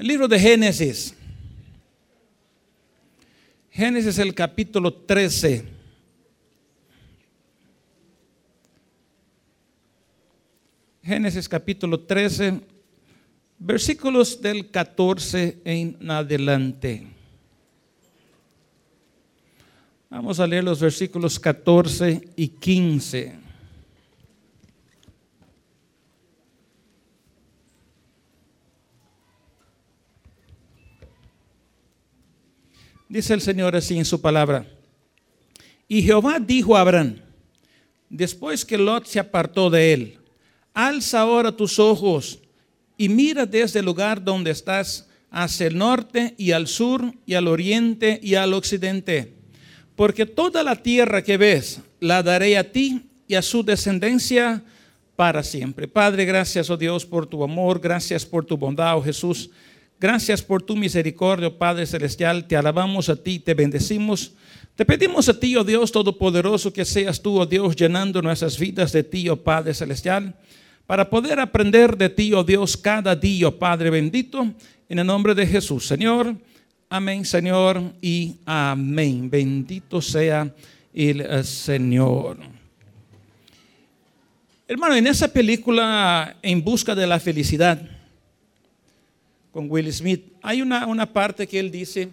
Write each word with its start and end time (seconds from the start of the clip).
El 0.00 0.06
libro 0.06 0.26
de 0.26 0.40
Génesis. 0.40 1.14
Génesis 3.70 4.16
el 4.16 4.34
capítulo 4.34 4.94
13. 4.94 5.62
Génesis 11.02 11.46
capítulo 11.46 12.00
13, 12.00 12.62
versículos 13.58 14.40
del 14.40 14.70
14 14.70 15.58
en 15.66 16.10
adelante. 16.10 17.06
Vamos 20.08 20.40
a 20.40 20.46
leer 20.46 20.64
los 20.64 20.80
versículos 20.80 21.38
14 21.38 22.26
y 22.36 22.48
15. 22.48 23.39
Dice 33.10 33.34
el 33.34 33.40
Señor 33.40 33.74
así 33.74 33.98
en 33.98 34.04
su 34.04 34.20
palabra. 34.20 34.64
Y 35.88 36.00
Jehová 36.00 36.38
dijo 36.38 36.76
a 36.76 36.82
Abraham, 36.82 37.16
después 38.08 38.64
que 38.64 38.78
Lot 38.78 39.04
se 39.04 39.18
apartó 39.18 39.68
de 39.68 39.92
él, 39.92 40.18
alza 40.72 41.22
ahora 41.22 41.50
tus 41.50 41.80
ojos 41.80 42.38
y 42.96 43.08
mira 43.08 43.46
desde 43.46 43.80
el 43.80 43.86
lugar 43.86 44.22
donde 44.22 44.52
estás 44.52 45.08
hacia 45.28 45.66
el 45.66 45.76
norte 45.76 46.36
y 46.38 46.52
al 46.52 46.68
sur 46.68 47.12
y 47.26 47.34
al 47.34 47.48
oriente 47.48 48.20
y 48.22 48.36
al 48.36 48.54
occidente. 48.54 49.34
Porque 49.96 50.24
toda 50.24 50.62
la 50.62 50.76
tierra 50.76 51.24
que 51.24 51.36
ves 51.36 51.80
la 51.98 52.22
daré 52.22 52.56
a 52.56 52.70
ti 52.70 53.10
y 53.26 53.34
a 53.34 53.42
su 53.42 53.64
descendencia 53.64 54.62
para 55.16 55.42
siempre. 55.42 55.88
Padre, 55.88 56.26
gracias, 56.26 56.70
oh 56.70 56.76
Dios, 56.76 57.04
por 57.04 57.26
tu 57.26 57.42
amor, 57.42 57.80
gracias 57.80 58.24
por 58.24 58.44
tu 58.44 58.56
bondad, 58.56 58.96
oh 58.96 59.02
Jesús. 59.02 59.50
Gracias 60.00 60.40
por 60.40 60.62
tu 60.62 60.76
misericordia, 60.76 61.50
Padre 61.58 61.84
Celestial. 61.84 62.46
Te 62.46 62.56
alabamos 62.56 63.10
a 63.10 63.16
ti, 63.16 63.38
te 63.38 63.52
bendecimos. 63.52 64.32
Te 64.74 64.86
pedimos 64.86 65.28
a 65.28 65.38
ti, 65.38 65.54
oh 65.56 65.62
Dios 65.62 65.92
Todopoderoso, 65.92 66.72
que 66.72 66.86
seas 66.86 67.20
tú, 67.20 67.38
oh 67.38 67.44
Dios, 67.44 67.76
llenando 67.76 68.22
nuestras 68.22 68.58
vidas 68.58 68.92
de 68.92 69.04
ti, 69.04 69.28
oh 69.28 69.36
Padre 69.36 69.74
Celestial, 69.74 70.34
para 70.86 71.10
poder 71.10 71.38
aprender 71.38 71.98
de 71.98 72.08
ti, 72.08 72.32
oh 72.32 72.42
Dios, 72.42 72.78
cada 72.78 73.14
día, 73.14 73.48
oh 73.48 73.58
Padre 73.58 73.90
bendito, 73.90 74.54
en 74.88 74.98
el 74.98 75.06
nombre 75.06 75.34
de 75.34 75.46
Jesús. 75.46 75.86
Señor, 75.86 76.34
amén, 76.88 77.26
Señor, 77.26 77.82
y 78.00 78.36
amén. 78.46 79.28
Bendito 79.28 80.00
sea 80.00 80.50
el 80.94 81.20
eh, 81.20 81.44
Señor. 81.44 82.38
Hermano, 84.66 84.94
en 84.94 85.06
esa 85.08 85.28
película, 85.28 86.38
En 86.40 86.64
Busca 86.64 86.94
de 86.94 87.06
la 87.06 87.20
Felicidad, 87.20 87.99
con 89.52 89.70
Will 89.70 89.92
Smith. 89.92 90.32
Hay 90.42 90.62
una, 90.62 90.86
una 90.86 91.06
parte 91.06 91.46
que 91.46 91.58
él 91.58 91.70
dice 91.70 92.08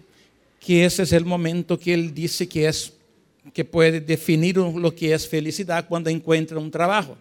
que 0.60 0.84
ese 0.84 1.02
es 1.04 1.12
el 1.12 1.24
momento 1.24 1.78
que 1.78 1.94
él 1.94 2.12
dice 2.14 2.48
que 2.48 2.66
es 2.66 2.92
que 3.52 3.64
puede 3.64 4.00
definir 4.00 4.56
lo 4.56 4.94
que 4.94 5.14
es 5.14 5.26
felicidad 5.26 5.86
cuando 5.88 6.10
encuentra 6.10 6.58
un 6.58 6.70
trabajo. 6.70 7.16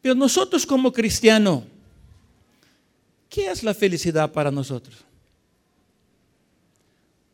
Pero 0.00 0.14
nosotros 0.14 0.64
como 0.64 0.92
cristianos, 0.92 1.64
¿qué 3.28 3.50
es 3.50 3.62
la 3.62 3.74
felicidad 3.74 4.30
para 4.30 4.50
nosotros? 4.50 5.04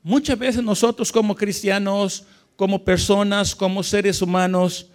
Muchas 0.03 0.39
veces 0.39 0.63
nosotros 0.63 1.13
como 1.13 1.37
cristianos, 1.37 2.25
como 2.57 2.83
personas, 2.83 3.55
como 3.55 3.83
seres 3.83 4.21
humanos, 4.21 4.87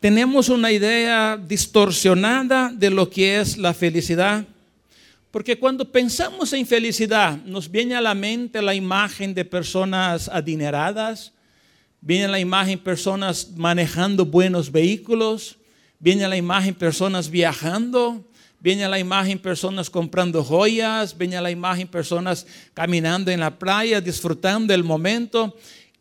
tenemos 0.00 0.48
una 0.48 0.70
idea 0.70 1.36
distorsionada 1.36 2.70
de 2.72 2.90
lo 2.90 3.08
que 3.08 3.40
es 3.40 3.56
la 3.56 3.72
felicidad 3.72 4.46
porque 5.30 5.58
cuando 5.58 5.90
pensamos 5.90 6.52
en 6.52 6.66
felicidad, 6.66 7.36
nos 7.44 7.70
viene 7.70 7.94
a 7.94 8.00
la 8.00 8.14
mente 8.14 8.62
la 8.62 8.74
imagen 8.74 9.34
de 9.34 9.44
personas 9.44 10.28
adineradas, 10.28 11.32
viene 12.00 12.28
la 12.28 12.40
imagen 12.40 12.78
personas 12.78 13.50
manejando 13.56 14.24
buenos 14.24 14.72
vehículos, 14.72 15.58
viene 15.98 16.26
la 16.28 16.36
imagen 16.36 16.74
personas 16.74 17.28
viajando, 17.28 18.24
viene 18.60 18.88
la 18.88 18.98
imagen 18.98 19.38
personas 19.38 19.90
comprando 19.90 20.42
joyas, 20.42 21.16
viene 21.16 21.40
la 21.40 21.50
imagen 21.50 21.88
personas 21.88 22.46
caminando 22.72 23.30
en 23.30 23.40
la 23.40 23.58
playa, 23.58 24.00
disfrutando 24.00 24.72
del 24.72 24.82
momento. 24.82 25.56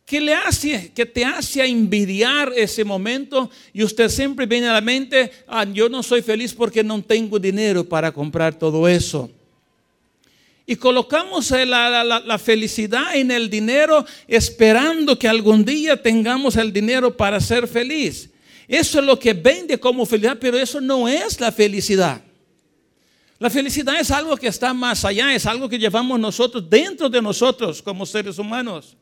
¿Qué 0.08 0.22
le 0.22 0.34
hace? 0.34 0.94
Que 0.96 1.06
te 1.06 1.26
hace 1.26 1.66
envidiar 1.66 2.54
ese 2.56 2.86
momento 2.86 3.52
y 3.74 3.84
usted 3.84 4.08
siempre 4.08 4.46
viene 4.46 4.70
a 4.70 4.74
la 4.74 4.80
mente, 4.80 5.30
ah, 5.48 5.66
yo 5.66 5.90
no 5.90 6.02
soy 6.02 6.22
feliz 6.22 6.54
porque 6.54 6.82
no 6.82 7.02
tengo 7.02 7.38
dinero 7.38 7.84
para 7.84 8.10
comprar 8.14 8.58
todo 8.58 8.88
eso. 8.88 9.30
Y 10.66 10.78
colocamos 10.78 11.52
la, 11.52 12.06
la, 12.06 12.40
felicidad 12.40 13.18
en 13.18 13.32
el 13.32 13.50
dinero 13.50 14.06
esperando 14.30 15.20
que 15.20 15.28
algún 15.28 15.66
día 15.66 16.02
tengamos 16.02 16.56
el 16.56 16.72
dinero 16.72 17.16
para 17.16 17.42
ser 17.42 17.68
feliz. 17.68 18.30
Eso 18.66 19.00
es 19.00 19.06
lo 19.06 19.20
que 19.20 19.34
vende 19.34 19.78
como 19.78 20.06
felicidad, 20.06 20.38
pero 20.40 20.58
eso 20.58 20.80
no 20.80 21.10
es 21.10 21.38
la 21.42 21.52
felicidad. 21.52 22.22
La 23.40 23.50
felicidad 23.50 24.00
es 24.00 24.10
algo 24.10 24.38
que 24.38 24.48
está 24.48 24.74
más 24.74 25.04
allá, 25.04 25.36
es 25.36 25.46
algo 25.46 25.68
que 25.68 25.78
llevamos 25.78 26.18
nosotros 26.18 26.70
dentro 26.70 27.10
de 27.10 27.22
nosotros 27.22 27.82
como 27.82 28.06
seres 28.06 28.40
humanos. 28.40 28.96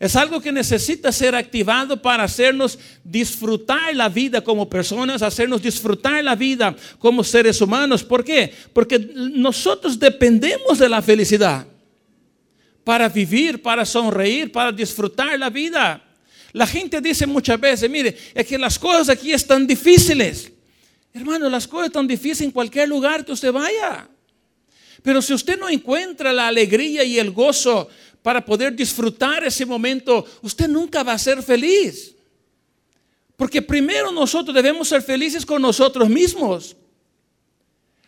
Es 0.00 0.16
algo 0.16 0.40
que 0.40 0.50
necesita 0.50 1.12
ser 1.12 1.34
activado 1.34 2.00
para 2.00 2.24
hacernos 2.24 2.78
disfrutar 3.04 3.94
la 3.94 4.08
vida 4.08 4.42
como 4.42 4.68
personas, 4.68 5.22
hacernos 5.22 5.62
disfrutar 5.62 6.22
la 6.24 6.34
vida 6.34 6.74
como 6.98 7.22
seres 7.22 7.60
humanos. 7.60 8.02
¿Por 8.02 8.24
qué? 8.24 8.52
Porque 8.72 8.98
nosotros 8.98 9.98
dependemos 9.98 10.78
de 10.78 10.88
la 10.88 11.00
felicidad 11.00 11.66
para 12.82 13.08
vivir, 13.08 13.62
para 13.62 13.84
sonreír, 13.84 14.50
para 14.50 14.72
disfrutar 14.72 15.38
la 15.38 15.48
vida. 15.48 16.02
La 16.52 16.66
gente 16.66 17.00
dice 17.00 17.26
muchas 17.26 17.58
veces, 17.60 17.88
mire, 17.88 18.16
es 18.34 18.46
que 18.46 18.58
las 18.58 18.78
cosas 18.78 19.08
aquí 19.08 19.32
están 19.32 19.66
difíciles. 19.66 20.52
Hermano, 21.12 21.48
las 21.48 21.68
cosas 21.68 21.86
están 21.86 22.06
difíciles 22.06 22.42
en 22.42 22.50
cualquier 22.50 22.88
lugar 22.88 23.24
que 23.24 23.32
usted 23.32 23.52
vaya. 23.52 24.08
Pero 25.02 25.22
si 25.22 25.32
usted 25.32 25.58
no 25.58 25.68
encuentra 25.68 26.32
la 26.32 26.48
alegría 26.48 27.04
y 27.04 27.18
el 27.18 27.30
gozo 27.30 27.88
para 28.24 28.42
poder 28.42 28.74
disfrutar 28.74 29.44
ese 29.44 29.66
momento, 29.66 30.24
usted 30.40 30.66
nunca 30.66 31.02
va 31.02 31.12
a 31.12 31.18
ser 31.18 31.42
feliz. 31.42 32.16
Porque 33.36 33.60
primero 33.60 34.10
nosotros 34.10 34.54
debemos 34.54 34.88
ser 34.88 35.02
felices 35.02 35.44
con 35.44 35.60
nosotros 35.60 36.08
mismos. 36.08 36.74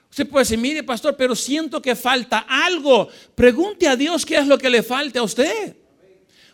Usted 0.09 0.26
puede 0.26 0.44
decir, 0.47 0.56
mire 0.56 0.82
pastor, 0.82 1.15
pero 1.19 1.37
siento 1.37 1.82
que 1.82 1.94
falta 1.94 2.47
algo. 2.49 3.10
Pregunte 3.34 3.87
a 3.87 3.94
Dios 3.94 4.25
qué 4.25 4.38
es 4.38 4.47
lo 4.47 4.56
que 4.56 4.71
le 4.71 4.82
falta 4.82 5.21
a 5.21 5.22
usted. 5.22 5.76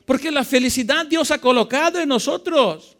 Porque 0.04 0.32
la 0.32 0.42
felicidad 0.42 1.06
Dios 1.06 1.30
ha 1.30 1.38
colocado 1.38 2.00
en 2.00 2.08
nosotros. 2.08 2.96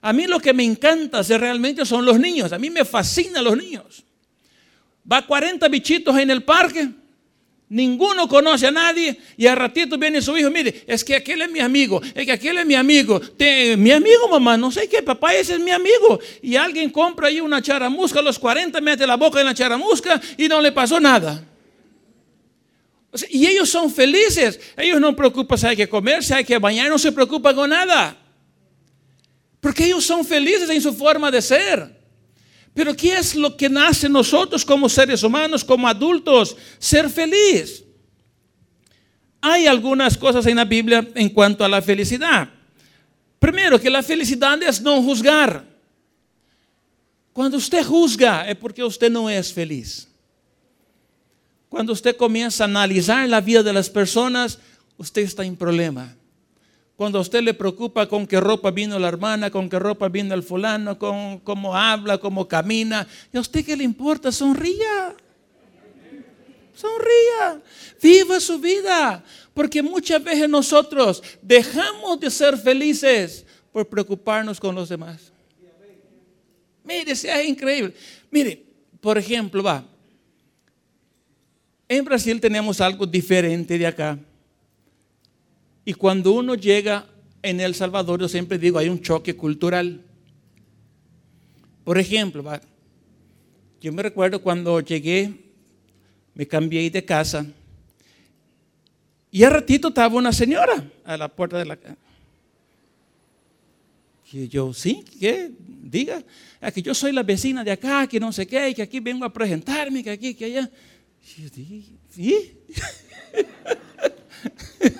A 0.00 0.12
mí 0.12 0.26
lo 0.26 0.40
que 0.40 0.52
me 0.52 0.64
encanta 0.64 1.22
realmente 1.22 1.86
son 1.86 2.04
los 2.04 2.18
niños. 2.18 2.52
A 2.52 2.58
mí 2.58 2.68
me 2.68 2.84
fascinan 2.84 3.44
los 3.44 3.56
niños. 3.56 4.02
Va 5.10 5.24
40 5.24 5.68
bichitos 5.68 6.18
en 6.18 6.32
el 6.32 6.42
parque 6.42 7.03
Ninguno 7.74 8.28
conoce 8.28 8.68
a 8.68 8.70
nadie 8.70 9.18
y 9.36 9.48
al 9.48 9.56
ratito 9.56 9.98
viene 9.98 10.22
su 10.22 10.38
hijo, 10.38 10.48
mire, 10.48 10.84
es 10.86 11.02
que 11.02 11.16
aquel 11.16 11.42
es 11.42 11.50
mi 11.50 11.58
amigo, 11.58 12.00
es 12.14 12.24
que 12.24 12.30
aquel 12.30 12.58
es 12.58 12.64
mi 12.64 12.76
amigo, 12.76 13.20
mi 13.76 13.90
amigo 13.90 14.28
mamá, 14.30 14.56
no 14.56 14.70
sé 14.70 14.88
qué, 14.88 15.02
papá 15.02 15.34
ese 15.34 15.54
es 15.54 15.60
mi 15.60 15.72
amigo. 15.72 16.20
Y 16.40 16.54
alguien 16.54 16.88
compra 16.88 17.26
ahí 17.26 17.40
una 17.40 17.60
charamusca, 17.60 18.20
a 18.20 18.22
los 18.22 18.38
40 18.38 18.80
mete 18.80 19.04
la 19.08 19.16
boca 19.16 19.40
en 19.40 19.46
la 19.46 19.54
charamusca 19.54 20.20
y 20.38 20.46
no 20.46 20.60
le 20.60 20.70
pasó 20.70 21.00
nada. 21.00 21.44
y 23.28 23.44
ellos 23.44 23.68
son 23.68 23.90
felices, 23.90 24.60
ellos 24.76 25.00
no 25.00 25.16
preocupan 25.16 25.58
si 25.58 25.66
hay 25.66 25.76
que 25.76 25.88
comer, 25.88 26.22
si 26.22 26.32
hay 26.32 26.44
que 26.44 26.58
bañar, 26.58 26.88
no 26.88 26.96
se 26.96 27.10
preocupan 27.10 27.56
con 27.56 27.70
nada. 27.70 28.16
Porque 29.58 29.86
ellos 29.86 30.06
son 30.06 30.24
felices 30.24 30.70
en 30.70 30.80
su 30.80 30.94
forma 30.94 31.28
de 31.28 31.42
ser. 31.42 31.93
Pero 32.74 32.94
¿qué 32.96 33.16
es 33.16 33.36
lo 33.36 33.56
que 33.56 33.68
nace 33.68 34.06
en 34.06 34.12
nosotros 34.12 34.64
como 34.64 34.88
seres 34.88 35.22
humanos, 35.22 35.64
como 35.64 35.86
adultos? 35.86 36.56
Ser 36.78 37.08
feliz. 37.08 37.84
Hay 39.40 39.66
algunas 39.66 40.18
cosas 40.18 40.44
en 40.46 40.56
la 40.56 40.64
Biblia 40.64 41.06
en 41.14 41.28
cuanto 41.28 41.64
a 41.64 41.68
la 41.68 41.80
felicidad. 41.80 42.48
Primero, 43.38 43.80
que 43.80 43.90
la 43.90 44.02
felicidad 44.02 44.60
es 44.62 44.80
no 44.80 45.00
juzgar. 45.02 45.64
Cuando 47.32 47.58
usted 47.58 47.84
juzga 47.84 48.48
es 48.48 48.56
porque 48.56 48.82
usted 48.82 49.10
no 49.10 49.30
es 49.30 49.52
feliz. 49.52 50.08
Cuando 51.68 51.92
usted 51.92 52.16
comienza 52.16 52.64
a 52.64 52.66
analizar 52.66 53.28
la 53.28 53.40
vida 53.40 53.62
de 53.62 53.72
las 53.72 53.90
personas, 53.90 54.58
usted 54.96 55.22
está 55.22 55.44
en 55.44 55.56
problema. 55.56 56.16
Cuando 56.96 57.18
a 57.18 57.22
usted 57.22 57.42
le 57.42 57.54
preocupa 57.54 58.08
con 58.08 58.26
qué 58.26 58.38
ropa 58.38 58.70
vino 58.70 58.98
la 58.98 59.08
hermana, 59.08 59.50
con 59.50 59.68
qué 59.68 59.78
ropa 59.78 60.08
vino 60.08 60.32
el 60.32 60.44
fulano, 60.44 60.96
con 60.96 61.40
cómo 61.40 61.76
habla, 61.76 62.18
cómo 62.18 62.46
camina, 62.46 63.06
¿y 63.32 63.36
a 63.36 63.40
usted 63.40 63.64
qué 63.64 63.76
le 63.76 63.82
importa? 63.82 64.30
Sonría. 64.30 65.16
Sonría. 66.72 67.60
Viva 68.00 68.38
su 68.38 68.60
vida. 68.60 69.24
Porque 69.52 69.82
muchas 69.82 70.22
veces 70.22 70.48
nosotros 70.48 71.22
dejamos 71.42 72.20
de 72.20 72.30
ser 72.30 72.56
felices 72.56 73.44
por 73.72 73.88
preocuparnos 73.88 74.60
con 74.60 74.74
los 74.74 74.88
demás. 74.88 75.32
Mire, 76.84 77.16
sea 77.16 77.42
increíble. 77.42 77.94
Mire, 78.30 78.62
por 79.00 79.18
ejemplo, 79.18 79.62
va. 79.62 79.84
En 81.88 82.04
Brasil 82.04 82.40
tenemos 82.40 82.80
algo 82.80 83.04
diferente 83.04 83.76
de 83.78 83.86
acá. 83.86 84.18
Y 85.84 85.94
cuando 85.94 86.32
uno 86.32 86.54
llega 86.54 87.06
en 87.42 87.60
El 87.60 87.74
Salvador, 87.74 88.20
yo 88.20 88.28
siempre 88.28 88.58
digo, 88.58 88.78
hay 88.78 88.88
un 88.88 89.00
choque 89.00 89.36
cultural. 89.36 90.00
Por 91.84 91.98
ejemplo, 91.98 92.44
yo 93.80 93.92
me 93.92 94.02
recuerdo 94.02 94.40
cuando 94.40 94.80
llegué, 94.80 95.32
me 96.34 96.46
cambié 96.46 96.90
de 96.90 97.04
casa, 97.04 97.46
y 99.34 99.42
al 99.42 99.50
ratito 99.50 99.88
estaba 99.88 100.14
una 100.14 100.32
señora 100.32 100.88
a 101.04 101.16
la 101.16 101.26
puerta 101.26 101.58
de 101.58 101.64
la 101.64 101.76
casa. 101.76 101.96
Y 104.32 104.46
yo, 104.46 104.72
sí, 104.72 105.04
¿qué? 105.18 105.50
Diga, 105.58 106.22
ah, 106.60 106.70
que 106.70 106.80
yo 106.80 106.94
soy 106.94 107.10
la 107.10 107.24
vecina 107.24 107.64
de 107.64 107.72
acá, 107.72 108.06
que 108.06 108.20
no 108.20 108.32
sé 108.32 108.46
qué, 108.46 108.72
que 108.74 108.82
aquí 108.82 109.00
vengo 109.00 109.24
a 109.24 109.32
presentarme, 109.32 110.04
que 110.04 110.10
aquí, 110.10 110.34
que 110.34 110.44
allá. 110.44 110.70
Y 111.36 111.42
yo 111.42 111.50
dije, 111.50 111.92
¿sí? 112.10 112.52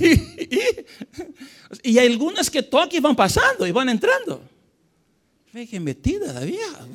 y, 1.82 1.98
hay 1.98 2.06
algunas 2.06 2.50
que 2.50 2.62
toque 2.62 2.96
y 2.98 3.00
van 3.00 3.16
pasando 3.16 3.66
y 3.66 3.72
van 3.72 3.88
entrando. 3.88 4.42
Que 5.52 5.78
metida 5.78 6.40
vieja. 6.40 6.86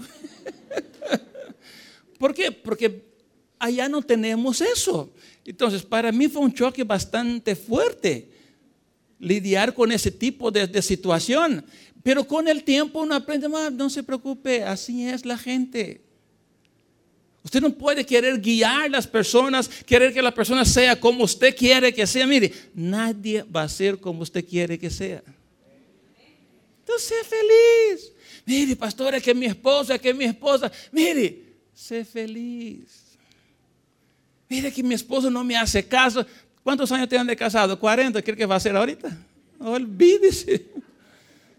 ¿Por 2.19 2.33
qué? 2.33 2.51
Porque 2.51 3.03
allá 3.57 3.87
no 3.87 4.01
tenemos 4.01 4.59
eso. 4.61 5.13
Entonces, 5.45 5.83
para 5.83 6.11
mí 6.11 6.27
fue 6.27 6.41
un 6.41 6.53
choque 6.53 6.83
bastante 6.83 7.55
fuerte 7.55 8.29
lidiar 9.19 9.73
con 9.73 9.91
ese 9.91 10.11
tipo 10.11 10.51
de, 10.51 10.67
de 10.67 10.81
situación. 10.81 11.65
Pero 12.03 12.25
con 12.25 12.47
el 12.47 12.63
tiempo 12.63 13.01
uno 13.01 13.15
aprende 13.15 13.47
más, 13.47 13.71
no 13.71 13.89
se 13.89 14.03
preocupe, 14.03 14.63
así 14.63 15.07
es 15.07 15.25
la 15.25 15.37
gente. 15.37 16.08
Usted 17.49 17.61
no 17.61 17.71
puede 17.71 18.05
querer 18.05 18.39
guiar 18.39 18.91
las 18.91 19.07
personas, 19.07 19.67
querer 19.67 20.13
que 20.13 20.21
la 20.21 20.31
persona 20.31 20.63
sea 20.63 20.99
como 20.99 21.23
usted 21.23 21.55
quiere 21.55 21.91
que 21.91 22.05
sea. 22.05 22.27
Mire, 22.27 22.53
nadie 22.75 23.41
va 23.41 23.63
a 23.63 23.67
ser 23.67 23.99
como 23.99 24.21
usted 24.21 24.45
quiere 24.47 24.77
que 24.77 24.91
sea. 24.91 25.23
Entonces, 26.81 27.07
sé 27.07 27.15
feliz. 27.23 28.11
Mire, 28.45 28.75
pastora, 28.75 29.19
que 29.19 29.33
mi 29.33 29.47
esposa, 29.47 29.97
que 29.97 30.13
mi 30.13 30.25
esposa. 30.25 30.71
Mire, 30.91 31.41
sé 31.73 32.05
feliz. 32.05 33.17
Mire 34.47 34.71
que 34.71 34.83
mi 34.83 34.93
esposo 34.93 35.31
no 35.31 35.43
me 35.43 35.57
hace 35.57 35.83
caso. 35.83 36.23
¿Cuántos 36.61 36.91
años 36.91 37.09
tienen 37.09 37.25
de 37.25 37.35
casado? 37.35 37.79
40, 37.79 38.21
¿qué 38.21 38.35
que 38.35 38.45
va 38.45 38.53
a 38.53 38.57
hacer 38.57 38.75
ahorita? 38.75 39.09
Olvídese. 39.57 40.67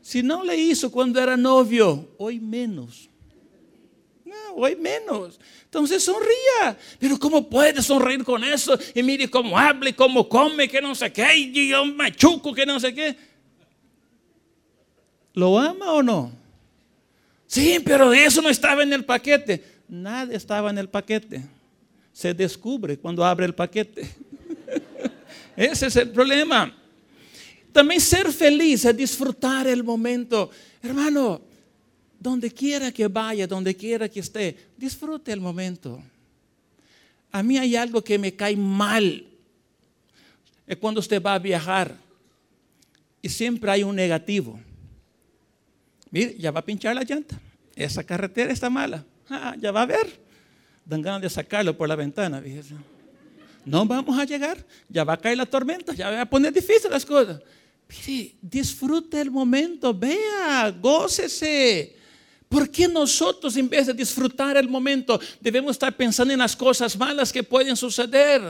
Si 0.01 0.23
no 0.23 0.45
le 0.45 0.57
hizo 0.57 0.89
cuando 0.93 1.21
era 1.21 1.37
novio, 1.37 2.15
hoy 2.17 2.39
menos. 2.39 3.10
No, 4.31 4.55
hoy 4.55 4.77
menos. 4.77 5.41
Entonces 5.65 6.05
sonría. 6.05 6.79
Pero 7.01 7.19
¿cómo 7.19 7.51
puede 7.51 7.83
sonreír 7.83 8.23
con 8.23 8.45
eso? 8.45 8.79
Y 8.95 9.03
mire 9.03 9.29
cómo 9.29 9.59
habla 9.59 9.91
y 9.91 9.93
cómo 9.93 10.29
come, 10.29 10.69
que 10.69 10.81
no 10.81 10.95
sé 10.95 11.13
qué, 11.13 11.37
y 11.37 11.69
yo 11.69 11.85
machuco, 11.85 12.55
que 12.55 12.65
no 12.65 12.79
sé 12.79 12.95
qué. 12.95 13.17
¿Lo 15.35 15.59
ama 15.59 15.93
o 15.95 16.03
no? 16.03 16.31
Sí, 17.49 17.81
pero 17.85 18.13
eso 18.13 18.41
no 18.41 18.49
estaba 18.49 18.85
en 18.85 18.93
el 18.93 19.05
paquete. 19.05 19.65
Nada 19.89 20.33
estaba 20.33 20.71
en 20.71 20.79
el 20.79 20.89
paquete. 20.89 21.43
Se 22.13 22.33
descubre 22.33 22.97
cuando 22.97 23.25
abre 23.25 23.47
el 23.47 23.55
paquete. 23.55 24.09
Ese 25.57 25.89
es 25.89 25.97
el 25.97 26.11
problema. 26.11 26.73
También 27.73 28.01
ser 28.01 28.33
feliz 28.33 28.85
es 28.85 28.97
disfrutar 28.97 29.67
el 29.67 29.83
momento. 29.83 30.51
Hermano, 30.83 31.43
donde 32.21 32.51
quiera 32.51 32.93
que 32.93 33.09
vaya, 33.09 33.47
donde 33.47 33.75
quiera 33.75 34.09
que 34.09 34.21
esté, 34.21 34.55
disfrute 34.77 35.33
el 35.33 35.41
momento. 35.41 36.01
A 37.33 37.43
mí 37.43 37.57
hay 37.57 37.75
algo 37.77 38.05
que 38.05 38.19
me 38.19 38.37
cae 38.37 38.57
mal. 38.57 39.27
Es 40.67 40.77
cuando 40.77 41.01
usted 41.01 41.21
va 41.21 41.35
a 41.35 41.39
viajar 41.39 41.97
y 43.23 43.29
siempre 43.29 43.71
hay 43.71 43.83
un 43.83 43.97
negativo. 43.97 44.61
Mire, 46.11 46.37
ya 46.39 46.51
va 46.51 46.61
a 46.61 46.65
pinchar 46.65 46.95
la 46.95 47.05
llanta. 47.05 47.41
Esa 47.75 48.05
carretera 48.05 48.53
está 48.53 48.69
mala. 48.69 49.05
Ah, 49.31 49.57
ya 49.59 49.73
va 49.73 49.83
a 49.83 49.87
ver. 49.87 50.21
Dan 50.85 51.01
ganas 51.01 51.23
de 51.23 51.31
sacarlo 51.31 51.77
por 51.77 51.89
la 51.89 51.97
ventana. 51.97 52.43
No 53.65 53.87
vamos 53.87 54.19
a 54.19 54.25
llegar. 54.25 54.65
Ya 54.89 55.05
va 55.05 55.15
a 55.15 55.17
caer 55.17 55.39
la 55.39 55.47
tormenta. 55.47 55.95
Ya 55.95 56.11
va 56.11 56.21
a 56.21 56.29
poner 56.29 56.53
difícil 56.53 56.91
las 56.91 57.07
cosas. 57.07 57.41
Disfrute 58.43 59.21
el 59.21 59.31
momento. 59.31 59.95
Vea, 59.95 60.71
gócese. 60.79 62.00
¿Por 62.51 62.69
qué 62.69 62.89
nosotros 62.89 63.57
en 63.57 63.69
vez 63.69 63.87
de 63.87 63.95
disfrutar 63.95 64.57
el 64.57 64.69
momento 64.69 65.21
debemos 65.41 65.71
estar 65.71 65.97
pensando 65.97 66.35
en 66.35 66.41
las 66.41 66.57
cosas 66.57 66.99
malas 66.99 67.33
que 67.33 67.45
pueden 67.45 67.77
suceder? 67.77 68.43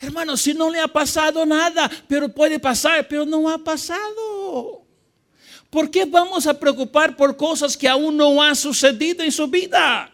Hermano, 0.00 0.34
si 0.34 0.54
no 0.54 0.70
le 0.70 0.80
ha 0.80 0.88
pasado 0.88 1.44
nada, 1.44 1.90
pero 2.08 2.30
puede 2.30 2.58
pasar, 2.58 3.06
pero 3.06 3.26
no 3.26 3.50
ha 3.50 3.58
pasado. 3.58 4.86
¿Por 5.68 5.90
qué 5.90 6.06
vamos 6.06 6.46
a 6.46 6.58
preocupar 6.58 7.14
por 7.14 7.36
cosas 7.36 7.76
que 7.76 7.86
aún 7.86 8.16
no 8.16 8.42
han 8.42 8.56
sucedido 8.56 9.22
en 9.22 9.30
su 9.30 9.46
vida? 9.46 10.10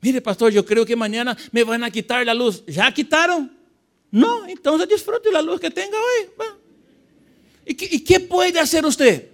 Mire, 0.00 0.22
pastor, 0.22 0.50
yo 0.50 0.64
creo 0.64 0.86
que 0.86 0.96
mañana 0.96 1.36
me 1.52 1.64
van 1.64 1.84
a 1.84 1.90
quitar 1.90 2.24
la 2.24 2.32
luz. 2.32 2.64
¿Ya 2.66 2.90
quitaron? 2.94 3.54
No, 4.10 4.46
entonces 4.46 4.88
disfrute 4.88 5.30
la 5.30 5.42
luz 5.42 5.60
que 5.60 5.70
tenga 5.70 5.98
hoy. 5.98 6.46
¿Y 7.66 7.74
qué, 7.74 7.88
¿Y 7.90 8.00
qué 8.00 8.20
puede 8.20 8.58
hacer 8.58 8.86
usted? 8.86 9.33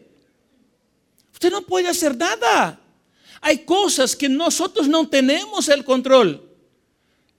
Usted 1.41 1.53
no 1.53 1.63
puede 1.63 1.89
hacer 1.89 2.15
nada. 2.15 2.79
Hay 3.41 3.61
cosas 3.61 4.15
que 4.15 4.29
nosotros 4.29 4.87
no 4.87 5.09
tenemos 5.09 5.71
el 5.71 5.83
control. 5.87 6.47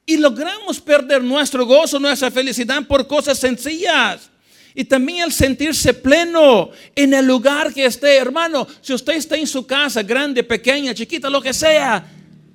Y 0.08 0.18
logramos 0.18 0.80
perder 0.80 1.24
nuestro 1.24 1.68
gozo, 1.68 2.00
nuestra 2.00 2.32
felicidad 2.32 2.82
por 2.88 3.06
cosas 3.06 3.38
sencillas. 3.38 4.32
Y 4.74 4.86
también 4.86 5.26
el 5.26 5.32
sentirse 5.32 5.94
pleno 5.94 6.72
en 6.96 7.14
el 7.14 7.28
lugar 7.28 7.72
que 7.72 7.86
esté. 7.86 8.16
Hermano, 8.16 8.68
si 8.82 8.92
usted 8.92 9.14
está 9.14 9.36
en 9.36 9.46
su 9.46 9.68
casa, 9.68 10.02
grande, 10.02 10.44
pequeña, 10.44 10.96
chiquita, 10.96 11.30
lo 11.30 11.40
que 11.40 11.54
sea, 11.54 12.04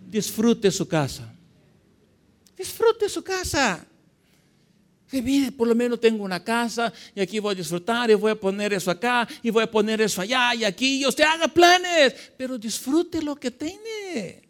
disfrute 0.04 0.72
su 0.72 0.88
casa. 0.88 1.32
Disfrute 2.56 3.08
su 3.08 3.22
casa 3.22 3.86
por 5.56 5.68
lo 5.68 5.74
menos 5.74 6.00
tengo 6.00 6.24
una 6.24 6.42
casa 6.42 6.92
y 7.14 7.20
aquí 7.20 7.38
voy 7.38 7.52
a 7.52 7.54
disfrutar 7.54 8.10
y 8.10 8.14
voy 8.14 8.32
a 8.32 8.34
poner 8.34 8.72
eso 8.72 8.90
acá 8.90 9.26
y 9.42 9.50
voy 9.50 9.62
a 9.62 9.70
poner 9.70 10.00
eso 10.00 10.20
allá 10.20 10.54
y 10.54 10.64
aquí 10.64 11.02
y 11.02 11.06
usted 11.06 11.24
haga 11.24 11.48
planes, 11.48 12.14
pero 12.36 12.58
disfrute 12.58 13.22
lo 13.22 13.36
que 13.36 13.50
tiene. 13.50 14.42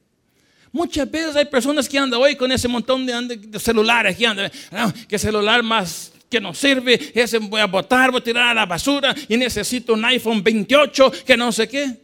Muchas 0.73 1.11
veces 1.11 1.37
hay 1.37 1.45
personas 1.47 1.89
que 1.89 1.99
andan 1.99 2.21
hoy 2.21 2.37
con 2.37 2.51
ese 2.53 2.69
montón 2.69 3.07
de, 3.07 3.59
celulares, 3.59 4.17
que 4.17 4.27
andan, 4.27 4.51
ah, 4.73 4.93
que 5.09 5.19
celular 5.19 5.63
más 5.63 6.13
que 6.29 6.41
no 6.41 6.53
sirve, 6.53 7.13
ese 7.15 7.39
voy 7.39 7.61
a 7.61 7.67
botar, 7.67 8.11
voy 8.11 8.21
a 8.21 8.25
tirar 8.25 8.49
a 8.49 8.55
la 8.55 8.67
basura 8.67 9.15
y 9.29 9.37
necesito 9.37 9.95
un 9.95 10.05
iPhone 10.05 10.43
28 10.43 11.13
que 11.25 11.37
no 11.37 11.53
sé 11.53 11.69
qué. 11.69 12.01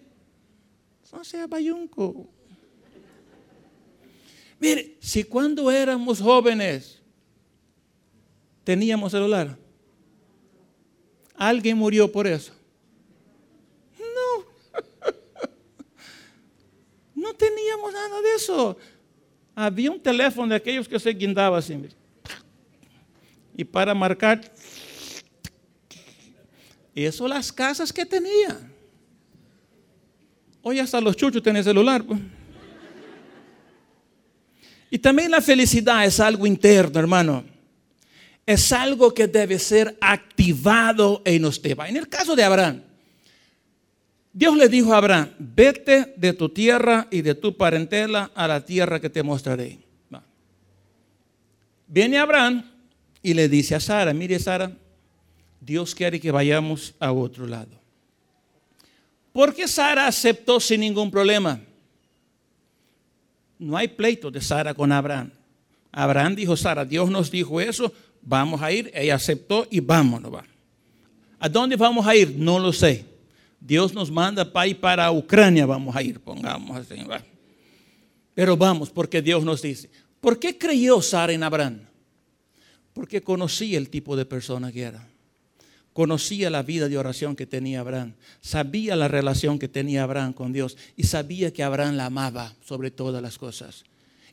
No 1.13 1.25
sea 1.25 1.47
bayunco. 1.47 2.29
Mire, 4.59 4.97
si 5.01 5.25
cuando 5.25 5.71
éramos 5.71 6.21
jóvenes 6.21 7.02
teníamos 8.65 9.13
celular. 9.13 9.57
¿Alguien 11.35 11.77
murió 11.77 12.11
por 12.11 12.27
eso? 12.27 12.53
No. 13.99 14.45
No 17.15 17.35
teníamos 17.35 17.93
nada 17.93 18.21
de 18.21 18.35
eso. 18.35 18.77
Había 19.55 19.93
un 19.93 20.01
teléfono 20.01 20.49
de 20.49 20.57
aquellos 20.57 20.89
que 20.89 20.99
se 20.99 21.11
guindaba 21.11 21.59
así. 21.59 21.79
Y 23.57 23.63
para 23.63 23.95
marcar, 23.95 24.41
eso 26.93 27.29
las 27.29 27.53
casas 27.53 27.93
que 27.93 28.05
tenía. 28.05 28.59
Hoy 30.63 30.81
hasta 30.81 31.01
los 31.01 31.15
chuchos 31.15 31.43
tienen 31.43 31.63
celular. 31.63 32.03
Pues. 32.03 32.19
Y 34.91 34.99
también 34.99 35.31
la 35.31 35.41
felicidad 35.41 36.05
es 36.05 36.19
algo 36.19 36.45
interno, 36.45 36.99
hermano 36.99 37.52
es 38.47 38.73
algo 38.73 39.15
que 39.15 39.29
debe 39.29 39.59
ser 39.59 39.97
activado 40.01 41.23
en 41.25 41.45
usted. 41.45 41.79
En 41.87 41.97
el 41.97 42.09
caso 42.09 42.35
de 42.35 42.45
Abraham, 42.45 42.83
Dios 44.33 44.57
le 44.57 44.69
dijo 44.69 44.95
a 44.95 44.99
Abraham, 44.99 45.31
vete 45.39 46.15
de 46.17 46.33
tu 46.33 46.49
tierra 46.49 47.07
y 47.11 47.23
de 47.23 47.35
tu 47.35 47.57
parentela 47.57 48.31
a 48.35 48.49
la 48.49 48.65
tierra 48.65 49.01
que 49.01 49.11
te 49.11 49.23
mostraré. 49.23 49.79
Viene 51.87 52.19
Abraham 52.19 52.65
y 53.23 53.35
le 53.35 53.49
dice 53.49 53.75
a 53.75 53.81
Sara, 53.81 54.15
mire 54.15 54.39
Sara, 54.39 54.73
Dios 55.61 55.95
quiere 55.95 56.19
que 56.19 56.31
vayamos 56.31 56.95
a 56.99 57.13
otro 57.13 57.47
lado. 57.47 57.79
¿Por 59.33 59.55
qué 59.55 59.69
Sara 59.69 60.07
aceptó 60.07 60.59
sin 60.59 60.81
ningún 60.81 61.11
problema? 61.11 61.61
No 63.59 63.77
hay 63.77 63.89
pleito 63.89 64.31
de 64.31 64.41
Sara 64.41 64.75
con 64.75 64.91
Abraham. 64.91 65.31
Abraham 65.93 66.35
dijo, 66.35 66.57
Sara, 66.57 66.87
Dios 66.87 67.11
nos 67.11 67.31
dijo 67.31 67.61
eso, 67.61 67.93
vamos 68.23 68.63
a 68.63 68.73
ir, 68.73 68.91
ella 68.95 69.17
aceptó 69.17 69.67
y 69.71 69.81
vámonos. 69.81 70.33
Va. 70.33 70.45
¿A 71.39 71.49
dónde 71.49 71.77
vamos 71.77 72.07
a 72.07 72.15
ir? 72.15 72.35
No 72.37 72.59
lo 72.59 72.73
sé. 72.73 73.05
Dios 73.61 73.93
nos 73.93 74.11
manda 74.11 74.51
para 74.51 74.75
para 74.75 75.13
Ucrania, 75.13 75.67
vamos 75.67 75.95
a 75.95 76.03
ir, 76.03 76.19
pongamos 76.21 76.77
así. 76.77 77.03
Va. 77.05 77.23
Pero 78.35 78.57
vamos, 78.57 78.91
porque 78.91 79.21
Dios 79.21 79.45
nos 79.45 79.63
dice. 79.63 79.91
¿Por 80.21 80.39
qué 80.39 80.57
creyó 80.57 81.03
Sara 81.03 81.33
en 81.33 81.43
Abraham? 81.43 81.81
Porque 82.93 83.23
conocía 83.23 83.79
el 83.79 83.91
tipo 83.91 84.17
de 84.17 84.25
persona 84.25 84.73
que 84.73 84.83
era. 84.83 85.09
Conocía 85.93 86.49
la 86.49 86.63
vida 86.63 86.89
de 86.89 86.97
oración 86.97 87.37
que 87.37 87.47
tenía 87.47 87.81
Abraham. 87.81 88.15
Sabía 88.41 88.97
la 88.97 89.09
relación 89.09 89.59
que 89.59 89.69
tenía 89.69 90.05
Abraham 90.05 90.33
con 90.33 90.53
Dios. 90.53 90.77
Y 90.97 91.05
sabía 91.05 91.53
que 91.53 91.63
Abraham 91.63 91.97
la 91.97 92.07
amaba 92.07 92.55
sobre 92.65 92.91
todas 92.91 93.23
las 93.23 93.37
cosas. 93.37 93.85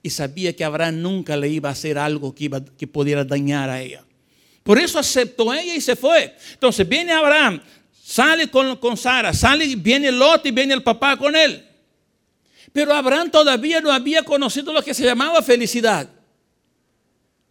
Y 0.01 0.09
sabía 0.09 0.55
que 0.55 0.63
Abraham 0.63 1.01
nunca 1.01 1.35
le 1.35 1.49
iba 1.49 1.69
a 1.69 1.73
hacer 1.73 1.97
algo 1.97 2.33
que, 2.33 2.45
iba, 2.45 2.63
que 2.63 2.87
pudiera 2.87 3.23
dañar 3.25 3.69
a 3.69 3.81
ella. 3.81 4.03
Por 4.63 4.77
eso 4.77 4.99
aceptó 4.99 5.53
ella 5.53 5.75
y 5.75 5.81
se 5.81 5.95
fue. 5.95 6.35
Entonces 6.53 6.87
viene 6.87 7.11
Abraham, 7.11 7.61
sale 8.03 8.49
con, 8.49 8.97
Sara, 8.97 9.33
sale, 9.33 9.75
viene 9.75 10.11
Lot 10.11 10.45
y 10.45 10.51
viene 10.51 10.73
el 10.73 10.83
papá 10.83 11.17
con 11.17 11.35
él. 11.35 11.65
Pero 12.71 12.93
Abraham 12.93 13.31
todavía 13.31 13.81
no 13.81 13.91
había 13.91 14.23
conocido 14.23 14.71
lo 14.71 14.83
que 14.83 14.93
se 14.93 15.03
llamaba 15.03 15.41
felicidad. 15.41 16.09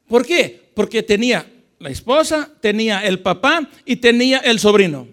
¿Por 0.06 0.24
qué? 0.24 0.70
Porque 0.74 1.02
tenía 1.02 1.44
la 1.78 1.90
esposa, 1.90 2.50
tenía 2.60 3.00
el 3.00 3.20
papá 3.20 3.68
y 3.84 3.96
tenía 3.96 4.38
el 4.38 4.58
sobrino. 4.58 5.08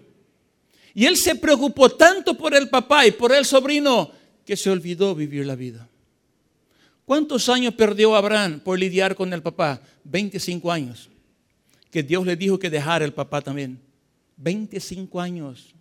Y 0.94 1.06
él 1.06 1.16
se 1.16 1.34
preocupó 1.34 1.90
tanto 1.90 2.38
por 2.38 2.54
el 2.54 2.68
papá 2.68 3.06
y 3.06 3.10
por 3.10 3.34
el 3.34 3.44
sobrino 3.44 4.10
que 4.44 4.56
se 4.56 4.70
olvidó 4.70 5.14
vivir 5.14 5.44
la 5.44 5.56
vida. 5.56 5.88
¿Cuántos 7.06 7.48
años 7.48 7.72
perdió 7.74 8.16
Abraham 8.16 8.58
por 8.58 8.78
lidiar 8.78 9.14
con 9.14 9.32
el 9.32 9.40
papá? 9.40 9.80
25 10.02 10.70
años. 10.72 11.08
Que 11.90 12.02
Dios 12.02 12.26
le 12.26 12.34
dijo 12.34 12.58
que 12.58 12.68
dejara 12.68 13.04
el 13.04 13.14
papá 13.14 13.40
también. 13.40 13.80
25 14.36 15.20
años. 15.20 15.72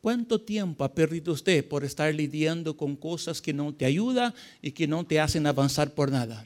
¿Cuánto 0.00 0.40
tiempo 0.40 0.82
ha 0.82 0.92
perdido 0.92 1.32
usted 1.32 1.66
por 1.66 1.84
estar 1.84 2.12
lidiando 2.12 2.76
con 2.76 2.96
cosas 2.96 3.40
que 3.40 3.52
no 3.52 3.72
te 3.72 3.84
ayudan 3.84 4.34
y 4.60 4.72
que 4.72 4.88
no 4.88 5.06
te 5.06 5.20
hacen 5.20 5.46
avanzar 5.46 5.94
por 5.94 6.10
nada? 6.10 6.44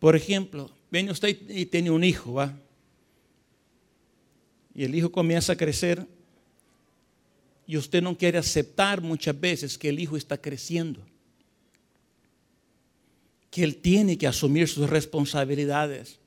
Por 0.00 0.16
ejemplo, 0.16 0.70
viene 0.90 1.12
usted 1.12 1.38
y 1.48 1.66
tiene 1.66 1.90
un 1.92 2.02
hijo, 2.02 2.34
¿va? 2.34 2.52
Y 4.74 4.84
el 4.84 4.94
hijo 4.94 5.10
comienza 5.10 5.52
a 5.52 5.56
crecer 5.56 6.04
y 7.68 7.76
usted 7.76 8.02
no 8.02 8.18
quiere 8.18 8.38
aceptar 8.38 9.00
muchas 9.00 9.38
veces 9.38 9.78
que 9.78 9.90
el 9.90 10.00
hijo 10.00 10.16
está 10.16 10.38
creciendo. 10.38 11.00
Que 13.50 13.62
él 13.62 13.76
tiene 13.76 14.18
que 14.18 14.26
asumir 14.26 14.66
sus 14.66 14.90
responsabilidades. 14.90 16.18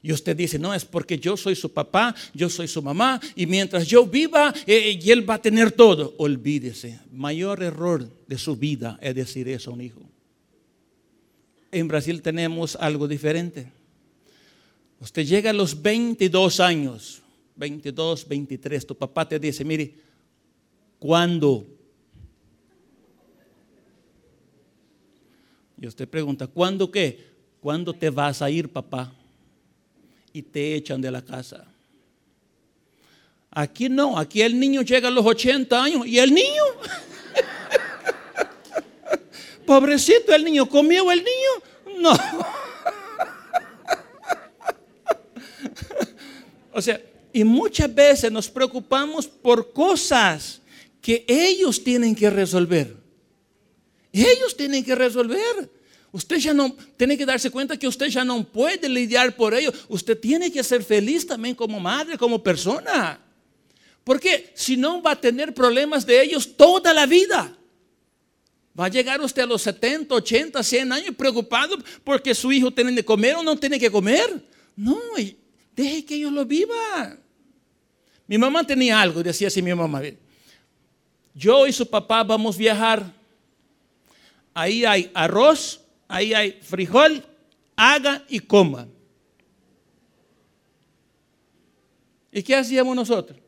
Y 0.00 0.12
usted 0.12 0.34
dice, 0.34 0.58
no, 0.58 0.72
es 0.72 0.86
porque 0.86 1.18
yo 1.18 1.36
soy 1.36 1.54
su 1.54 1.70
papá, 1.70 2.14
yo 2.32 2.48
soy 2.48 2.68
su 2.68 2.80
mamá, 2.80 3.20
y 3.36 3.44
mientras 3.44 3.86
yo 3.86 4.06
viva, 4.06 4.54
eh, 4.66 4.98
y 5.02 5.10
él 5.10 5.28
va 5.28 5.34
a 5.34 5.42
tener 5.42 5.72
todo. 5.72 6.14
Olvídese, 6.16 7.00
mayor 7.12 7.62
error 7.62 8.08
de 8.26 8.38
su 8.38 8.56
vida 8.56 8.98
es 9.02 9.14
decir 9.14 9.48
eso 9.48 9.70
a 9.70 9.74
un 9.74 9.82
hijo 9.82 10.08
en 11.70 11.88
Brasil 11.88 12.22
tenemos 12.22 12.76
algo 12.76 13.06
diferente. 13.06 13.70
Usted 15.00 15.24
llega 15.24 15.50
a 15.50 15.54
los 15.54 15.80
22 15.80 16.60
años, 16.60 17.22
22, 17.56 18.26
23, 18.26 18.86
tu 18.86 18.96
papá 18.96 19.28
te 19.28 19.38
dice, 19.38 19.64
mire, 19.64 19.94
¿cuándo? 20.98 21.66
Y 25.80 25.86
usted 25.86 26.08
pregunta, 26.08 26.46
¿cuándo 26.46 26.90
qué? 26.90 27.28
¿Cuándo 27.60 27.94
te 27.94 28.10
vas 28.10 28.42
a 28.42 28.50
ir, 28.50 28.68
papá? 28.68 29.12
Y 30.32 30.42
te 30.42 30.74
echan 30.74 31.00
de 31.00 31.10
la 31.10 31.22
casa. 31.22 31.66
Aquí 33.50 33.88
no, 33.88 34.18
aquí 34.18 34.42
el 34.42 34.58
niño 34.58 34.82
llega 34.82 35.08
a 35.08 35.10
los 35.10 35.24
80 35.24 35.82
años 35.82 36.06
y 36.06 36.18
el 36.18 36.34
niño 36.34 36.62
Pobrecito 39.66 40.34
el 40.34 40.44
niño, 40.44 40.68
¿comió 40.68 41.10
el 41.12 41.18
niño? 41.18 42.00
No. 42.00 42.12
O 46.70 46.80
sea, 46.80 47.00
y 47.32 47.42
muchas 47.42 47.92
veces 47.92 48.30
nos 48.30 48.48
preocupamos 48.48 49.26
por 49.26 49.72
cosas 49.72 50.60
que 51.08 51.24
ellos 51.26 51.82
tienen 51.82 52.14
que 52.14 52.28
resolver. 52.28 52.94
Ellos 54.12 54.54
tienen 54.54 54.84
que 54.84 54.94
resolver. 54.94 55.70
Usted 56.12 56.36
ya 56.36 56.52
no 56.52 56.76
tiene 56.98 57.16
que 57.16 57.24
darse 57.24 57.50
cuenta 57.50 57.78
que 57.78 57.88
usted 57.88 58.08
ya 58.08 58.26
no 58.26 58.44
puede 58.44 58.90
lidiar 58.90 59.34
por 59.34 59.54
ellos. 59.54 59.86
Usted 59.88 60.20
tiene 60.20 60.52
que 60.52 60.62
ser 60.62 60.84
feliz 60.84 61.26
también 61.26 61.54
como 61.54 61.80
madre, 61.80 62.18
como 62.18 62.42
persona. 62.42 63.18
Porque 64.04 64.52
si 64.54 64.76
no 64.76 65.00
va 65.00 65.12
a 65.12 65.18
tener 65.18 65.54
problemas 65.54 66.04
de 66.04 66.20
ellos 66.20 66.54
toda 66.54 66.92
la 66.92 67.06
vida. 67.06 67.56
Va 68.78 68.84
a 68.84 68.88
llegar 68.90 69.18
usted 69.22 69.40
a 69.40 69.46
los 69.46 69.62
70, 69.62 70.14
80, 70.14 70.62
100 70.62 70.92
años 70.92 71.14
preocupado 71.16 71.78
porque 72.04 72.34
su 72.34 72.52
hijo 72.52 72.70
tiene 72.70 72.94
que 72.94 73.02
comer 73.02 73.34
o 73.36 73.42
no 73.42 73.56
tiene 73.56 73.80
que 73.80 73.90
comer. 73.90 74.44
No, 74.76 75.00
deje 75.74 76.04
que 76.04 76.16
ellos 76.16 76.32
lo 76.32 76.44
vivan. 76.44 77.18
Mi 78.26 78.36
mamá 78.36 78.62
tenía 78.66 79.00
algo, 79.00 79.22
decía 79.22 79.48
así 79.48 79.62
mi 79.62 79.72
mamá. 79.74 80.02
Yo 81.38 81.68
y 81.68 81.72
su 81.72 81.88
papá 81.88 82.24
vamos 82.24 82.56
a 82.56 82.58
viajar. 82.58 83.12
Ahí 84.52 84.84
hay 84.84 85.08
arroz, 85.14 85.80
ahí 86.08 86.34
hay 86.34 86.58
frijol, 86.60 87.24
haga 87.76 88.24
y 88.28 88.40
coma. 88.40 88.88
¿Y 92.32 92.42
qué 92.42 92.56
hacíamos 92.56 92.96
nosotros? 92.96 93.38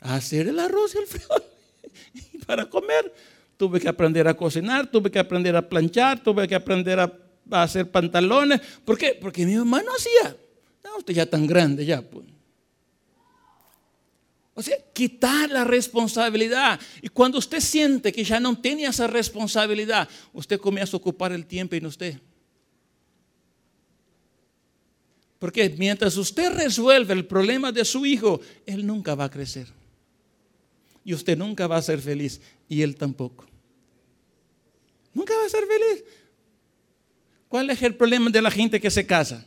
Hacer 0.00 0.48
el 0.48 0.58
arroz 0.58 0.94
y 0.94 0.98
el 0.98 1.06
frijol 1.06 1.42
para 2.46 2.64
comer 2.64 3.12
tuve 3.58 3.78
que 3.78 3.88
aprender 3.88 4.26
a 4.26 4.34
cocinar, 4.34 4.90
tuve 4.90 5.10
que 5.10 5.18
aprender 5.18 5.54
a 5.54 5.68
planchar, 5.68 6.22
tuve 6.22 6.48
que 6.48 6.54
aprender 6.54 6.98
a, 6.98 7.12
hacer 7.50 7.90
pantalones. 7.90 8.62
¿Por 8.82 8.96
qué? 8.96 9.18
Porque 9.20 9.44
mi 9.44 9.56
mamá 9.56 9.82
no 9.82 9.92
hacía. 9.94 10.34
No, 10.82 10.96
usted 10.96 11.12
ya 11.12 11.26
tan 11.26 11.46
grande, 11.46 11.84
ya. 11.84 12.00
Pues. 12.00 12.31
O 14.54 14.62
sea, 14.62 14.76
quitar 14.92 15.50
la 15.50 15.64
responsabilidad. 15.64 16.78
Y 17.00 17.08
cuando 17.08 17.38
usted 17.38 17.60
siente 17.60 18.12
que 18.12 18.22
ya 18.22 18.38
no 18.38 18.58
tiene 18.58 18.84
esa 18.84 19.06
responsabilidad, 19.06 20.08
usted 20.32 20.60
comienza 20.60 20.96
a 20.96 21.00
ocupar 21.00 21.32
el 21.32 21.46
tiempo 21.46 21.74
en 21.74 21.86
usted. 21.86 22.20
Porque 25.38 25.70
mientras 25.70 26.16
usted 26.16 26.52
resuelve 26.52 27.14
el 27.14 27.26
problema 27.26 27.72
de 27.72 27.84
su 27.84 28.06
hijo, 28.06 28.40
él 28.66 28.86
nunca 28.86 29.14
va 29.14 29.24
a 29.24 29.30
crecer. 29.30 29.66
Y 31.04 31.14
usted 31.14 31.36
nunca 31.36 31.66
va 31.66 31.78
a 31.78 31.82
ser 31.82 32.00
feliz. 32.00 32.40
Y 32.68 32.82
él 32.82 32.94
tampoco. 32.94 33.46
Nunca 35.14 35.34
va 35.36 35.46
a 35.46 35.48
ser 35.48 35.64
feliz. 35.66 36.04
¿Cuál 37.48 37.70
es 37.70 37.82
el 37.82 37.96
problema 37.96 38.30
de 38.30 38.40
la 38.40 38.50
gente 38.50 38.80
que 38.80 38.90
se 38.90 39.04
casa? 39.06 39.44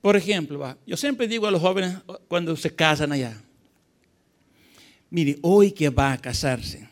Por 0.00 0.16
ejemplo, 0.16 0.76
yo 0.86 0.96
siempre 0.96 1.26
digo 1.26 1.46
a 1.46 1.50
los 1.50 1.60
jóvenes 1.60 1.96
cuando 2.28 2.56
se 2.56 2.74
casan 2.74 3.12
allá, 3.12 3.40
mire, 5.10 5.38
hoy 5.42 5.72
que 5.72 5.88
va 5.90 6.12
a 6.12 6.18
casarse, 6.18 6.88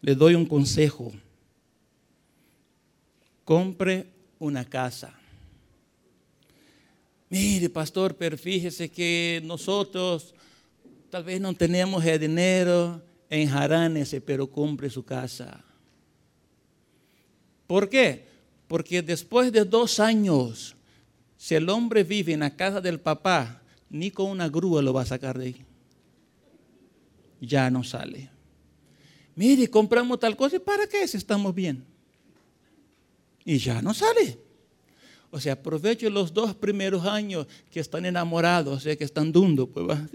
le 0.00 0.14
doy 0.14 0.34
un 0.34 0.46
consejo. 0.46 1.12
Compre 3.44 4.08
una 4.38 4.64
casa. 4.64 5.14
Mire, 7.28 7.68
pastor, 7.68 8.16
pero 8.16 8.38
fíjese 8.38 8.88
que 8.88 9.42
nosotros 9.44 10.34
tal 11.10 11.24
vez 11.24 11.40
no 11.40 11.54
tenemos 11.54 12.04
el 12.04 12.20
dinero, 12.20 13.02
enjaránese, 13.28 14.20
pero 14.20 14.48
compre 14.48 14.90
su 14.90 15.04
casa. 15.04 15.64
¿Por 17.66 17.88
qué? 17.88 18.26
Porque 18.68 19.02
después 19.02 19.52
de 19.52 19.64
dos 19.64 19.98
años, 19.98 20.75
si 21.36 21.54
el 21.54 21.68
hombre 21.68 22.04
vive 22.04 22.32
en 22.32 22.40
la 22.40 22.56
casa 22.56 22.80
del 22.80 23.00
papá, 23.00 23.62
ni 23.90 24.10
con 24.10 24.30
una 24.30 24.48
grúa 24.48 24.82
lo 24.82 24.92
va 24.92 25.02
a 25.02 25.06
sacar 25.06 25.38
de 25.38 25.46
ahí. 25.46 25.64
Ya 27.40 27.70
no 27.70 27.84
sale. 27.84 28.30
Mire, 29.34 29.68
compramos 29.68 30.18
tal 30.18 30.36
cosa, 30.36 30.56
¿y 30.56 30.60
para 30.60 30.86
qué 30.86 31.06
si 31.06 31.18
estamos 31.18 31.54
bien? 31.54 31.84
Y 33.44 33.58
ya 33.58 33.82
no 33.82 33.92
sale. 33.92 34.38
O 35.30 35.38
sea, 35.38 35.52
aproveche 35.52 36.08
los 36.08 36.32
dos 36.32 36.54
primeros 36.54 37.04
años 37.04 37.46
que 37.70 37.80
están 37.80 38.06
enamorados, 38.06 38.78
o 38.78 38.80
sea, 38.80 38.96
que 38.96 39.04
están 39.04 39.30
dundo, 39.30 39.68
pues 39.68 39.86
va. 39.86 40.08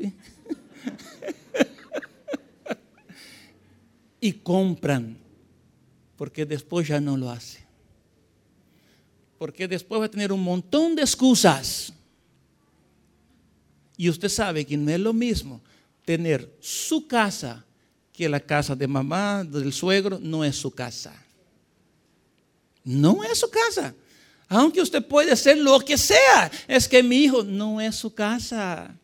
y 4.20 4.34
compran, 4.34 5.18
porque 6.18 6.46
después 6.46 6.88
ya 6.88 7.00
no 7.00 7.18
lo 7.18 7.30
hace. 7.30 7.71
Porque 9.42 9.68
después 9.68 10.00
va 10.00 10.06
a 10.06 10.12
tener 10.12 10.32
un 10.32 10.44
montón 10.44 10.94
de 10.96 11.02
excusas. 11.02 11.92
Y 13.98 14.08
usted 14.08 14.30
sabe 14.30 14.64
que 14.64 14.78
no 14.78 14.92
es 14.92 15.00
lo 15.00 15.14
mismo 15.14 15.60
tener 16.06 16.48
su 16.60 17.08
casa 17.08 17.66
que 18.14 18.30
la 18.30 18.40
casa 18.40 18.76
de 18.76 18.86
mamá, 18.86 19.44
del 19.44 19.74
suegro, 19.74 20.20
no 20.22 20.46
es 20.46 20.56
su 20.58 20.70
casa. 20.70 21.26
No 22.84 23.24
es 23.24 23.40
su 23.40 23.50
casa. 23.50 23.96
Aunque 24.48 24.80
usted 24.80 25.04
puede 25.04 25.32
hacer 25.32 25.58
lo 25.58 25.80
que 25.80 25.98
sea, 25.98 26.52
es 26.68 26.88
que 26.88 27.02
mi 27.02 27.24
hijo 27.24 27.44
no 27.44 27.82
es 27.82 27.96
su 27.96 28.14
casa. 28.14 28.96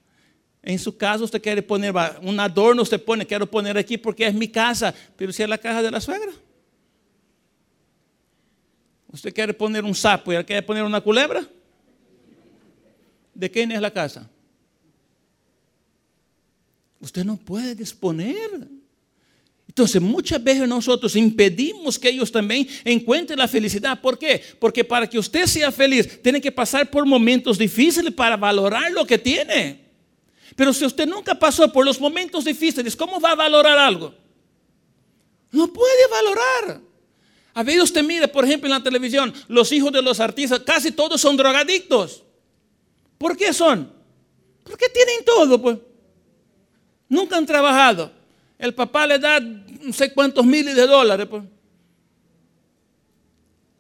En 0.62 0.78
su 0.78 0.96
casa 0.96 1.24
usted 1.24 1.42
quiere 1.42 1.64
poner 1.64 1.96
un 2.22 2.40
adorno, 2.40 2.84
usted 2.84 3.04
pone, 3.04 3.26
quiero 3.26 3.50
poner 3.50 3.76
aquí 3.76 3.98
porque 3.98 4.28
es 4.28 4.36
mi 4.36 4.48
casa, 4.48 4.94
pero 5.16 5.34
si 5.34 5.42
es 5.42 5.50
la 5.50 5.58
casa 5.58 5.82
de 5.82 5.90
la 5.90 6.00
suegra. 6.00 6.32
Usted 9.18 9.34
quiere 9.34 9.52
poner 9.52 9.84
un 9.84 9.96
sapo 9.96 10.32
y 10.32 10.44
quiere 10.44 10.62
poner 10.62 10.84
una 10.84 11.02
culebra. 11.02 11.44
¿De 13.34 13.50
quién 13.50 13.72
es 13.72 13.82
la 13.82 13.90
casa? 13.90 14.30
Usted 17.00 17.26
no 17.26 17.36
puede 17.36 17.74
disponer. 17.74 18.68
Entonces, 19.68 20.00
muchas 20.00 20.44
veces 20.44 20.68
nosotros 20.68 21.16
impedimos 21.16 21.98
que 21.98 22.10
ellos 22.10 22.32
también 22.32 22.68
encuentren 22.84 23.40
la 23.40 23.48
felicidad. 23.48 24.00
¿Por 24.00 24.20
qué? 24.20 24.40
Porque 24.60 24.84
para 24.84 25.10
que 25.10 25.18
usted 25.18 25.48
sea 25.48 25.72
feliz, 25.72 26.22
tiene 26.22 26.40
que 26.40 26.52
pasar 26.52 26.88
por 26.88 27.04
momentos 27.04 27.58
difíciles 27.58 28.14
para 28.14 28.38
valorar 28.38 28.92
lo 28.92 29.04
que 29.08 29.18
tiene. 29.18 29.84
Pero 30.56 30.72
si 30.74 30.86
usted 30.86 31.08
nunca 31.08 31.34
pasó 31.34 31.74
por 31.74 31.84
los 31.84 32.00
momentos 32.00 32.46
difíciles, 32.46 32.96
¿cómo 32.96 33.20
va 33.20 33.32
a 33.32 33.36
valorar 33.36 33.80
algo? 33.80 34.14
No 35.52 35.74
puede 35.74 36.08
valorar. 36.08 36.87
A 37.58 37.64
veces 37.64 37.86
usted 37.86 38.04
mire, 38.04 38.28
por 38.28 38.46
ejemplo, 38.46 38.68
en 38.68 38.74
la 38.76 38.84
televisión, 38.84 39.34
los 39.48 39.72
hijos 39.72 39.92
de 39.92 40.04
los 40.04 40.20
artistas, 40.20 40.60
casi 40.60 40.92
todos 40.92 41.20
son 41.20 41.36
drogadictos. 41.36 42.24
¿Por 43.18 43.36
qué 43.36 43.52
son? 43.52 43.92
Porque 44.64 44.88
tienen 44.90 45.26
todo, 45.26 45.60
pues. 45.60 45.80
Nunca 47.10 47.36
han 47.36 47.48
trabajado. 47.48 48.12
El 48.60 48.76
papá 48.76 49.08
le 49.08 49.18
da 49.18 49.40
no 49.40 49.92
sé 49.92 50.14
cuántos 50.14 50.46
miles 50.46 50.76
de 50.76 50.86
dólares. 50.86 51.26
Pues. 51.28 51.44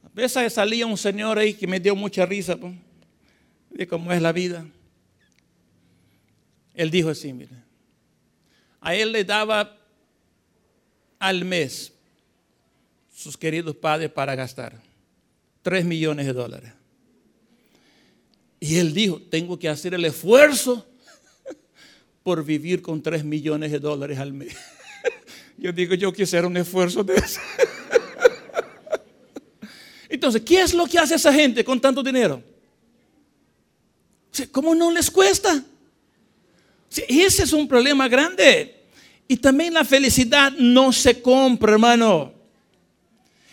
A 0.03 0.09
veces 0.11 0.53
salía 0.53 0.87
un 0.87 0.97
señor 0.97 1.37
ahí 1.37 1.53
que 1.53 1.67
me 1.67 1.79
dio 1.79 1.95
mucha 1.95 2.25
risa, 2.25 2.57
pues, 2.57 2.73
de 3.69 3.87
cómo 3.87 4.11
es 4.11 4.19
la 4.19 4.31
vida. 4.31 4.65
Él 6.73 6.89
dijo 6.89 7.09
así, 7.09 7.31
mire, 7.31 7.51
a 8.81 8.95
él 8.95 9.11
le 9.11 9.23
daba 9.23 9.77
al 11.19 11.45
mes 11.45 11.93
sus 13.17 13.35
queridos 13.35 13.75
padres 13.75 14.11
para 14.11 14.35
gastar 14.35 14.79
tres 15.63 15.83
millones 15.83 16.27
de 16.27 16.33
dólares. 16.33 16.71
Y 18.59 18.77
él 18.77 18.93
dijo, 18.93 19.19
tengo 19.31 19.57
que 19.57 19.67
hacer 19.67 19.95
el 19.95 20.05
esfuerzo 20.05 20.85
por 22.21 22.45
vivir 22.45 22.83
con 22.83 23.01
tres 23.01 23.23
millones 23.23 23.71
de 23.71 23.79
dólares 23.79 24.19
al 24.19 24.33
mes. 24.33 24.55
Yo 25.57 25.71
digo, 25.71 25.95
yo 25.95 26.13
quisiera 26.13 26.45
un 26.45 26.55
esfuerzo 26.57 27.03
de 27.03 27.15
eso. 27.15 27.39
Entonces, 30.09 30.43
¿qué 30.43 30.61
es 30.61 30.75
lo 30.75 30.85
que 30.85 30.99
hace 30.99 31.15
esa 31.15 31.33
gente 31.33 31.63
con 31.63 31.81
tanto 31.81 32.03
dinero? 32.03 32.43
¿Cómo 34.51 34.75
no 34.75 34.91
les 34.91 35.09
cuesta? 35.09 35.63
ese 37.07 37.43
es 37.43 37.51
un 37.51 37.67
problema 37.67 38.07
grande. 38.07 38.85
Y 39.27 39.37
también 39.37 39.73
la 39.73 39.83
felicidad 39.83 40.51
no 40.51 40.93
se 40.93 41.19
compra, 41.19 41.71
hermano. 41.73 42.36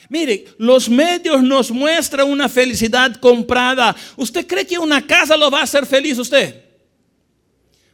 Mire, 0.08 0.44
los 0.58 0.88
medios 0.88 1.42
nos 1.42 1.70
muestran 1.70 2.28
una 2.30 2.48
felicidad 2.48 3.14
comprada. 3.16 3.94
¿Usted 4.16 4.46
cree 4.46 4.66
que 4.66 4.78
una 4.78 5.06
casa 5.06 5.36
lo 5.36 5.50
va 5.50 5.60
a 5.60 5.64
hacer 5.64 5.86
feliz 5.86 6.18
usted? 6.18 6.62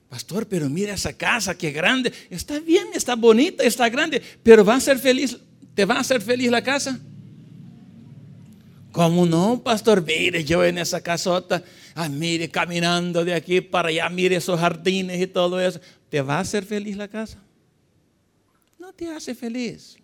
Pastor, 0.09 0.49
pero 0.49 0.69
mira 0.69 0.95
esa 0.95 1.13
casa, 1.13 1.57
qué 1.57 1.71
grande. 1.71 2.13
Está 2.29 2.59
bien, 2.59 2.89
está 2.95 3.15
bonita, 3.15 3.63
está 3.63 3.89
grande, 3.89 4.21
pero 4.43 4.65
va 4.65 4.75
a 4.75 4.81
ser 4.81 4.99
feliz. 4.99 5.37
¿Te 5.75 5.85
va 5.85 5.95
a 5.95 6.01
hacer 6.01 6.21
feliz 6.21 6.51
la 6.51 6.63
casa? 6.63 6.99
¿Cómo 8.91 9.25
no, 9.25 9.63
pastor? 9.63 10.05
Mire, 10.05 10.45
yo 10.45 10.65
en 10.65 10.79
esa 10.79 11.01
casota, 11.01 11.63
ah, 11.95 12.09
mire, 12.09 12.49
caminando 12.49 13.25
de 13.25 13.35
aquí 13.35 13.61
para 13.61 13.89
allá, 13.89 14.09
mire 14.09 14.35
esos 14.35 14.59
jardines 14.59 15.21
y 15.21 15.29
todo 15.29 15.61
eso. 15.61 15.81
¿Te 16.09 16.21
va 16.21 16.39
a 16.39 16.41
hacer 16.41 16.65
feliz 16.65 16.97
la 16.97 17.07
casa? 17.07 17.39
No 18.81 18.93
te 18.93 19.09
hace 19.09 19.33
feliz. 19.33 20.00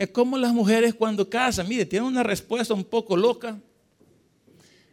Es 0.00 0.08
como 0.08 0.38
las 0.38 0.54
mujeres 0.54 0.94
cuando 0.94 1.28
casan. 1.28 1.68
Mire, 1.68 1.84
tienen 1.84 2.08
una 2.08 2.22
respuesta 2.22 2.72
un 2.72 2.84
poco 2.84 3.14
loca. 3.14 3.60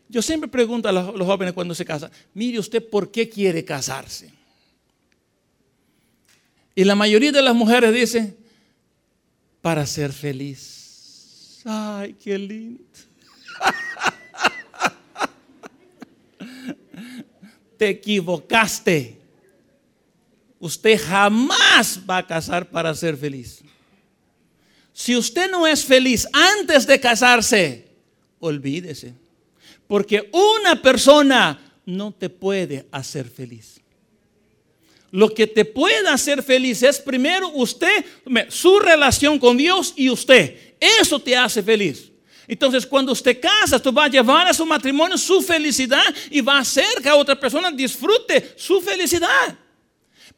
Yo 0.10 0.22
siempre 0.22 0.50
pregunto 0.50 0.90
a 0.90 0.92
los, 0.92 1.26
jóvenes 1.26 1.54
cuando 1.54 1.74
se 1.74 1.86
casan, 1.86 2.12
mire 2.34 2.60
usted, 2.60 2.86
¿por 2.86 3.10
qué 3.10 3.30
quiere 3.30 3.64
casarse? 3.64 4.34
Y 6.76 6.84
la 6.84 6.94
mayoría 6.94 7.32
de 7.32 7.42
las 7.42 7.56
mujeres 7.56 7.94
dicen, 7.94 8.36
para 9.62 9.86
ser 9.86 10.12
feliz. 10.12 11.62
Ay, 11.64 12.14
qué 12.22 12.38
lindo. 12.38 12.84
Te 17.78 17.88
equivocaste. 17.88 19.22
Usted 20.60 21.00
jamás 21.02 21.98
va 22.10 22.18
a 22.18 22.28
casar 22.28 22.70
para 22.70 22.94
ser 22.94 23.16
feliz. 23.16 23.64
Si 24.98 25.16
usted 25.16 25.52
no 25.52 25.68
es 25.68 25.86
feliz 25.86 26.28
antes 26.34 26.88
de 26.88 27.00
casarse, 27.00 27.88
olvídese. 28.40 29.14
Porque 29.86 30.28
una 30.34 30.82
persona 30.82 31.60
no 31.86 32.12
te 32.12 32.30
puede 32.30 32.88
hacer 32.92 33.30
feliz. 33.30 33.80
Lo 35.12 35.32
que 35.32 35.46
te 35.46 35.66
puede 35.66 36.10
hacer 36.10 36.42
feliz 36.42 36.82
es 36.82 36.98
primero 36.98 37.50
usted, 37.50 38.04
su 38.50 38.80
relación 38.80 39.38
con 39.38 39.56
Dios 39.56 39.94
y 39.96 40.10
usted. 40.10 40.76
Eso 40.80 41.20
te 41.20 41.38
hace 41.38 41.62
feliz. 41.62 42.12
Entonces, 42.48 42.84
cuando 42.84 43.12
usted 43.12 43.40
casa, 43.40 43.80
tú 43.80 43.92
vas 43.92 44.08
a 44.08 44.12
llevar 44.12 44.48
a 44.48 44.54
su 44.54 44.66
matrimonio 44.66 45.16
su 45.16 45.44
felicidad 45.44 46.06
y 46.32 46.42
va 46.42 46.58
a 46.58 46.62
hacer 46.62 47.04
que 47.04 47.10
a 47.10 47.16
otra 47.16 47.40
persona 47.40 47.70
disfrute 47.70 48.56
su 48.58 48.82
felicidad. 48.82 49.60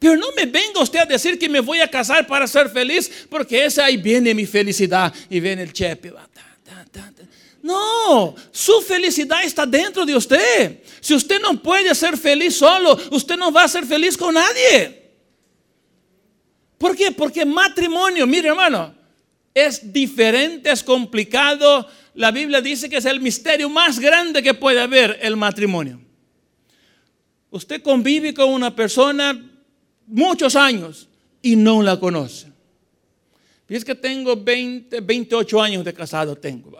Pero 0.00 0.16
no 0.16 0.28
me 0.34 0.46
venga 0.46 0.80
usted 0.80 1.00
a 1.00 1.04
decir 1.04 1.38
que 1.38 1.46
me 1.46 1.60
voy 1.60 1.80
a 1.80 1.86
casar 1.86 2.26
para 2.26 2.46
ser 2.46 2.70
feliz, 2.70 3.26
porque 3.28 3.66
esa 3.66 3.84
ahí 3.84 3.98
viene 3.98 4.34
mi 4.34 4.46
felicidad 4.46 5.12
y 5.28 5.38
viene 5.40 5.62
el 5.62 5.74
chepe. 5.74 6.10
No, 7.62 8.34
su 8.50 8.80
felicidad 8.80 9.44
está 9.44 9.66
dentro 9.66 10.06
de 10.06 10.16
usted. 10.16 10.82
Si 11.02 11.14
usted 11.14 11.38
no 11.38 11.62
puede 11.62 11.94
ser 11.94 12.16
feliz 12.16 12.56
solo, 12.56 12.98
usted 13.10 13.36
no 13.36 13.52
va 13.52 13.64
a 13.64 13.68
ser 13.68 13.84
feliz 13.84 14.16
con 14.16 14.32
nadie. 14.32 15.02
¿Por 16.78 16.96
qué? 16.96 17.12
Porque 17.12 17.44
matrimonio, 17.44 18.26
mire 18.26 18.48
hermano, 18.48 18.94
es 19.52 19.92
diferente, 19.92 20.70
es 20.70 20.82
complicado, 20.82 21.86
la 22.14 22.30
Biblia 22.30 22.62
dice 22.62 22.88
que 22.88 22.96
es 22.96 23.04
el 23.04 23.20
misterio 23.20 23.68
más 23.68 23.98
grande 23.98 24.42
que 24.42 24.54
puede 24.54 24.80
haber 24.80 25.18
el 25.20 25.36
matrimonio. 25.36 26.00
Usted 27.50 27.82
convive 27.82 28.32
con 28.32 28.48
una 28.48 28.74
persona 28.74 29.49
muchos 30.10 30.56
años 30.56 31.08
y 31.40 31.56
no 31.56 31.82
la 31.82 31.98
conoce. 31.98 32.48
Es 33.68 33.84
que 33.84 33.94
tengo 33.94 34.36
20, 34.36 35.00
28 35.00 35.62
años 35.62 35.84
de 35.84 35.94
casado, 35.94 36.36
tengo. 36.36 36.72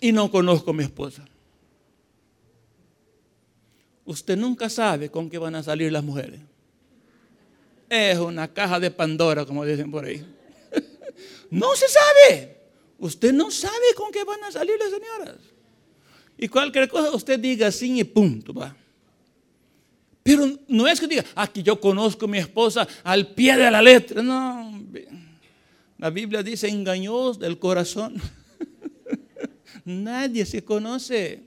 Y 0.00 0.12
no 0.12 0.30
conozco 0.30 0.70
a 0.70 0.74
mi 0.74 0.82
esposa. 0.82 1.24
Usted 4.06 4.36
nunca 4.36 4.68
sabe 4.68 5.10
con 5.10 5.30
qué 5.30 5.38
van 5.38 5.54
a 5.54 5.62
salir 5.62 5.92
las 5.92 6.02
mujeres. 6.02 6.40
Es 7.88 8.18
una 8.18 8.52
caja 8.52 8.80
de 8.80 8.90
Pandora, 8.90 9.44
como 9.44 9.64
dicen 9.64 9.90
por 9.90 10.04
ahí. 10.04 10.24
no 11.50 11.74
se 11.76 11.86
sabe. 11.88 12.56
Usted 12.98 13.32
no 13.32 13.50
sabe 13.50 13.94
con 13.96 14.10
qué 14.10 14.24
van 14.24 14.42
a 14.44 14.52
salir 14.52 14.76
las 14.78 14.90
señoras. 14.90 15.36
Y 16.36 16.48
cualquier 16.48 16.88
cosa 16.88 17.14
usted 17.14 17.38
diga 17.38 17.70
sí 17.70 17.98
y 18.00 18.04
punto, 18.04 18.52
va. 18.52 18.74
Pero 20.24 20.58
no 20.68 20.88
es 20.88 20.98
que 20.98 21.06
diga, 21.06 21.22
aquí 21.34 21.62
yo 21.62 21.78
conozco 21.78 22.24
a 22.24 22.28
mi 22.28 22.38
esposa 22.38 22.88
al 23.04 23.28
pie 23.34 23.58
de 23.58 23.70
la 23.70 23.82
letra. 23.82 24.22
No, 24.22 24.82
la 25.98 26.08
Biblia 26.08 26.42
dice 26.42 26.66
engaños 26.66 27.38
del 27.38 27.58
corazón. 27.58 28.20
Nadie 29.84 30.46
se 30.46 30.64
conoce. 30.64 31.42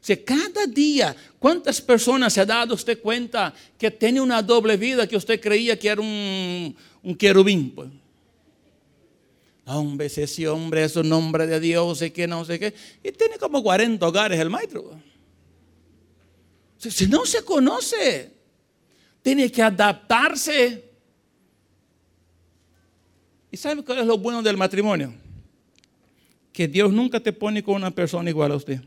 O 0.00 0.06
sea, 0.06 0.24
cada 0.24 0.66
día, 0.66 1.14
¿cuántas 1.38 1.82
personas 1.82 2.32
se 2.32 2.40
ha 2.40 2.46
dado 2.46 2.74
usted 2.74 2.98
cuenta 3.02 3.52
que 3.76 3.90
tiene 3.90 4.22
una 4.22 4.42
doble 4.42 4.78
vida 4.78 5.06
que 5.06 5.18
usted 5.18 5.38
creía 5.38 5.78
que 5.78 5.88
era 5.88 6.00
un, 6.00 6.74
un 7.02 7.14
querubín? 7.14 7.72
Pues? 7.72 7.90
Hombre, 9.66 10.06
ese 10.06 10.48
hombre 10.48 10.84
es 10.84 10.96
un 10.96 11.12
hombre 11.12 11.46
de 11.46 11.60
Dios, 11.60 11.98
sé 11.98 12.10
que 12.10 12.26
no 12.26 12.42
sé 12.46 12.58
qué. 12.58 12.72
Y 13.02 13.12
tiene 13.12 13.36
como 13.36 13.62
40 13.62 14.06
hogares 14.06 14.40
el 14.40 14.48
maestro. 14.48 14.98
Si 16.90 17.06
no 17.06 17.24
se 17.24 17.44
conoce, 17.44 18.32
tiene 19.22 19.50
que 19.50 19.62
adaptarse. 19.62 20.92
¿Y 23.50 23.56
sabe 23.56 23.82
cuál 23.82 23.98
es 23.98 24.06
lo 24.06 24.18
bueno 24.18 24.42
del 24.42 24.56
matrimonio? 24.56 25.14
Que 26.52 26.68
Dios 26.68 26.92
nunca 26.92 27.20
te 27.20 27.32
pone 27.32 27.62
con 27.62 27.76
una 27.76 27.90
persona 27.90 28.28
igual 28.28 28.52
a 28.52 28.56
usted. 28.56 28.80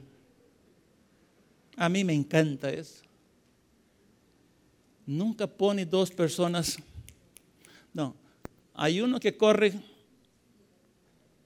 A 1.75 1.89
mí 1.89 2.03
me 2.03 2.13
encanta 2.13 2.69
eso. 2.69 3.03
Nunca 5.05 5.47
pone 5.47 5.86
dos 5.86 6.12
personas. 6.12 6.77
No, 7.93 8.15
hay 8.73 9.01
uno 9.01 9.19
que 9.19 9.36
corre 9.36 9.73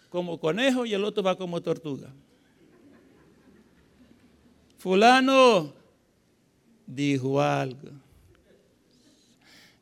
como 0.10 0.40
conejo 0.40 0.86
y 0.86 0.94
el 0.94 1.04
otro 1.06 1.24
va 1.24 1.38
como 1.38 1.62
tortuga. 1.62 2.12
Fulano 4.78 5.81
dijo 6.86 7.42
algo. 7.42 7.90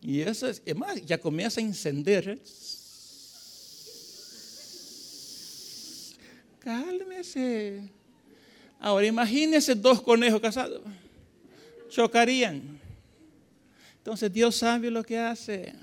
Y 0.02 0.22
eso 0.22 0.48
es, 0.48 0.62
más, 0.76 1.04
ya 1.06 1.18
comienza 1.18 1.60
a 1.60 1.64
encender. 1.64 2.40
Cálmese. 6.60 7.90
Ahora 8.80 9.06
imagínese 9.06 9.76
dos 9.76 10.02
conejos 10.02 10.40
casados. 10.40 10.82
Chocarían. 11.90 12.80
Entonces 13.98 14.32
Dios 14.32 14.56
sabe 14.56 14.90
lo 14.90 15.04
que 15.04 15.18
hace. 15.18 15.74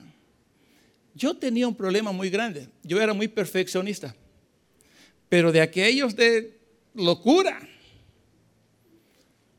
Yo 1.15 1.37
tenía 1.37 1.69
un 1.69 1.75
problema 1.75 2.13
muy 2.13 2.31
grande. 2.31 2.69
Yo 2.83 3.01
era 3.01 3.13
muy 3.13 3.29
perfeccionista. 3.29 4.15
Pero 5.29 5.53
de 5.53 5.61
aquellos 5.61 6.17
de 6.17 6.59
locura. 6.95 7.61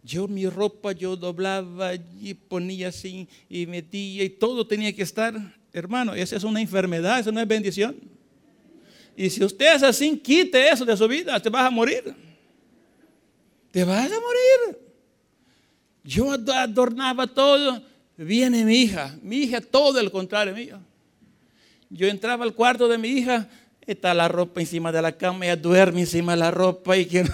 Yo 0.07 0.25
mi 0.25 0.47
ropa 0.47 0.93
yo 0.93 1.17
doblaba 1.17 1.93
y 1.93 2.33
ponía 2.33 2.87
así 2.87 3.27
y 3.49 3.65
metía 3.65 4.23
y 4.23 4.29
todo 4.29 4.65
tenía 4.65 4.93
que 4.93 5.01
estar. 5.01 5.35
Hermano, 5.73 6.15
esa 6.15 6.37
es 6.37 6.45
una 6.45 6.61
enfermedad, 6.61 7.19
esa 7.19 7.29
no 7.29 7.41
es 7.41 7.47
bendición. 7.47 7.93
Y 9.17 9.29
si 9.29 9.43
usted 9.43 9.75
es 9.75 9.83
así, 9.83 10.17
quite 10.17 10.69
eso 10.69 10.85
de 10.85 10.95
su 10.95 11.09
vida, 11.09 11.37
te 11.41 11.49
vas 11.49 11.65
a 11.65 11.69
morir. 11.69 12.15
Te 13.69 13.83
vas 13.83 14.05
a 14.05 14.15
morir. 14.17 14.79
Yo 16.05 16.31
adornaba 16.31 17.27
todo. 17.27 17.83
Viene 18.15 18.63
mi 18.63 18.83
hija, 18.83 19.13
mi 19.21 19.39
hija 19.39 19.59
todo 19.59 19.99
el 19.99 20.09
contrario 20.09 20.55
mío. 20.55 20.79
Yo 21.89 22.07
entraba 22.07 22.45
al 22.45 22.53
cuarto 22.53 22.87
de 22.87 22.97
mi 22.97 23.09
hija, 23.09 23.49
está 23.85 24.13
la 24.13 24.29
ropa 24.29 24.61
encima 24.61 24.89
de 24.89 25.01
la 25.01 25.11
cama, 25.11 25.43
ella 25.43 25.57
duerme 25.57 25.99
encima 25.99 26.31
de 26.31 26.39
la 26.39 26.51
ropa 26.51 26.95
y 26.95 27.05
que... 27.05 27.25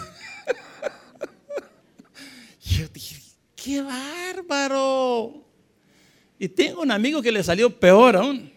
Yo 2.77 2.88
dije, 2.88 3.21
qué 3.55 3.81
bárbaro. 3.81 5.45
Y 6.39 6.49
tengo 6.49 6.81
un 6.81 6.91
amigo 6.91 7.21
que 7.21 7.31
le 7.31 7.43
salió 7.43 7.69
peor 7.69 8.15
aún. 8.15 8.51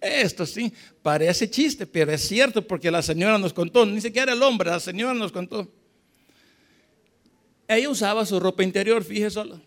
Esto 0.00 0.46
sí, 0.46 0.72
parece 1.02 1.48
chiste, 1.48 1.86
pero 1.86 2.10
es 2.10 2.26
cierto 2.26 2.66
porque 2.66 2.90
la 2.90 3.02
señora 3.02 3.38
nos 3.38 3.52
contó, 3.52 3.86
ni 3.86 4.00
siquiera 4.00 4.32
el 4.32 4.42
hombre, 4.42 4.70
la 4.70 4.80
señora 4.80 5.14
nos 5.14 5.30
contó. 5.30 5.70
Ella 7.68 7.88
usaba 7.88 8.26
su 8.26 8.40
ropa 8.40 8.64
interior, 8.64 9.04
fíjese 9.04 9.30
solo. 9.30 9.60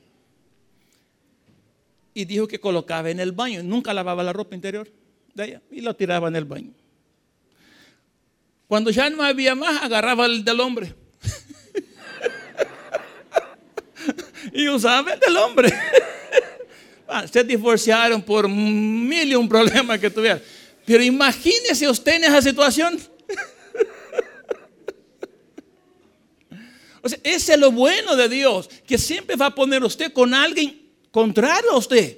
Y 2.14 2.26
dijo 2.26 2.48
que 2.48 2.60
colocaba 2.60 3.10
en 3.10 3.20
el 3.20 3.32
baño, 3.32 3.64
nunca 3.64 3.94
lavaba 3.94 4.24
la 4.24 4.34
ropa 4.34 4.56
interior 4.56 4.92
de 5.34 5.46
ella 5.46 5.62
y 5.72 5.82
lo 5.82 5.96
tiraba 5.96 6.28
en 6.28 6.36
el 6.36 6.46
baño. 6.46 6.74
Cuando 8.68 8.90
ya 8.90 9.10
no 9.10 9.24
había 9.24 9.56
más, 9.56 9.84
agarraba 9.84 10.26
el 10.26 10.44
del 10.44 10.60
hombre. 10.60 10.96
Y 14.54 14.68
usaba 14.68 15.14
el 15.14 15.20
del 15.20 15.38
hombre. 15.38 15.74
Ah, 17.08 17.28
se 17.28 17.44
divorciaron 17.44 18.20
por 18.20 18.50
mil 18.50 19.32
y 19.32 19.36
un 19.36 19.48
problema 19.48 19.96
que 19.96 20.10
tuvieron. 20.10 20.42
Pero 20.88 21.04
imagínese 21.04 21.88
usted 21.88 22.16
en 22.16 22.24
esa 22.24 22.42
situación. 22.42 23.00
O 27.02 27.08
sea, 27.08 27.20
ese 27.22 27.54
es 27.54 27.60
lo 27.60 27.72
bueno 27.72 28.16
de 28.16 28.28
Dios, 28.28 28.68
que 28.88 28.98
siempre 28.98 29.36
va 29.36 29.46
a 29.46 29.54
poner 29.54 29.84
usted 29.84 30.12
con 30.12 30.34
alguien 30.34 30.90
contrario 31.12 31.74
a 31.74 31.78
usted. 31.78 32.18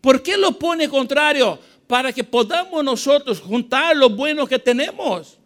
¿Por 0.00 0.22
qué 0.22 0.38
lo 0.38 0.58
pone 0.58 0.88
contrario? 0.88 1.58
Para 1.86 2.10
que 2.10 2.24
podamos 2.24 2.82
nosotros 2.82 3.40
juntar 3.40 3.94
lo 3.94 4.08
bueno 4.08 4.46
que 4.46 4.58
tenemos, 4.58 5.36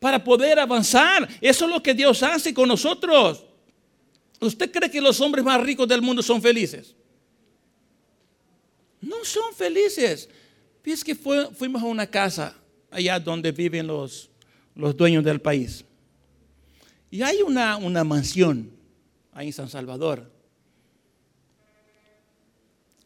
para 0.00 0.24
poder 0.24 0.58
avanzar. 0.58 1.28
Eso 1.38 1.66
es 1.66 1.70
lo 1.70 1.82
que 1.82 1.92
Dios 1.92 2.22
hace 2.22 2.54
con 2.54 2.68
nosotros. 2.68 3.44
¿Usted 4.40 4.70
cree 4.70 4.90
que 4.90 5.00
los 5.00 5.20
hombres 5.20 5.44
más 5.44 5.62
ricos 5.62 5.88
del 5.88 6.02
mundo 6.02 6.22
son 6.22 6.42
felices? 6.42 6.94
No 9.00 9.24
son 9.24 9.54
felices. 9.54 10.28
Es 10.84 11.02
que 11.02 11.14
fuimos 11.14 11.82
a 11.82 11.86
una 11.86 12.06
casa 12.06 12.56
allá 12.90 13.18
donde 13.18 13.50
viven 13.50 13.86
los, 13.86 14.30
los 14.74 14.96
dueños 14.96 15.24
del 15.24 15.40
país. 15.40 15.84
Y 17.10 17.22
hay 17.22 17.42
una, 17.42 17.76
una 17.76 18.04
mansión 18.04 18.70
ahí 19.32 19.48
en 19.48 19.52
San 19.52 19.68
Salvador. 19.68 20.30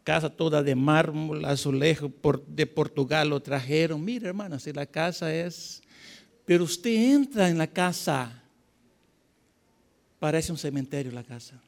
Casa 0.03 0.29
toda 0.31 0.62
de 0.62 0.75
mármol, 0.75 1.45
azulejo 1.45 2.11
de 2.47 2.66
Portugal 2.66 3.29
lo 3.29 3.40
trajeron. 3.40 4.05
Mira, 4.05 4.29
hermano, 4.29 4.59
si 4.59 4.73
la 4.73 4.87
casa 4.87 5.35
es... 5.35 5.83
Pero 6.45 6.64
usted 6.64 6.90
entra 6.90 7.49
en 7.49 7.59
la 7.59 7.66
casa, 7.66 8.39
parece 10.21 10.53
un 10.53 10.59
cementerio 10.59 11.11
la 11.11 11.25
casa. 11.25 11.61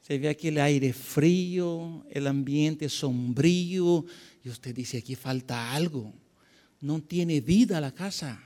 Se 0.00 0.16
ve 0.16 0.28
aquí 0.28 0.48
el 0.48 0.58
aire 0.58 0.92
frío, 0.92 2.06
el 2.10 2.26
ambiente 2.28 2.88
sombrío, 2.88 4.06
y 4.42 4.48
usted 4.48 4.74
dice, 4.74 4.98
aquí 4.98 5.16
falta 5.16 5.74
algo. 5.74 6.14
No 6.80 7.02
tiene 7.02 7.40
vida 7.40 7.80
la 7.80 7.92
casa. 7.92 8.40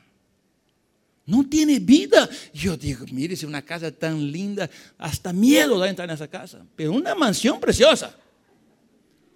No 1.26 1.46
tiene 1.46 1.78
vida. 1.78 2.28
Yo 2.54 2.76
digo, 2.76 3.04
mire, 3.12 3.36
si 3.36 3.44
una 3.44 3.62
casa 3.62 3.92
tan 3.92 4.32
linda, 4.32 4.68
hasta 4.96 5.32
miedo 5.32 5.78
da 5.78 5.88
entrar 5.88 6.08
en 6.08 6.14
esa 6.14 6.26
casa. 6.26 6.64
Pero 6.74 6.92
una 6.92 7.14
mansión 7.14 7.60
preciosa. 7.60 8.16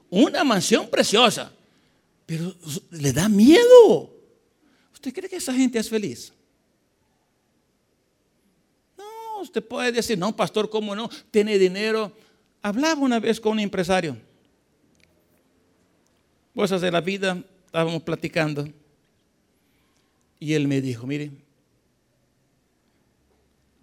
Una 0.09 0.43
mansión 0.43 0.89
preciosa. 0.89 1.53
Pero 2.25 2.57
le 2.91 3.13
da 3.13 3.29
miedo. 3.29 4.11
¿Usted 4.93 5.13
cree 5.13 5.29
que 5.29 5.37
esa 5.37 5.53
gente 5.53 5.79
es 5.79 5.89
feliz? 5.89 6.33
No, 8.97 9.34
usted 9.45 9.65
puede 9.65 9.93
decir, 9.93 10.19
no, 10.19 10.35
pastor, 10.35 10.69
¿cómo 10.69 10.95
no? 10.95 11.09
Tiene 11.31 11.59
dinero. 11.59 12.13
Hablaba 12.63 13.01
una 13.01 13.21
vez 13.21 13.41
con 13.41 13.53
un 13.53 13.61
empresario. 13.61 14.17
Cosas 16.55 16.81
de 16.81 16.91
la 16.91 17.01
vida, 17.01 17.43
estábamos 17.67 18.03
platicando. 18.03 18.69
Y 20.41 20.53
él 20.53 20.69
me 20.69 20.81
dijo, 20.81 21.07
mire, 21.07 21.31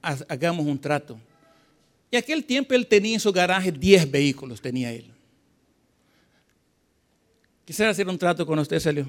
hagamos 0.02 0.65
un 0.65 0.80
trato. 0.80 1.17
Y 2.10 2.17
aquel 2.17 2.43
tiempo 2.43 2.74
él 2.74 2.86
tenía 2.88 3.13
en 3.13 3.19
su 3.19 3.32
garaje 3.32 3.71
10 3.71 4.12
vehículos, 4.12 4.62
tenía 4.62 4.91
él. 4.91 5.12
Quisiera 7.65 7.91
hacer 7.91 8.08
un 8.08 8.17
trato 8.17 8.45
con 8.45 8.60
usted, 8.60 8.80
Celio. 8.80 9.08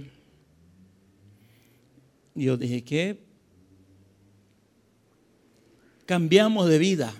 Y 2.35 2.45
yo 2.45 2.57
dije, 2.57 2.83
¿qué? 2.83 3.19
Cambiamos 6.13 6.69
de 6.69 6.79
vida. 6.79 7.11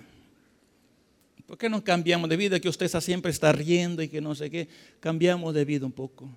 ¿Por 1.47 1.57
qué 1.57 1.67
no 1.67 1.83
cambiamos 1.83 2.29
de 2.29 2.37
vida? 2.37 2.59
Que 2.59 2.69
usted 2.69 2.87
siempre 3.01 3.31
está 3.31 3.51
riendo 3.51 4.03
y 4.03 4.07
que 4.07 4.21
no 4.21 4.35
sé 4.35 4.51
qué. 4.51 4.69
Cambiamos 4.99 5.51
de 5.55 5.65
vida 5.65 5.83
un 5.83 5.91
poco. 5.91 6.29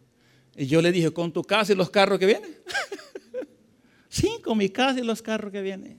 Y 0.57 0.65
yo 0.65 0.81
le 0.81 0.91
dije, 0.91 1.11
¿con 1.11 1.31
tu 1.31 1.43
casa 1.43 1.75
y 1.75 1.77
los 1.77 1.91
carros 1.91 2.19
que 2.19 2.25
vienen? 2.25 2.57
sí, 4.09 4.39
con 4.43 4.57
mi 4.57 4.71
casa 4.71 4.99
y 4.99 5.03
los 5.05 5.21
carros 5.21 5.53
que 5.53 5.61
vienen. 5.61 5.99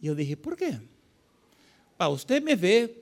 Yo 0.00 0.16
dije, 0.16 0.36
¿por 0.36 0.56
qué? 0.56 0.80
Para 1.96 2.10
usted 2.10 2.42
me 2.42 2.56
ve 2.56 3.00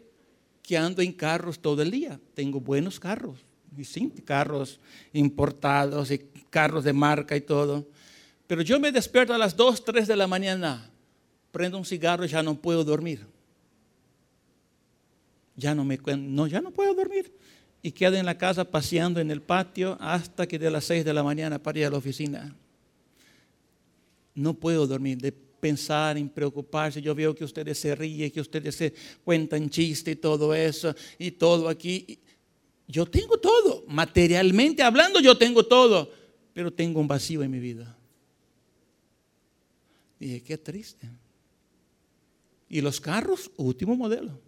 que 0.63 0.77
ando 0.77 1.01
en 1.01 1.15
carros 1.15 1.59
todo 1.59 1.81
el 1.81 1.91
día. 1.91 2.21
Tengo 2.35 2.61
buenos 2.61 3.01
carros. 3.01 3.39
Y 3.75 3.85
sí, 3.85 4.13
carros 4.27 4.81
importados 5.15 6.11
y 6.11 6.19
carros 6.51 6.85
de 6.85 6.93
marca 6.93 7.35
y 7.35 7.41
todo. 7.41 7.89
Pero 8.47 8.61
yo 8.61 8.79
me 8.79 8.93
despierto 8.93 9.33
a 9.33 9.39
las 9.39 9.57
2, 9.57 9.83
3 9.83 10.07
de 10.07 10.17
la 10.17 10.27
mañana, 10.27 10.91
prendo 11.51 11.79
un 11.79 11.85
cigarro 11.85 12.25
y 12.25 12.29
ya 12.29 12.43
no 12.43 12.55
puedo 12.55 12.85
dormir. 12.85 13.27
Ya 15.57 15.75
no, 15.75 15.85
me, 15.85 15.99
no, 16.17 16.47
ya 16.47 16.61
no 16.61 16.71
puedo 16.71 16.95
dormir. 16.95 17.33
Y 17.83 17.93
quedo 17.93 18.17
en 18.17 18.27
la 18.27 18.37
casa 18.37 18.65
paseando 18.65 19.21
en 19.21 19.31
el 19.31 19.43
patio 19.43 19.97
hasta 20.01 20.47
que 20.47 20.59
de 20.59 20.71
las 20.71 20.85
6 20.85 21.05
de 21.05 21.13
la 21.13 21.23
mañana 21.23 21.61
para 21.61 21.79
ir 21.79 21.87
a 21.87 21.91
la 21.91 21.99
oficina. 21.99 22.55
No 24.35 24.55
puedo 24.55 24.87
dormir 24.87 25.19
pensar, 25.59 26.17
en 26.17 26.29
preocuparse. 26.29 27.03
Yo 27.03 27.15
veo 27.15 27.35
que 27.35 27.45
ustedes 27.45 27.79
se 27.79 27.95
ríen, 27.95 28.31
que 28.31 28.41
ustedes 28.41 28.75
se 28.75 28.95
cuentan 29.25 29.69
chistes 29.69 30.15
y 30.15 30.17
todo 30.17 30.55
eso, 30.55 30.95
y 31.19 31.33
todo 31.33 31.69
aquí. 31.69 32.19
Yo 32.87 33.05
tengo 33.07 33.39
todo, 33.39 33.85
materialmente 33.87 34.83
hablando 34.83 35.21
yo 35.21 35.37
tengo 35.37 35.67
todo, 35.67 36.11
pero 36.55 36.73
tengo 36.73 37.01
un 37.01 37.09
vacío 37.09 37.43
en 37.43 37.51
mi 37.51 37.59
vida. 37.59 37.97
Dije, 40.19 40.43
qué 40.43 40.59
triste. 40.59 41.09
Y 42.69 42.81
los 42.81 43.01
carros, 43.01 43.51
último 43.57 43.97
modelo. 43.97 44.41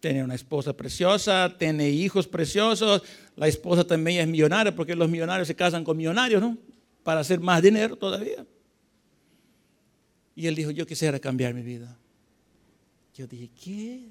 Tiene 0.00 0.24
una 0.24 0.34
esposa 0.34 0.76
preciosa, 0.76 1.54
tiene 1.58 1.88
hijos 1.88 2.26
preciosos. 2.26 3.02
La 3.36 3.46
esposa 3.48 3.84
también 3.84 4.20
es 4.20 4.28
millonaria 4.28 4.74
porque 4.74 4.96
los 4.96 5.08
millonarios 5.08 5.48
se 5.48 5.54
casan 5.54 5.84
con 5.84 5.96
millonarios, 5.96 6.42
¿no? 6.42 6.58
Para 7.02 7.20
hacer 7.20 7.40
más 7.40 7.62
dinero 7.62 7.96
todavía. 7.96 8.44
Y 10.34 10.46
él 10.46 10.54
dijo, 10.54 10.70
yo 10.70 10.86
quisiera 10.86 11.18
cambiar 11.18 11.54
mi 11.54 11.62
vida. 11.62 11.96
Yo 13.14 13.26
dije, 13.26 13.50
¿qué? 13.62 14.10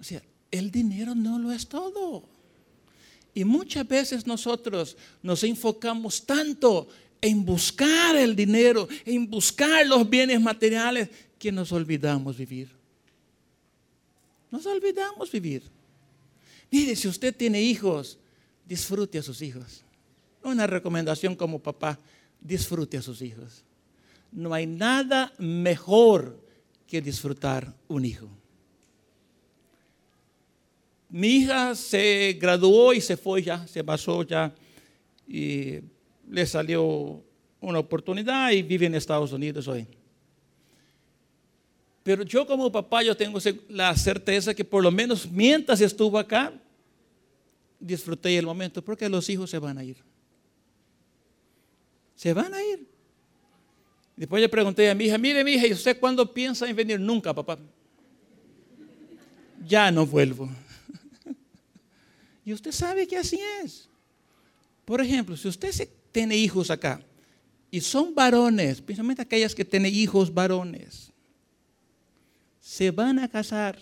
O 0.00 0.04
sea, 0.04 0.22
el 0.50 0.70
dinero 0.70 1.14
no 1.14 1.38
lo 1.38 1.52
es 1.52 1.66
todo. 1.66 2.28
Y 3.34 3.44
muchas 3.44 3.86
veces 3.86 4.26
nosotros 4.26 4.96
nos 5.22 5.44
enfocamos 5.44 6.26
tanto 6.26 6.88
en 7.20 7.44
buscar 7.44 8.16
el 8.16 8.34
dinero, 8.36 8.88
en 9.04 9.28
buscar 9.28 9.86
los 9.86 10.08
bienes 10.08 10.40
materiales, 10.40 11.08
que 11.38 11.52
nos 11.52 11.72
olvidamos 11.72 12.36
vivir. 12.36 12.68
Nos 14.50 14.66
olvidamos 14.66 15.30
vivir. 15.30 15.62
Mire, 16.70 16.96
si 16.96 17.08
usted 17.08 17.34
tiene 17.34 17.60
hijos, 17.60 18.18
disfrute 18.66 19.18
a 19.18 19.22
sus 19.22 19.40
hijos. 19.42 19.84
Una 20.42 20.66
recomendación 20.66 21.34
como 21.34 21.58
papá, 21.58 21.98
disfrute 22.40 22.96
a 22.96 23.02
sus 23.02 23.22
hijos. 23.22 23.64
No 24.32 24.52
hay 24.52 24.66
nada 24.66 25.32
mejor 25.38 26.38
que 26.86 27.00
disfrutar 27.00 27.74
un 27.86 28.04
hijo. 28.04 28.28
Mi 31.10 31.28
hija 31.28 31.74
se 31.74 32.36
graduó 32.38 32.92
y 32.92 33.00
se 33.00 33.16
fue 33.16 33.42
ya, 33.42 33.66
se 33.66 33.82
pasó 33.82 34.22
ya 34.22 34.54
le 36.30 36.46
salió 36.46 37.22
una 37.60 37.78
oportunidad 37.78 38.50
y 38.50 38.62
vive 38.62 38.86
en 38.86 38.94
Estados 38.94 39.32
Unidos 39.32 39.66
hoy. 39.68 39.86
Pero 42.02 42.22
yo 42.22 42.46
como 42.46 42.72
papá 42.72 43.02
yo 43.02 43.16
tengo 43.16 43.38
la 43.68 43.94
certeza 43.96 44.54
que 44.54 44.64
por 44.64 44.82
lo 44.82 44.90
menos 44.90 45.30
mientras 45.30 45.80
estuvo 45.80 46.18
acá, 46.18 46.52
disfruté 47.78 48.38
el 48.38 48.46
momento 48.46 48.82
porque 48.82 49.08
los 49.08 49.28
hijos 49.28 49.50
se 49.50 49.58
van 49.58 49.78
a 49.78 49.84
ir. 49.84 49.96
Se 52.14 52.32
van 52.32 52.54
a 52.54 52.62
ir. 52.62 52.86
Después 54.16 54.40
le 54.40 54.48
pregunté 54.48 54.90
a 54.90 54.94
mi 54.94 55.04
hija, 55.04 55.18
mire 55.18 55.44
mi 55.44 55.52
hija, 55.52 55.66
¿y 55.66 55.72
usted 55.72 56.00
cuándo 56.00 56.32
piensa 56.32 56.68
en 56.68 56.74
venir? 56.74 56.98
Nunca, 56.98 57.32
papá. 57.32 57.58
Ya 59.64 59.90
no 59.90 60.04
vuelvo. 60.06 60.48
y 62.44 62.52
usted 62.52 62.72
sabe 62.72 63.06
que 63.06 63.16
así 63.16 63.38
es. 63.62 63.88
Por 64.84 65.00
ejemplo, 65.00 65.36
si 65.36 65.46
usted 65.46 65.70
tiene 66.18 66.36
hijos 66.36 66.68
acá 66.68 67.00
y 67.70 67.80
son 67.80 68.12
varones, 68.12 68.80
principalmente 68.80 69.22
aquellas 69.22 69.54
que 69.54 69.64
tienen 69.64 69.94
hijos 69.94 70.34
varones, 70.34 71.12
se 72.60 72.90
van 72.90 73.20
a 73.20 73.28
casar 73.28 73.78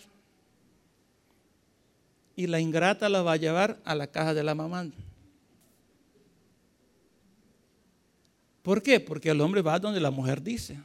y 2.37 2.47
la 2.47 2.61
ingrata 2.61 3.09
la 3.09 3.23
va 3.23 3.33
a 3.33 3.37
llevar 3.37 3.81
a 3.87 3.95
la 3.95 4.07
casa 4.07 4.35
de 4.35 4.45
la 4.45 4.55
mamá. 4.55 4.87
¿Por 8.63 8.83
qué? 8.83 9.01
Porque 9.01 9.31
el 9.31 9.41
hombre 9.41 9.63
va 9.63 9.79
donde 9.79 9.99
la 9.99 10.11
mujer 10.11 10.43
dice. 10.43 10.79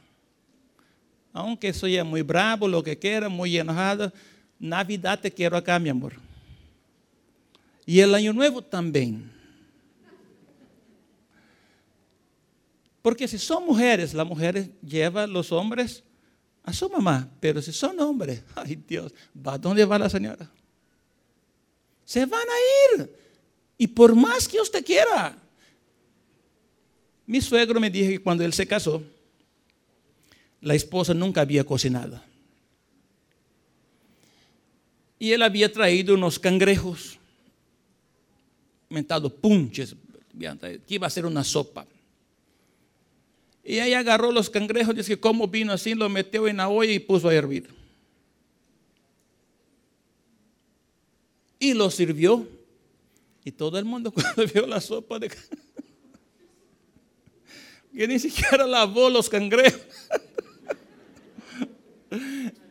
Aunque 1.34 1.74
soy 1.74 2.02
muy 2.02 2.22
bravo, 2.22 2.66
lo 2.66 2.82
que 2.82 2.98
quiera, 2.98 3.28
muy 3.28 3.58
enojado, 3.58 4.10
Navidad 4.58 5.20
te 5.20 5.30
quiero 5.30 5.58
acá, 5.58 5.78
mi 5.78 5.90
amor. 5.90 6.14
Y 7.84 8.00
el 8.00 8.14
año 8.14 8.32
nuevo 8.32 8.62
también. 8.62 9.41
Porque 13.02 13.26
si 13.26 13.36
son 13.36 13.66
mujeres, 13.66 14.14
las 14.14 14.26
mujeres 14.26 14.70
llevan 14.80 15.32
los 15.32 15.50
hombres 15.50 16.04
a 16.62 16.72
su 16.72 16.88
mamá. 16.88 17.28
Pero 17.40 17.60
si 17.60 17.72
son 17.72 17.98
hombres, 17.98 18.42
ay 18.54 18.76
Dios, 18.86 19.12
¿va 19.36 19.58
dónde 19.58 19.84
va 19.84 19.98
la 19.98 20.08
señora? 20.08 20.48
Se 22.04 22.24
van 22.24 22.40
a 22.40 23.02
ir. 23.02 23.16
Y 23.76 23.88
por 23.88 24.14
más 24.14 24.46
que 24.46 24.60
usted 24.60 24.84
quiera. 24.84 25.36
Mi 27.26 27.40
suegro 27.40 27.80
me 27.80 27.90
dijo 27.90 28.10
que 28.10 28.22
cuando 28.22 28.44
él 28.44 28.52
se 28.52 28.66
casó, 28.66 29.02
la 30.60 30.74
esposa 30.74 31.12
nunca 31.12 31.40
había 31.40 31.64
cocinado. 31.64 32.20
Y 35.18 35.32
él 35.32 35.42
había 35.42 35.72
traído 35.72 36.14
unos 36.14 36.38
cangrejos, 36.38 37.18
mentado 38.88 39.34
punches, 39.34 39.94
que 40.38 40.94
iba 40.94 41.06
a 41.06 41.10
ser 41.10 41.26
una 41.26 41.44
sopa. 41.44 41.86
Y 43.64 43.78
ahí 43.78 43.94
agarró 43.94 44.32
los 44.32 44.50
cangrejos, 44.50 44.94
dice 44.94 45.14
que 45.14 45.20
como 45.20 45.46
vino 45.46 45.72
así, 45.72 45.94
lo 45.94 46.08
metió 46.08 46.48
en 46.48 46.56
la 46.56 46.68
olla 46.68 46.90
y 46.92 46.98
puso 46.98 47.28
a 47.28 47.34
hervir. 47.34 47.68
Y 51.58 51.74
lo 51.74 51.90
sirvió. 51.90 52.48
Y 53.44 53.52
todo 53.52 53.78
el 53.78 53.84
mundo 53.84 54.10
cuando 54.14 54.44
vio 54.46 54.66
la 54.66 54.80
sopa 54.80 55.18
de 55.18 55.28
que 57.94 58.08
ni 58.08 58.18
siquiera 58.18 58.66
lavó 58.66 59.08
los 59.08 59.28
cangrejos. 59.28 59.80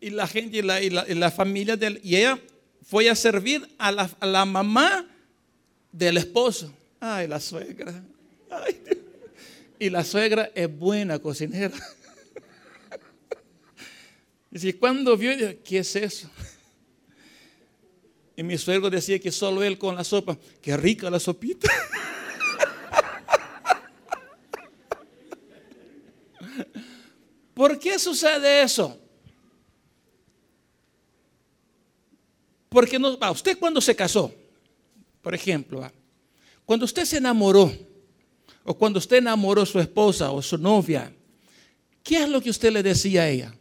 y, 0.00 0.10
la 0.10 0.26
gente 0.28 0.58
y 0.58 0.62
la, 0.62 1.30
familia 1.30 1.76
de 1.76 1.86
él, 1.86 2.00
y 2.04 2.16
ella 2.16 2.38
fue 2.82 3.08
a 3.10 3.14
servir 3.14 3.68
a 3.78 3.90
la, 3.90 4.10
a 4.20 4.26
la 4.26 4.44
mamá 4.44 5.06
del 5.90 6.16
esposo. 6.16 6.72
Ay, 7.00 7.26
la 7.26 7.40
suegra. 7.40 8.04
Ay. 8.50 8.80
Y 9.80 9.90
la 9.90 10.04
suegra 10.04 10.52
es 10.54 10.72
buena 10.72 11.18
cocinera. 11.18 11.74
Y 14.52 14.72
cuando 14.72 15.16
vio, 15.16 15.30
¿qué 15.62 15.78
es 15.78 15.94
eso? 15.94 16.28
Y 18.36 18.42
mi 18.42 18.58
suegro 18.58 18.90
decía 18.90 19.16
que 19.20 19.30
solo 19.30 19.62
él 19.62 19.78
con 19.78 19.94
la 19.94 20.02
sopa, 20.02 20.36
qué 20.60 20.76
rica 20.76 21.08
la 21.08 21.20
sopita. 21.20 21.70
¿Por 27.54 27.78
qué 27.78 27.96
sucede 27.96 28.62
eso? 28.62 28.98
Porque 32.68 32.98
no, 32.98 33.16
usted 33.30 33.56
cuando 33.56 33.80
se 33.80 33.94
casó, 33.94 34.34
por 35.22 35.32
ejemplo, 35.32 35.88
cuando 36.64 36.86
usted 36.86 37.04
se 37.04 37.18
enamoró, 37.18 37.72
o 38.70 38.74
cuando 38.78 39.00
usted 39.00 39.16
enamoró 39.16 39.62
a 39.62 39.66
su 39.66 39.80
esposa 39.80 40.30
o 40.30 40.40
su 40.40 40.56
novia, 40.56 41.12
¿qué 42.04 42.22
es 42.22 42.28
lo 42.28 42.40
que 42.40 42.50
usted 42.50 42.72
le 42.72 42.84
decía 42.84 43.22
a 43.22 43.28
ella? 43.28 43.52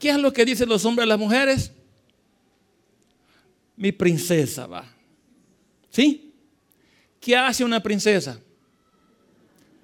¿Qué 0.00 0.08
es 0.08 0.16
lo 0.16 0.32
que 0.32 0.46
dicen 0.46 0.70
los 0.70 0.82
hombres 0.86 1.04
a 1.04 1.08
las 1.08 1.18
mujeres? 1.18 1.70
Mi 3.76 3.92
princesa 3.92 4.66
va. 4.66 4.90
¿Sí? 5.90 6.32
¿Qué 7.20 7.36
hace 7.36 7.64
una 7.64 7.82
princesa? 7.82 8.40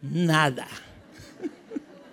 Nada. 0.00 0.66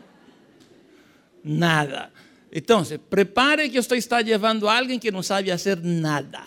nada. 1.43 2.12
Entonces, 2.51 2.99
prepare 2.99 3.71
que 3.71 3.80
usted 3.80 3.95
está 3.95 4.19
llevando 4.19 4.69
a 4.69 4.77
alguien 4.77 4.99
que 4.99 5.13
no 5.13 5.23
sabe 5.23 5.49
hacer 5.49 5.82
nada. 5.82 6.45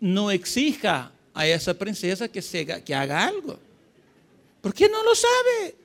No 0.00 0.32
exija 0.32 1.12
a 1.38 1.46
esa 1.46 1.72
princesa 1.72 2.26
que, 2.26 2.42
que 2.84 2.94
haga 2.96 3.24
algo. 3.24 3.60
¿Por 4.60 4.74
qué 4.74 4.88
no 4.88 5.04
lo 5.04 5.14
sabe? 5.14 5.76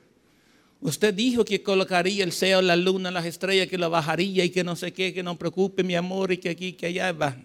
Usted 0.80 1.14
dijo 1.14 1.44
que 1.44 1.62
colocaría 1.62 2.24
el 2.24 2.32
cielo, 2.32 2.60
la 2.60 2.74
luna, 2.74 3.12
las 3.12 3.24
estrellas, 3.24 3.68
que 3.68 3.78
lo 3.78 3.88
bajaría 3.88 4.44
y 4.44 4.50
que 4.50 4.64
no 4.64 4.74
sé 4.74 4.92
qué, 4.92 5.14
que 5.14 5.22
no 5.22 5.38
preocupe 5.38 5.84
mi 5.84 5.94
amor 5.94 6.32
y 6.32 6.38
que 6.38 6.50
aquí, 6.50 6.72
que 6.72 6.86
allá 6.86 7.12
va. 7.12 7.36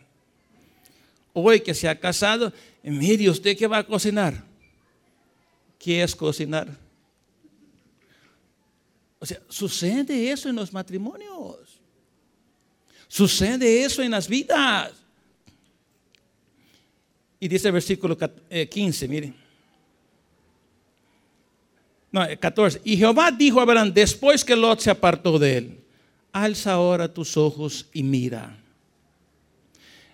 Hoy 1.33 1.59
que 1.59 1.75
se 1.75 1.87
ha 1.87 1.99
casado, 1.99 2.51
mire 2.81 3.29
usted 3.29 3.55
que 3.55 3.67
va 3.67 3.77
a 3.77 3.83
cocinar. 3.85 4.43
¿Qué 5.77 6.01
es 6.01 6.15
cocinar? 6.15 6.67
O 9.19 9.25
sea, 9.27 9.39
sucede 9.49 10.31
eso 10.31 10.49
en 10.49 10.55
los 10.55 10.73
matrimonios. 10.73 11.79
Sucede 13.07 13.83
eso 13.83 14.01
en 14.01 14.09
las 14.09 14.27
vidas. 14.27 14.98
Y 17.39 17.47
dice 17.47 17.67
el 17.67 17.73
versículo 17.73 18.17
15, 18.17 19.05
eh, 19.05 19.07
miren. 19.07 19.35
No, 22.11 22.21
14. 22.39 22.79
Eh, 22.79 22.81
y 22.85 22.97
Jehová 22.97 23.31
dijo 23.31 23.59
a 23.59 23.63
Abraham, 23.63 23.93
después 23.93 24.43
que 24.43 24.55
Lot 24.55 24.79
se 24.79 24.89
apartó 24.89 25.39
de 25.39 25.57
él, 25.57 25.79
alza 26.31 26.73
ahora 26.73 27.13
tus 27.13 27.37
ojos 27.37 27.87
y 27.93 28.03
mira. 28.03 28.57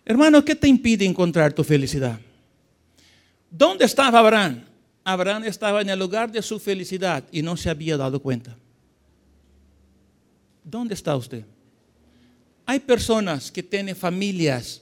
Hermano, 0.06 0.46
¿qué 0.46 0.56
te 0.56 0.68
impide 0.68 1.06
encontrar 1.06 1.54
tu 1.54 1.64
felicidad? 1.64 2.20
¿Dónde 3.50 3.86
estaba 3.86 4.20
Abraham? 4.20 4.64
Abraham 5.04 5.46
estaba 5.46 5.82
en 5.82 5.90
el 5.90 5.98
lugar 5.98 6.32
de 6.32 6.42
su 6.42 6.60
felicidad 6.60 7.24
y 7.32 7.42
no 7.42 7.58
se 7.58 7.70
había 7.70 7.98
dado 7.98 8.20
cuenta. 8.20 8.56
¿Dónde 10.64 10.94
está 10.94 11.16
usted? 11.16 11.44
Hay 12.66 12.80
personas 12.80 13.52
que 13.52 13.62
tienen 13.62 13.96
familias 13.96 14.82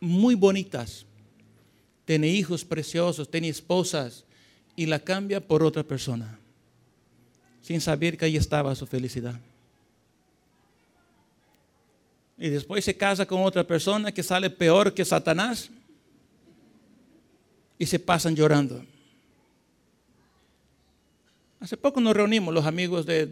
muy 0.00 0.34
bonitas, 0.34 1.06
tiene 2.08 2.26
hijos 2.26 2.64
preciosos, 2.64 3.30
tiene 3.30 3.50
esposas 3.50 4.24
y 4.74 4.86
la 4.86 4.98
cambia 4.98 5.46
por 5.46 5.62
otra 5.62 5.82
persona, 5.82 6.38
sin 7.60 7.82
saber 7.82 8.16
que 8.16 8.24
ahí 8.24 8.38
estaba 8.38 8.74
su 8.74 8.86
felicidad. 8.86 9.38
Y 12.38 12.48
después 12.48 12.82
se 12.82 12.96
casa 12.96 13.26
con 13.26 13.42
otra 13.42 13.62
persona 13.62 14.10
que 14.10 14.22
sale 14.22 14.48
peor 14.48 14.94
que 14.94 15.04
Satanás 15.04 15.70
y 17.78 17.84
se 17.84 17.98
pasan 17.98 18.34
llorando. 18.34 18.82
Hace 21.60 21.76
poco 21.76 22.00
nos 22.00 22.16
reunimos 22.16 22.54
los 22.54 22.64
amigos 22.64 23.04
de 23.04 23.30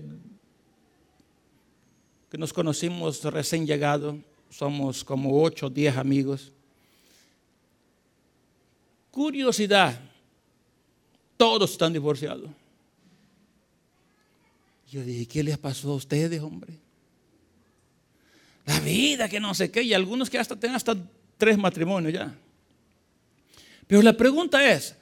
que 2.31 2.37
nos 2.37 2.53
conocimos 2.53 3.25
recién 3.25 3.67
llegado, 3.67 4.19
somos 4.51 5.03
como 5.03 5.43
ocho 5.43 5.69
o 5.69 5.71
diez 5.71 5.97
amigos 5.97 6.53
curiosidad, 9.17 9.99
todos 11.39 11.71
están 11.71 11.91
divorciados. 11.91 12.51
Yo 14.93 15.03
dije, 15.03 15.25
¿qué 15.25 15.43
les 15.43 15.57
pasó 15.57 15.93
a 15.93 15.95
ustedes, 15.95 16.43
hombre? 16.43 16.75
La 18.67 18.79
vida, 18.81 19.27
que 19.27 19.41
no 19.41 19.55
sé 19.55 19.71
qué, 19.71 19.83
y 19.83 19.95
algunos 19.95 20.29
que 20.29 20.39
hasta 20.39 20.55
tienen 20.55 20.77
hasta 20.77 20.95
tres 21.39 21.57
matrimonios 21.57 22.13
ya. 22.13 22.37
Pero 23.87 24.03
la 24.03 24.13
pregunta 24.13 24.71
es, 24.71 24.95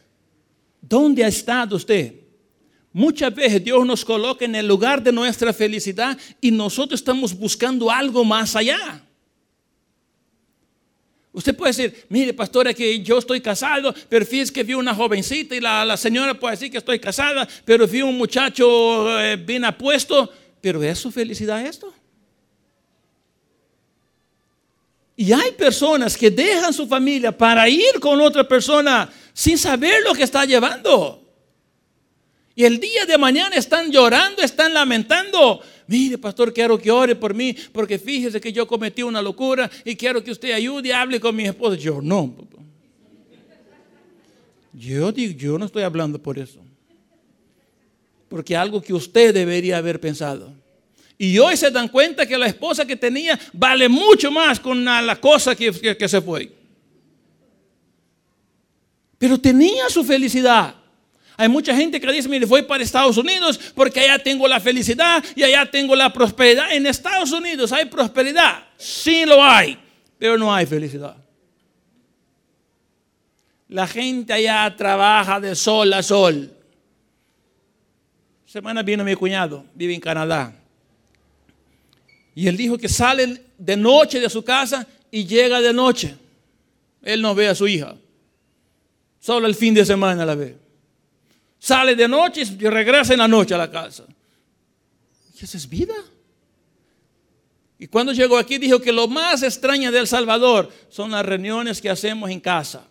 ¿dónde 0.81 1.24
ha 1.24 1.29
estado 1.29 1.74
usted? 1.74 2.14
Muchas 2.92 3.35
veces 3.35 3.64
Dios 3.64 3.85
nos 3.85 4.05
coloca 4.05 4.44
en 4.44 4.55
el 4.55 4.68
lugar 4.68 5.03
de 5.03 5.11
nuestra 5.11 5.53
felicidad 5.53 6.16
y 6.40 6.53
nosotros 6.53 7.00
estamos 7.00 7.37
buscando 7.37 7.90
algo 7.90 8.24
más 8.24 8.55
allá. 8.55 9.04
Usted 11.35 11.57
puede 11.57 11.73
decir, 11.73 12.07
mire, 12.11 12.33
pastora, 12.33 12.73
que 12.73 13.03
yo 13.03 13.18
estoy 13.18 13.40
casado, 13.40 13.92
pero 14.09 14.25
fíjese 14.25 14.53
que 14.53 14.62
vi 14.62 14.73
una 14.73 14.94
jovencita 14.94 15.57
y 15.57 15.61
la, 15.61 15.97
señora 15.97 16.33
puede 16.33 16.55
decir 16.55 16.70
que 16.70 16.79
estoy 16.79 17.01
casada, 17.01 17.49
pero 17.64 17.88
vi 17.88 18.03
un 18.03 18.16
muchacho 18.16 19.20
eh, 19.20 19.35
bien 19.35 19.64
apuesto. 19.64 20.33
Pero 20.61 20.81
¿es 20.85 20.97
su 20.97 21.11
felicidad 21.11 21.66
esto? 21.66 21.92
Y 25.16 25.33
hay 25.33 25.51
personas 25.59 26.16
que 26.16 26.31
dejan 26.31 26.73
su 26.73 26.87
familia 26.87 27.37
para 27.37 27.68
ir 27.68 27.99
con 27.99 28.20
otra 28.20 28.47
persona 28.47 29.12
sin 29.33 29.59
saber 29.59 30.05
lo 30.05 30.14
que 30.14 30.23
está 30.23 30.44
llevando. 30.44 31.20
Y 32.55 32.64
el 32.64 32.79
día 32.79 33.07
de 33.07 33.18
mañana 33.18 33.57
están 33.57 33.90
llorando, 33.90 34.40
están 34.40 34.73
lamentando. 34.73 35.61
Mire, 35.87 36.16
pastor, 36.18 36.53
quiero 36.53 36.79
que 36.79 36.90
ore 36.90 37.14
por 37.14 37.35
mí, 37.35 37.55
porque 37.73 37.99
fíjese 37.99 38.40
que 38.40 38.53
yo 38.53 38.66
cometí 38.66 39.03
una 39.03 39.20
locura 39.20 39.70
y 39.85 39.94
quiero 39.97 40.23
que 40.25 40.31
usted 40.31 40.53
ayude 40.53 40.88
y 40.88 40.92
hable 40.92 41.20
con 41.20 41.37
mi 41.37 41.44
esposa. 41.44 41.77
Yo 41.77 42.01
no. 42.01 42.35
Yo 44.73 45.12
digo, 45.12 45.38
yo 45.38 45.59
no 45.59 45.66
estoy 45.66 45.83
hablando 45.83 46.18
por 46.20 46.38
eso. 46.38 46.61
Porque 48.29 48.57
algo 48.57 48.83
que 48.83 48.92
usted 48.92 49.33
debería 49.33 49.79
haber 49.79 50.01
pensado. 50.01 50.53
Y 51.16 51.38
hoy 51.38 51.57
se 51.57 51.70
dan 51.70 51.88
cuenta 51.88 52.27
que 52.27 52.37
la 52.37 52.47
esposa 52.47 52.85
que 52.85 52.97
tenía 52.97 53.38
vale 53.53 53.88
mucho 53.88 54.31
más 54.31 54.59
con 54.59 54.85
la 54.85 55.20
cosa 55.20 55.55
que, 55.55 55.97
que 55.97 56.09
se 56.09 56.20
fue. 56.20 56.51
Pero 59.18 59.38
tenía 59.38 59.88
su 59.88 60.03
felicidad. 60.03 60.75
Hay 61.37 61.49
mucha 61.49 61.75
gente 61.75 62.01
que 62.01 62.12
dice, 62.12 62.29
mire, 62.29 62.47
voy 62.47 62.62
para 62.62 62.83
Estados 62.83 63.16
Unidos 63.16 63.59
porque 63.75 64.01
allá 64.01 64.23
tengo 64.23 64.47
la 64.47 64.61
felicidad 64.61 65.23
y 65.35 65.42
allá 65.42 65.68
tengo 65.68 65.97
la 65.97 66.12
prosperidad. 66.12 66.73
En 66.73 66.87
Estados 66.87 67.33
Unidos 67.33 67.73
hay 67.73 67.87
prosperidad, 67.87 68.64
sí 68.77 69.25
lo 69.27 69.42
hay, 69.42 69.77
pero 70.18 70.38
no 70.38 70.55
hay 70.55 70.64
felicidad. 70.64 71.16
La 73.68 73.87
gente 73.88 74.33
allá 74.33 74.73
trabaja 74.77 75.40
de 75.40 75.57
sol 75.57 75.92
a 75.92 76.03
sol. 76.03 76.53
Semana 78.47 78.85
vino 78.85 79.03
mi 79.03 79.16
cuñado, 79.16 79.64
vive 79.75 79.94
en 79.94 80.01
Canadá. 80.01 80.55
Y 82.37 82.47
él 82.47 82.57
dijo 82.57 82.79
que 82.79 82.88
sale 82.88 83.42
de 83.59 83.77
noche 83.77 84.20
de 84.20 84.31
su 84.31 84.44
casa 84.44 84.87
y 85.11 85.25
llega 85.25 85.61
de 85.61 85.73
noche. 85.73 86.14
Él 87.03 87.20
no 87.20 87.35
ve 87.35 87.49
a 87.49 87.55
su 87.57 87.66
hija. 87.66 87.97
Solo 89.18 89.49
el 89.49 89.57
fin 89.57 89.75
de 89.75 89.85
semana 89.85 90.25
la 90.25 90.37
ve 90.37 90.63
sale 91.64 91.96
de 91.96 92.07
noche 92.07 92.42
y 92.42 92.68
regresa 92.68 93.14
en 93.14 93.20
la 93.20 93.29
noche 93.29 93.55
a 93.55 93.59
la 93.59 93.70
casa. 93.70 94.05
Y 95.35 95.42
esa 95.42 95.57
es 95.57 95.66
vida. 95.66 95.94
Y 97.79 97.87
cuando 97.87 98.12
llegó 98.12 98.37
aquí 98.37 98.59
dijo 98.59 98.81
que 98.81 98.92
lo 98.92 99.09
más 99.09 99.42
extraño 99.42 99.90
del 99.90 100.07
Salvador 100.07 100.70
son 100.90 101.11
las 101.11 101.24
reuniones 101.24 101.81
que 101.81 101.88
hacemos 101.88 102.29
en 102.29 102.40
casa. 102.40 102.87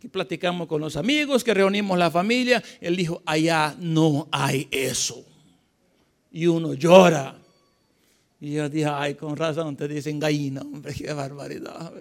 Que 0.00 0.08
platicamos 0.08 0.66
con 0.66 0.80
los 0.80 0.96
amigos, 0.96 1.44
que 1.44 1.52
reunimos 1.52 1.98
la 1.98 2.10
familia. 2.10 2.62
Él 2.80 2.96
dijo, 2.96 3.22
allá 3.26 3.76
no 3.78 4.28
hay 4.32 4.66
eso. 4.70 5.22
Y 6.32 6.46
uno 6.46 6.72
llora. 6.72 7.36
Y 8.40 8.52
yo 8.52 8.68
dije, 8.70 8.88
ay, 8.90 9.14
con 9.14 9.36
razón 9.36 9.76
te 9.76 9.86
dicen 9.88 10.18
gallina, 10.18 10.62
hombre, 10.62 10.94
qué 10.94 11.12
barbaridad. 11.12 11.92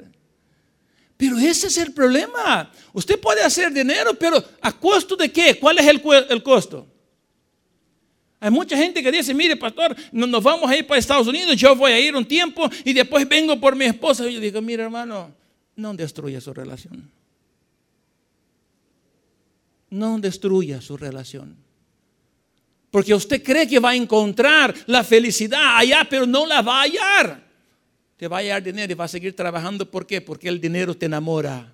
Pero 1.17 1.39
ese 1.39 1.67
es 1.67 1.77
el 1.79 1.91
problema. 1.93 2.71
Usted 2.93 3.19
puede 3.19 3.43
hacer 3.43 3.73
dinero, 3.73 4.13
pero 4.13 4.41
¿a 4.61 4.71
costo 4.71 5.15
de 5.15 5.31
qué? 5.31 5.57
¿Cuál 5.59 5.79
es 5.79 5.87
el, 5.87 6.43
costo? 6.43 6.87
Hay 8.39 8.51
mucha 8.51 8.77
gente 8.77 9.01
que 9.01 9.11
dice, 9.11 9.33
mire, 9.33 9.57
pastor, 9.57 9.95
nos 10.11 10.43
vamos 10.43 10.69
a 10.69 10.77
ir 10.77 10.85
para 10.85 10.99
Estados 10.99 11.27
Unidos, 11.27 11.55
yo 11.55 11.75
voy 11.75 11.91
a 11.91 11.99
ir 11.99 12.15
un 12.15 12.25
tiempo 12.25 12.69
y 12.85 12.93
después 12.93 13.27
vengo 13.27 13.59
por 13.59 13.75
mi 13.75 13.85
esposa. 13.85 14.29
Y 14.29 14.35
yo 14.35 14.39
digo, 14.39 14.61
mire 14.61 14.83
hermano, 14.83 15.33
no 15.75 15.93
destruya 15.95 16.39
su 16.39 16.53
relación. 16.53 17.09
No 19.89 20.19
destruya 20.19 20.81
su 20.81 20.97
relación. 20.97 21.57
Porque 22.91 23.15
usted 23.15 23.41
cree 23.41 23.67
que 23.67 23.79
va 23.79 23.89
a 23.89 23.95
encontrar 23.95 24.73
la 24.85 25.03
felicidad 25.03 25.77
allá, 25.77 26.05
pero 26.07 26.27
no 26.27 26.45
la 26.45 26.61
va 26.61 26.81
a 26.81 26.83
hallar 26.83 27.46
te 28.17 28.27
va 28.27 28.39
a 28.39 28.43
dar 28.43 28.63
dinero 28.63 28.91
y 28.91 28.95
va 28.95 29.05
a 29.05 29.07
seguir 29.07 29.35
trabajando. 29.35 29.89
¿Por 29.89 30.05
qué? 30.05 30.19
Porque 30.19 30.49
el 30.49 30.59
dinero 30.59 30.95
te 30.95 31.05
enamora. 31.05 31.71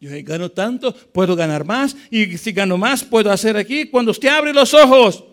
Yo 0.00 0.10
gano 0.22 0.50
tanto, 0.50 0.94
puedo 1.12 1.36
ganar 1.36 1.64
más. 1.64 1.96
Y 2.10 2.36
si 2.38 2.52
gano 2.52 2.76
más, 2.76 3.04
puedo 3.04 3.30
hacer 3.30 3.56
aquí. 3.56 3.86
Cuando 3.86 4.10
usted 4.10 4.28
abre 4.28 4.52
los 4.52 4.74
ojos, 4.74 5.24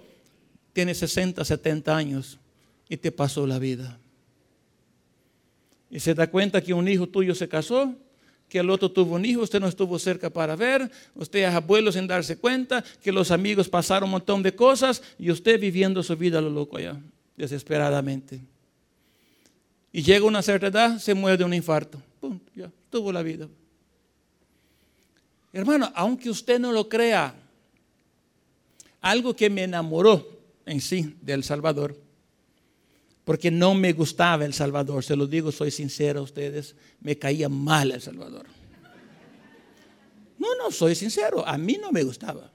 tiene 0.74 0.94
60, 0.94 1.44
70 1.44 1.96
años 1.96 2.38
y 2.88 2.98
te 2.98 3.12
pasó 3.12 3.48
la 3.48 3.58
vida. 3.58 3.98
Y 5.89 6.00
se 6.00 6.13
da 6.13 6.28
cuenta 6.28 6.62
que 6.62 6.74
un 6.74 6.88
hijo 6.88 7.08
tuyo 7.08 7.36
se 7.36 7.48
casó, 7.48 7.94
que 8.48 8.60
el 8.60 8.70
otro 8.70 8.91
tuvo 8.91 9.15
un 9.15 9.26
hijo, 9.26 9.41
usted 9.41 9.60
no 9.60 9.67
estuvo 9.67 9.98
cerca 9.98 10.30
para 10.30 10.56
ver, 10.56 10.89
usted 11.15 11.48
es 11.48 11.54
abuelo 11.54 11.91
sin 11.91 12.08
darse 12.08 12.38
cuenta, 12.38 12.84
que 13.02 13.12
los 13.12 13.32
amigos 13.32 13.70
pasaron 13.70 14.08
un 14.08 14.12
montón 14.12 14.44
de 14.44 14.56
cosas 14.56 15.02
y 15.17 15.32
usted 15.32 15.60
viviendo 15.60 16.04
su 16.04 16.15
vida 16.15 16.41
lo 16.41 16.50
loco 16.50 16.78
allá, 16.78 16.98
desesperadamente. 17.38 18.41
Y 19.92 20.04
llega 20.04 20.26
una 20.26 20.42
cierta 20.42 20.68
edad, 20.68 21.00
se 21.00 21.14
muere 21.14 21.38
de 21.38 21.44
un 21.44 21.54
infarto. 21.54 22.02
Pum, 22.20 22.40
ya, 22.56 22.72
tuvo 22.90 23.12
la 23.12 23.22
vida. 23.22 23.48
Hermano, 25.54 25.92
aunque 25.96 26.30
usted 26.30 26.60
no 26.60 26.72
lo 26.72 26.88
crea, 26.88 27.36
algo 29.02 29.36
que 29.36 29.50
me 29.50 29.64
enamoró 29.64 30.26
en 30.66 30.80
sí 30.80 31.16
del 31.22 31.44
Salvador, 31.44 32.00
porque 33.26 33.52
no 33.52 33.74
me 33.76 33.92
gustaba 33.94 34.46
El 34.46 34.54
Salvador, 34.54 35.04
se 35.04 35.16
lo 35.16 35.28
digo, 35.28 35.52
soy 35.52 35.72
sincero 35.72 36.22
a 36.22 36.24
ustedes, 36.24 36.76
me 37.02 37.18
caía 37.18 37.50
mal 37.50 37.92
El 37.92 38.02
Salvador. 38.02 38.46
No, 40.38 40.56
no, 40.56 40.72
soy 40.72 40.96
sincero, 40.96 41.46
a 41.46 41.58
mí 41.58 41.78
no 41.80 41.92
me 41.92 42.04
gustaba. 42.04 42.52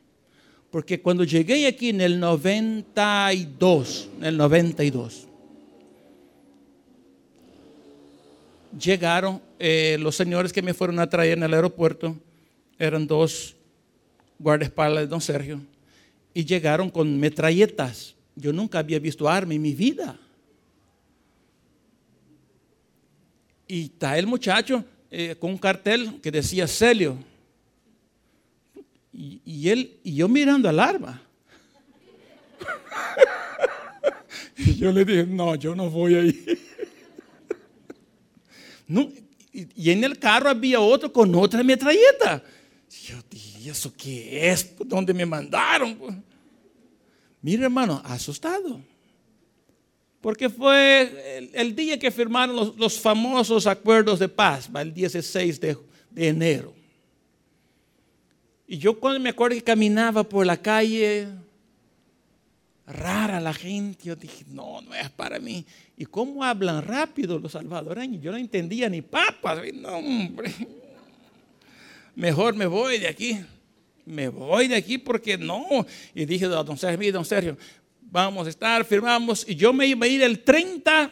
Porque 0.70 1.01
cuando 1.01 1.25
llegué 1.25 1.66
aquí 1.66 1.90
en 1.90 2.01
el 2.01 2.18
92, 2.18 4.09
en 4.18 4.25
el 4.25 4.37
92, 4.37 5.25
llegaron 8.78 9.40
eh, 9.58 9.96
los 10.00 10.16
señores 10.16 10.52
que 10.52 10.62
me 10.62 10.74
fueron 10.74 10.98
a 10.98 11.08
traer 11.08 11.38
en 11.38 11.44
el 11.44 11.54
aeropuerto, 11.54 12.16
eran 12.78 13.06
dos 13.06 13.56
guardaespaldas 14.38 15.04
de 15.04 15.08
don 15.08 15.20
Sergio, 15.20 15.60
y 16.34 16.44
llegaron 16.44 16.90
con 16.90 17.18
metralletas. 17.18 18.14
Yo 18.34 18.52
nunca 18.52 18.78
había 18.78 18.98
visto 18.98 19.28
arma 19.28 19.54
en 19.54 19.62
mi 19.62 19.74
vida. 19.74 20.18
Y 23.66 23.84
está 23.84 24.18
el 24.18 24.26
muchacho 24.26 24.84
eh, 25.10 25.34
con 25.38 25.50
un 25.52 25.58
cartel 25.58 26.20
que 26.22 26.30
decía 26.30 26.66
Celio. 26.66 27.16
Y, 29.18 29.70
él, 29.70 29.98
y 30.04 30.14
yo 30.14 30.28
mirando 30.28 30.68
al 30.68 30.78
arma. 30.78 31.22
y 34.58 34.74
yo 34.74 34.92
le 34.92 35.06
dije, 35.06 35.24
no, 35.24 35.54
yo 35.54 35.74
no 35.74 35.88
voy 35.88 36.14
a 36.16 36.22
y 38.88 39.90
en 39.90 40.05
el 40.05 40.18
carro 40.18 40.51
había 40.51 40.81
otro 40.81 41.12
con 41.12 41.35
otra 41.35 41.62
metralleta. 41.62 42.42
Yo 43.05 43.16
dije, 43.31 43.70
¿eso 43.70 43.92
qué 43.96 44.51
es? 44.51 44.75
¿Dónde 44.79 45.12
me 45.12 45.27
mandaron? 45.27 46.24
Mira, 47.43 47.64
hermano, 47.64 48.01
asustado. 48.05 48.80
Porque 50.20 50.49
fue 50.49 51.51
el, 51.53 51.74
día 51.74 51.99
que 51.99 52.11
firmaron 52.11 52.74
los, 52.76 52.99
famosos 52.99 53.66
acuerdos 53.66 54.18
de 54.18 54.28
paz, 54.28 54.68
el 54.74 54.93
16 54.93 55.61
de, 55.61 55.76
de 56.11 56.28
enero. 56.28 56.74
Y 58.66 58.78
yo 58.78 58.99
cuando 58.99 59.20
me 59.20 59.30
acuerdo 59.30 59.55
que 59.57 59.62
caminaba 59.62 60.24
por 60.24 60.45
la 60.45 60.57
calle, 60.57 61.28
rara 62.87 63.41
la 63.41 63.53
gente. 63.53 64.05
Yo 64.05 64.16
dije, 64.16 64.45
no, 64.49 64.80
no 64.80 64.95
es 64.95 65.11
para 65.11 65.39
mí. 65.39 65.64
¿Y 65.97 66.05
cómo 66.07 66.45
hablan 66.45 66.82
rápido 66.82 67.39
los 67.39 67.53
salvadoreños? 67.53 68.22
Yo 68.22 68.30
no 68.30 68.39
entendía 68.39 68.89
ni 68.89 69.03
papas. 69.03 69.61
No, 69.74 69.97
hombre. 69.97 70.53
Mejor 72.14 72.55
me 72.55 72.66
voy 72.66 72.99
de 72.99 73.09
aquí. 73.09 73.39
Me 74.05 74.28
voy 74.28 74.68
de 74.68 74.76
aquí 74.76 74.99
porque 74.99 75.37
no. 75.37 75.64
Y 76.14 76.24
dije, 76.24 76.47
don 76.47 76.78
Sergio, 76.78 77.12
don 77.12 77.24
Sergio, 77.24 77.59
vamos 78.01 78.47
a 78.47 78.51
estar, 78.51 78.84
firmamos. 78.84 79.45
Y 79.49 79.57
yo 79.57 79.72
me 79.72 79.87
iba 79.87 80.07
a 80.07 80.09
ir 80.09 80.22
el 80.22 80.45
30 80.45 81.11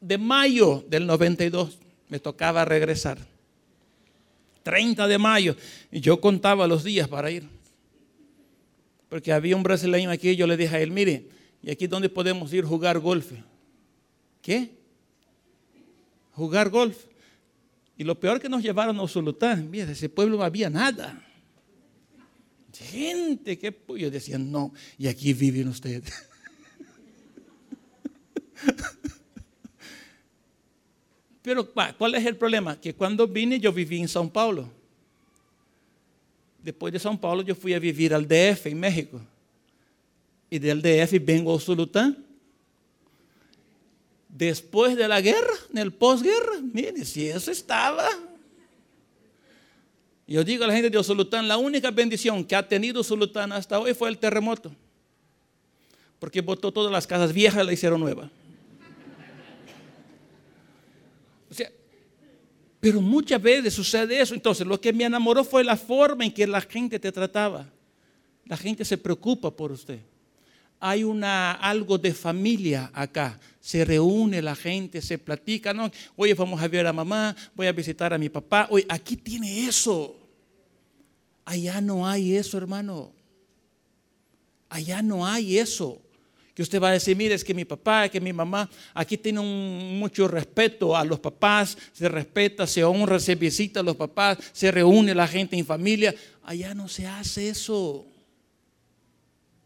de 0.00 0.18
mayo 0.18 0.84
del 0.88 1.06
92. 1.06 1.78
Me 2.08 2.20
tocaba 2.20 2.64
regresar. 2.64 3.18
30 4.62 5.08
de 5.08 5.18
mayo. 5.18 5.56
Y 5.90 6.00
yo 6.00 6.20
contaba 6.20 6.66
los 6.66 6.84
días 6.84 7.08
para 7.08 7.30
ir. 7.30 7.57
Porque 9.08 9.32
había 9.32 9.56
un 9.56 9.62
brasileño 9.62 10.10
aquí, 10.10 10.36
yo 10.36 10.46
le 10.46 10.56
dije 10.56 10.76
a 10.76 10.80
él, 10.80 10.90
mire, 10.90 11.28
¿y 11.62 11.70
aquí 11.70 11.86
dónde 11.86 12.08
podemos 12.08 12.52
ir 12.52 12.64
a 12.64 12.66
jugar 12.68 12.98
golf? 12.98 13.32
¿Qué? 14.42 14.70
Jugar 16.32 16.68
golf. 16.70 17.06
Y 17.96 18.04
lo 18.04 18.18
peor 18.20 18.40
que 18.40 18.48
nos 18.48 18.62
llevaron 18.62 18.98
a 18.98 19.02
Usulután, 19.02 19.70
mira, 19.70 19.90
ese 19.90 20.08
pueblo 20.08 20.36
no 20.36 20.44
había 20.44 20.70
nada. 20.70 21.24
Gente, 22.72 23.58
qué 23.58 23.76
yo 23.96 24.10
decía, 24.10 24.38
no, 24.38 24.72
y 24.96 25.08
aquí 25.08 25.32
viven 25.32 25.66
ustedes. 25.68 26.12
Pero 31.42 31.72
¿cuál 31.72 32.14
es 32.14 32.24
el 32.24 32.36
problema? 32.36 32.80
Que 32.80 32.94
cuando 32.94 33.26
vine 33.26 33.58
yo 33.58 33.72
viví 33.72 33.98
en 33.98 34.06
São 34.06 34.30
Paulo. 34.30 34.77
Después 36.68 36.92
de 36.92 36.98
São 36.98 37.18
Paulo 37.18 37.40
yo 37.40 37.54
fui 37.54 37.72
a 37.72 37.78
vivir 37.78 38.12
al 38.12 38.28
DF 38.28 38.66
en 38.66 38.78
México. 38.78 39.18
Y 40.50 40.58
del 40.58 40.82
DF 40.82 41.18
vengo 41.24 41.50
a 41.50 41.54
Usulután. 41.54 42.22
Después 44.28 44.94
de 44.94 45.08
la 45.08 45.18
guerra, 45.22 45.54
en 45.70 45.78
el 45.78 45.94
posguerra, 45.94 46.60
mire, 46.60 47.06
si 47.06 47.26
eso 47.26 47.50
estaba. 47.50 48.06
Yo 50.26 50.44
digo 50.44 50.64
a 50.64 50.66
la 50.66 50.74
gente 50.74 50.90
de 50.90 50.98
Usulután, 50.98 51.48
la 51.48 51.56
única 51.56 51.90
bendición 51.90 52.44
que 52.44 52.54
ha 52.54 52.68
tenido 52.68 53.00
Usulután 53.00 53.50
hasta 53.52 53.80
hoy 53.80 53.94
fue 53.94 54.10
el 54.10 54.18
terremoto. 54.18 54.70
Porque 56.18 56.42
botó 56.42 56.70
todas 56.70 56.92
las 56.92 57.06
casas 57.06 57.32
viejas 57.32 57.62
y 57.62 57.66
la 57.66 57.72
hicieron 57.72 57.98
nueva. 57.98 58.30
O 61.50 61.54
sea, 61.54 61.70
pero 62.80 63.00
muchas 63.00 63.40
veces 63.42 63.74
sucede 63.74 64.20
eso. 64.20 64.34
Entonces, 64.34 64.66
lo 64.66 64.80
que 64.80 64.92
me 64.92 65.04
enamoró 65.04 65.44
fue 65.44 65.64
la 65.64 65.76
forma 65.76 66.24
en 66.24 66.32
que 66.32 66.46
la 66.46 66.60
gente 66.60 66.98
te 66.98 67.10
trataba. 67.10 67.68
La 68.44 68.56
gente 68.56 68.84
se 68.84 68.96
preocupa 68.96 69.50
por 69.50 69.72
usted. 69.72 69.98
Hay 70.80 71.02
una, 71.02 71.52
algo 71.52 71.98
de 71.98 72.14
familia 72.14 72.90
acá. 72.94 73.38
Se 73.60 73.84
reúne 73.84 74.40
la 74.40 74.54
gente, 74.54 75.02
se 75.02 75.18
platica. 75.18 75.74
¿no? 75.74 75.90
Oye, 76.16 76.34
vamos 76.34 76.62
a 76.62 76.68
ver 76.68 76.86
a 76.86 76.92
mamá, 76.92 77.34
voy 77.54 77.66
a 77.66 77.72
visitar 77.72 78.12
a 78.14 78.18
mi 78.18 78.28
papá. 78.28 78.68
Oye, 78.70 78.86
aquí 78.88 79.16
tiene 79.16 79.66
eso. 79.66 80.16
Allá 81.44 81.80
no 81.80 82.06
hay 82.06 82.36
eso, 82.36 82.56
hermano. 82.56 83.12
Allá 84.68 85.02
no 85.02 85.26
hay 85.26 85.58
eso 85.58 86.00
que 86.58 86.62
usted 86.62 86.82
va 86.82 86.88
a 86.88 86.94
decir, 86.94 87.16
mire, 87.16 87.36
es 87.36 87.44
que 87.44 87.54
mi 87.54 87.64
papá, 87.64 88.08
que 88.08 88.20
mi 88.20 88.32
mamá, 88.32 88.68
aquí 88.92 89.16
tiene 89.16 89.40
mucho 89.40 90.26
respeto 90.26 90.96
a 90.96 91.04
los 91.04 91.20
papás, 91.20 91.78
se 91.92 92.08
respeta, 92.08 92.66
se 92.66 92.82
honra, 92.82 93.20
se 93.20 93.36
visita 93.36 93.78
a 93.78 93.84
los 93.84 93.94
papás, 93.94 94.38
se 94.52 94.72
reúne 94.72 95.14
la 95.14 95.28
gente 95.28 95.56
en 95.56 95.64
familia. 95.64 96.12
Allá 96.42 96.74
no 96.74 96.88
se 96.88 97.06
hace 97.06 97.50
eso. 97.50 98.04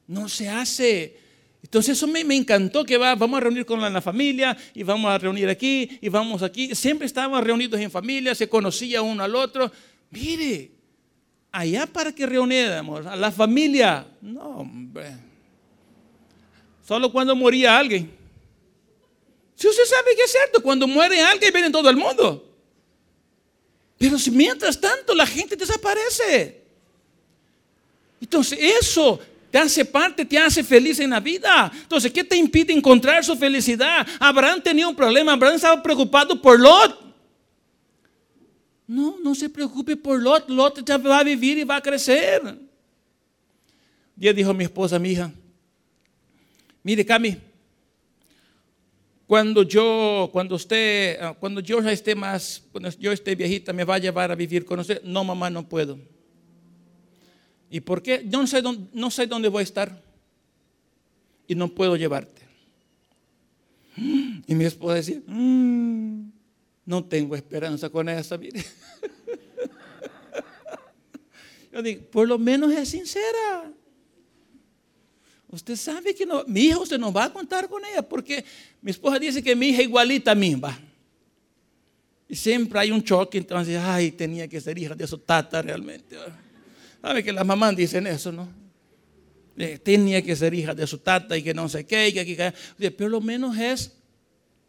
No 0.07 0.29
se 0.29 0.51
hace. 0.51 1.17
Entonces 1.63 1.97
eso 1.97 2.07
me, 2.07 2.21
encantó 2.21 2.85
que 2.85 2.99
va, 2.99 3.15
vamos 3.15 3.39
a 3.39 3.45
reunir 3.45 3.65
con 3.65 3.81
la, 3.81 4.03
familia 4.03 4.55
y 4.75 4.83
vamos 4.83 5.11
a 5.11 5.17
reunir 5.17 5.49
aquí 5.49 5.99
y 5.99 6.11
vamos 6.11 6.43
aquí. 6.43 6.75
Siempre 6.75 7.07
estábamos 7.07 7.43
reunidos 7.43 7.81
en 7.81 7.91
familia, 7.91 8.35
se 8.35 8.51
conocía 8.51 9.01
uno 9.01 9.25
al 9.25 9.35
otro. 9.35 9.73
Mire, 10.11 10.73
allá 11.51 11.87
para 11.87 12.13
que 12.13 12.27
reuniéramos 12.27 13.07
a 13.07 13.17
la 13.17 13.33
familia. 13.33 14.07
No, 14.21 14.59
hombre. 14.59 15.32
Solo 16.87 17.11
cuando 17.11 17.35
moría 17.37 17.79
alguien. 17.79 18.11
Si 19.55 19.69
usted 19.69 19.85
sabe 19.85 20.17
que 20.17 20.23
es 20.23 20.33
cierto, 20.33 20.63
cuando 20.63 20.87
muere 20.87 21.21
alguien 21.21 21.53
viene 21.53 21.71
todo 21.71 21.89
el 21.89 21.97
mundo. 21.97 22.49
Pero 23.99 24.19
si 24.19 24.31
mientras 24.31 24.81
tanto 24.81 25.15
la 25.15 25.27
gente 25.27 25.55
desaparece. 25.55 26.61
Entonces 28.21 28.59
eso 28.61 29.21
te 29.51 29.59
hace 29.59 29.85
parte, 29.85 30.25
te 30.25 30.39
hace 30.39 30.65
feliz 30.65 30.99
en 30.99 31.11
la 31.11 31.21
vida. 31.21 31.71
Entonces, 31.73 32.11
¿qué 32.11 32.25
te 32.25 32.37
impide 32.37 32.73
encontrar 32.73 33.23
su 33.23 33.37
felicidad? 33.37 34.07
Abraham 34.19 34.63
tenía 34.63 34.89
un 34.89 34.97
problema, 34.97 35.35
Abraham 35.35 35.57
estaba 35.57 35.83
preocupado 35.83 36.41
por 36.41 36.59
Lot. 36.59 36.99
No, 38.87 39.17
no 39.23 39.35
se 39.35 39.49
preocupe 39.49 39.95
por 39.95 40.21
Lot, 40.21 40.49
Lot 40.49 40.85
ya 40.85 40.97
va 40.97 41.19
a 41.19 41.23
vivir 41.23 41.59
y 41.59 41.65
va 41.65 41.77
a 41.77 41.83
crecer. 41.83 42.59
Día 44.17 44.33
dijo 44.33 44.55
mi 44.55 44.65
esposa, 44.65 44.99
mi 44.99 45.11
hija, 45.11 45.31
Mire, 46.83 47.07
Cami, 47.07 47.37
cuando 49.27 49.63
yo, 49.63 50.29
cuando 50.33 50.57
usted, 50.57 51.19
ah, 51.21 51.35
cuando 51.39 51.61
yo 51.61 51.81
ya 51.81 51.91
esté 51.91 52.15
más, 52.15 52.63
cuando 52.71 52.91
yo 52.91 53.13
esté 53.13 53.35
viejita, 53.35 53.73
me 53.73 53.85
va 53.85 53.95
a 53.95 53.99
llevar 53.99 54.31
a 54.31 54.35
vivir 54.35 54.65
con 54.65 54.81
usted. 54.81 55.03
No, 55.05 55.25
mamá, 55.25 55.49
no 55.49 55.67
puedo. 55.67 55.99
¿Y 57.71 57.81
por 57.81 58.03
qué? 58.03 58.23
Yo 58.27 58.41
no 58.41 59.11
sé 59.11 59.27
dónde, 59.27 59.49
voy 59.49 59.61
a 59.61 59.63
estar. 59.63 60.03
Y 61.49 61.55
no 61.55 61.69
puedo 61.69 61.97
llevarte. 61.97 62.43
Y 63.97 64.55
mi 64.55 64.67
esposa 64.67 64.97
decía, 64.97 65.23
mm, 65.27 66.31
no 66.85 67.05
tengo 67.05 67.35
esperanza 67.35 67.89
con 67.89 68.11
esa, 68.11 68.37
mire. 68.37 68.63
Yo 71.73 71.83
digo, 71.83 72.03
por 72.11 72.29
lo 72.29 72.39
menos 72.39 72.71
es 72.73 72.91
sincera. 72.91 73.73
Usted 75.53 75.77
sabe 75.77 76.15
que 76.15 76.27
mi 76.47 76.61
hija 76.63 76.79
usted 76.79 76.99
no 76.99 77.13
va 77.13 77.25
a 77.25 77.33
contar 77.33 77.69
con 77.69 77.85
ella 77.85 78.01
porque 78.01 78.43
mi 78.81 78.91
esposa 78.91 79.19
dice 79.19 79.43
que 79.43 79.55
mi 79.55 79.69
hija 79.69 79.83
igualita 79.83 80.31
a 80.31 80.35
mí. 80.35 80.59
Y 82.27 82.35
siempre 82.35 82.79
hay 82.79 82.91
un 82.91 83.05
choque, 83.05 83.37
entonces, 83.37 83.77
ay, 83.79 84.13
tenía 84.13 84.49
que 84.49 84.59
ser 84.63 84.79
hija 84.79 84.95
de 84.95 85.07
su 85.07 85.19
tata 85.19 85.61
realmente. 85.61 86.17
¿Sabe 87.03 87.23
que 87.23 87.33
las 87.33 87.45
mamás 87.45 87.77
dicen 87.77 88.07
eso, 88.07 88.33
no? 88.33 88.49
Eh, 89.59 89.79
tenía 89.79 90.23
que 90.23 90.35
ser 90.35 90.55
hija 90.55 90.75
de 90.75 90.87
su 90.87 90.97
tata 90.97 91.37
y 91.37 91.43
que 91.43 91.53
no 91.53 91.69
sé 91.69 91.85
qué, 91.85 92.09
y 92.09 92.13
que, 92.15 92.25
que, 92.79 92.91
pero 92.91 93.11
lo 93.11 93.21
menos 93.21 93.59
es 93.59 93.93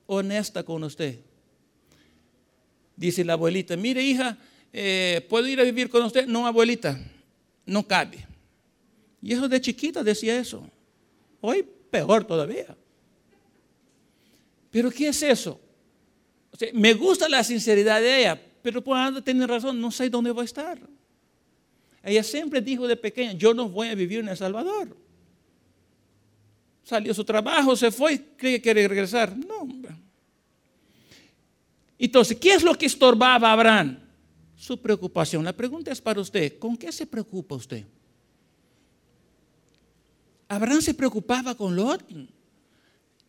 honesta 0.05 0.63
con 0.63 0.83
usted. 0.83 1.17
Dice 2.97 3.23
la 3.23 3.33
abuelita, 3.33 3.77
mire 3.77 4.03
hija, 4.03 4.37
eh, 4.73 5.25
¿puedo 5.29 5.47
ir 5.47 5.61
a 5.61 5.63
vivir 5.63 5.87
con 5.87 6.03
usted? 6.03 6.27
No, 6.27 6.45
abuelita, 6.45 6.99
no 7.65 7.87
cabe. 7.87 8.32
Y 9.23 9.31
eso 9.31 9.47
de 9.47 9.61
chiquita 9.61 10.03
decía 10.03 10.37
eso. 10.37 10.69
Hoy 11.39 11.65
peor 11.89 12.25
todavía. 12.25 12.75
Pero 14.69 14.91
¿qué 14.91 15.07
es 15.07 15.23
eso? 15.23 15.59
me 16.73 16.93
gusta 16.93 17.27
la 17.27 17.43
sinceridad 17.43 17.99
de 17.99 18.19
ella, 18.19 18.41
pero 18.61 18.83
por 18.83 19.21
tener 19.23 19.49
razón, 19.49 19.81
no 19.81 19.89
sé 19.89 20.09
dónde 20.09 20.31
va 20.31 20.43
a 20.43 20.45
estar. 20.45 20.79
Ella 22.03 22.21
siempre 22.21 22.61
dijo 22.61 22.87
de 22.87 22.95
pequeña, 22.95 23.33
yo 23.33 23.53
no 23.53 23.67
voy 23.69 23.87
a 23.87 23.95
vivir 23.95 24.19
en 24.19 24.29
El 24.29 24.37
Salvador. 24.37 24.95
Salió 26.83 27.13
su 27.13 27.23
trabajo, 27.23 27.75
se 27.75 27.91
fue, 27.91 28.21
cree 28.37 28.57
que 28.57 28.61
quiere 28.61 28.87
regresar. 28.87 29.35
No, 29.35 29.67
Entonces, 31.97 32.37
¿qué 32.37 32.53
es 32.53 32.63
lo 32.63 32.75
que 32.75 32.85
estorbaba 32.85 33.49
a 33.49 33.53
Abraham? 33.53 33.99
Su 34.55 34.79
preocupación. 34.79 35.43
La 35.43 35.53
pregunta 35.53 35.91
es 35.91 35.99
para 35.99 36.21
usted, 36.21 36.59
¿con 36.59 36.77
qué 36.77 36.91
se 36.91 37.07
preocupa 37.07 37.55
usted? 37.55 37.85
Abraham 40.55 40.81
se 40.81 40.93
preocupaba 40.93 41.55
con 41.55 41.75
Lot. 41.75 42.03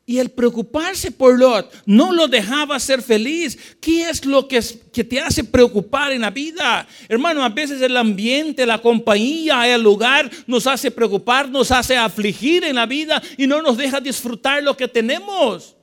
Y 0.07 0.19
el 0.19 0.31
preocuparse 0.31 1.11
por 1.11 1.39
Lot 1.39 1.73
no 1.87 2.13
lo 2.13 2.29
dejaba 2.29 2.79
ser 2.79 3.01
feliz. 3.01 3.59
¿Qué 3.81 4.09
es 4.11 4.25
lo 4.27 4.47
que, 4.47 4.61
que, 4.93 5.03
te 5.03 5.19
hace 5.19 5.43
preocupar 5.43 6.13
en 6.13 6.21
la 6.21 6.31
vida? 6.31 6.87
Hermano, 7.09 7.43
a 7.43 7.49
veces 7.49 7.81
el 7.81 7.97
ambiente, 7.97 8.67
la 8.67 8.83
compañía, 8.83 9.67
el 9.75 9.83
lugar 9.83 10.31
nos 10.47 10.67
hace 10.67 10.91
preocupar, 10.91 11.49
nos 11.49 11.71
hace 11.71 11.97
afligir 11.97 12.65
en 12.65 12.77
la 12.77 12.85
vida 12.85 13.23
y 13.39 13.47
no 13.47 13.63
nos 13.63 13.79
deja 13.79 13.99
disfrutar 13.99 14.63
lo 14.63 14.77
que 14.77 14.89
tenemos. 14.89 15.75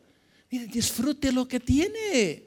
Mire, 0.52 0.68
disfrute 0.68 1.32
lo 1.32 1.48
que 1.48 1.60
tiene. 1.60 2.44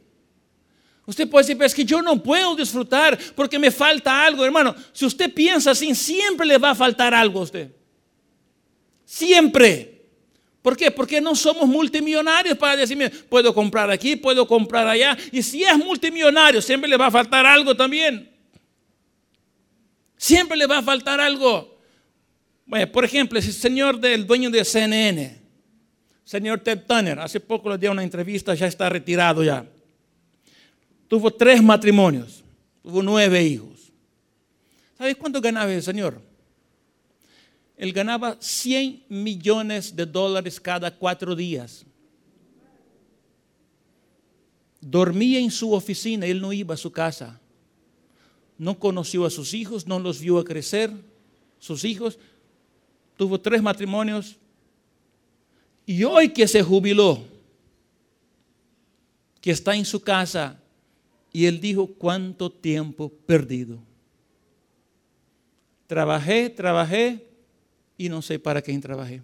Usted 1.07 1.29
puede 1.29 1.45
decir, 1.45 1.63
es 1.63 1.75
que 1.75 1.85
yo 1.85 2.01
no 2.01 2.23
puedo 2.23 2.55
disfrutar 2.55 3.19
porque 3.35 3.59
me 3.59 3.73
falta 3.73 4.25
algo. 4.25 4.45
Hermano, 4.45 4.77
si 4.93 5.05
usted 5.05 5.33
piensa 5.33 5.73
así, 5.73 5.93
siempre 5.95 6.47
le 6.47 6.57
va 6.57 6.71
a 6.71 6.75
faltar 6.75 7.13
algo 7.13 7.41
a 7.41 7.43
usted. 7.43 7.71
Siempre. 9.15 10.03
¿Por 10.61 10.77
qué? 10.77 10.91
Porque 10.91 11.21
no 11.21 11.37
somos 11.37 11.69
multimillonarios 11.69 12.59
para 12.59 12.75
decirme, 12.75 13.11
puedo 13.11 13.55
comprar 13.55 13.89
aquí, 13.89 14.17
puedo 14.17 14.45
comprar 14.45 14.89
allá. 14.89 15.17
Y 15.31 15.41
si 15.41 15.63
es 15.63 15.79
multimillonario, 15.79 16.61
siempre 16.61 16.91
le 16.91 16.97
va 16.97 17.07
a 17.07 17.11
faltar 17.13 17.47
algo 17.47 17.77
también. 17.77 18.29
Siempre 20.17 20.57
le 20.57 20.67
va 20.67 20.79
a 20.79 20.83
faltar 20.83 21.21
algo. 21.21 21.79
Por 22.93 23.05
ejemplo, 23.05 23.39
el 23.39 23.45
señor 23.45 24.01
del 24.01 24.27
dueño 24.27 24.51
de 24.51 24.65
CNN, 24.65 25.39
señor 26.25 26.59
Ted 26.59 26.81
Turner, 26.85 27.21
hace 27.21 27.39
poco 27.39 27.71
le 27.71 27.79
dio 27.79 27.93
una 27.93 28.03
entrevista, 28.03 28.53
ya 28.57 28.67
está 28.67 28.89
retirado 28.89 29.45
ya. 29.45 29.65
Tuvo 31.07 31.31
tres 31.31 31.63
matrimonios, 31.63 32.43
tuvo 32.83 33.01
nueve 33.01 33.41
hijos. 33.45 33.93
¿Sabes 34.99 35.15
cuánto 35.15 35.41
ganaba 35.41 35.73
el 35.73 35.85
señor? 35.85 36.34
Él 37.77 37.93
ganaba 37.93 38.37
100 38.41 39.05
millones 39.09 39.95
de 39.95 40.07
dólares 40.07 40.61
cada 40.61 40.97
cuatro 40.97 41.35
días. 41.35 41.85
Dormía 44.81 45.41
en 45.41 45.51
su 45.51 45.73
oficina, 45.73 46.27
él 46.27 46.41
no 46.41 46.53
iba 46.53 46.75
a 46.75 46.79
su 46.79 46.93
casa. 46.93 47.41
No 48.57 48.79
conoció 48.79 49.25
a 49.25 49.31
sus 49.31 49.55
hijos, 49.55 49.87
no 49.87 49.99
los 49.99 50.21
vio 50.21 50.43
crecer. 50.45 50.93
Sus 51.59 51.85
hijos 51.85 52.19
tuvo 53.17 53.41
tres 53.41 53.63
matrimonios 53.63 54.37
y 55.87 56.05
hoy 56.05 56.31
que 56.31 56.47
se 56.47 56.63
jubiló, 56.63 57.23
que 59.41 59.51
está 59.51 59.75
en 59.75 59.85
su 59.85 60.01
casa, 60.01 60.61
y 61.33 61.47
él 61.47 61.61
dijo, 61.61 61.87
¿cuánto 61.87 62.51
tiempo 62.51 63.11
perdido? 63.27 63.79
Trabajé, 65.87 66.49
trabajé 66.49 67.34
y 67.97 68.09
no 68.09 68.23
sé 68.23 68.39
para 68.39 68.61
quién 68.61 68.81
trabajé. 68.81 69.23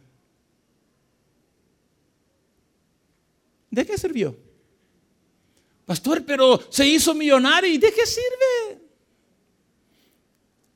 ¿De 3.71 3.87
qué 3.87 3.97
sirvió? 3.97 4.37
Pastor, 5.87 6.25
pero 6.25 6.61
se 6.71 6.87
hizo 6.87 7.15
millonario 7.15 7.71
y 7.71 7.79
¿de 7.79 7.93
qué 7.93 8.07
sirve? 8.07 8.81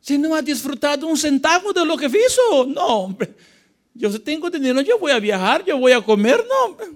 Si 0.01 0.19
no 0.19 0.35
ha 0.35 0.43
disfrutado 0.43 1.07
un 1.07 1.17
centavo 1.17 1.73
de 1.73 1.85
lo 1.85 1.97
que 1.97 2.07
hizo. 2.07 2.67
No, 2.67 2.87
hombre. 2.99 3.35
Yo 3.95 4.21
tengo 4.21 4.51
dinero, 4.51 4.81
yo 4.81 4.99
voy 4.99 5.13
a 5.13 5.19
viajar, 5.19 5.65
yo 5.65 5.79
voy 5.79 5.93
a 5.93 6.01
comer, 6.01 6.45
no. 6.47 6.65
Hombre. 6.67 6.89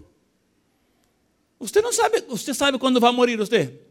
Usted 1.59 1.83
no 1.83 1.93
sabe, 1.93 2.25
usted 2.29 2.55
sabe 2.55 2.79
cuándo 2.79 3.01
va 3.01 3.09
a 3.09 3.13
morir 3.13 3.41
usted. 3.41 3.88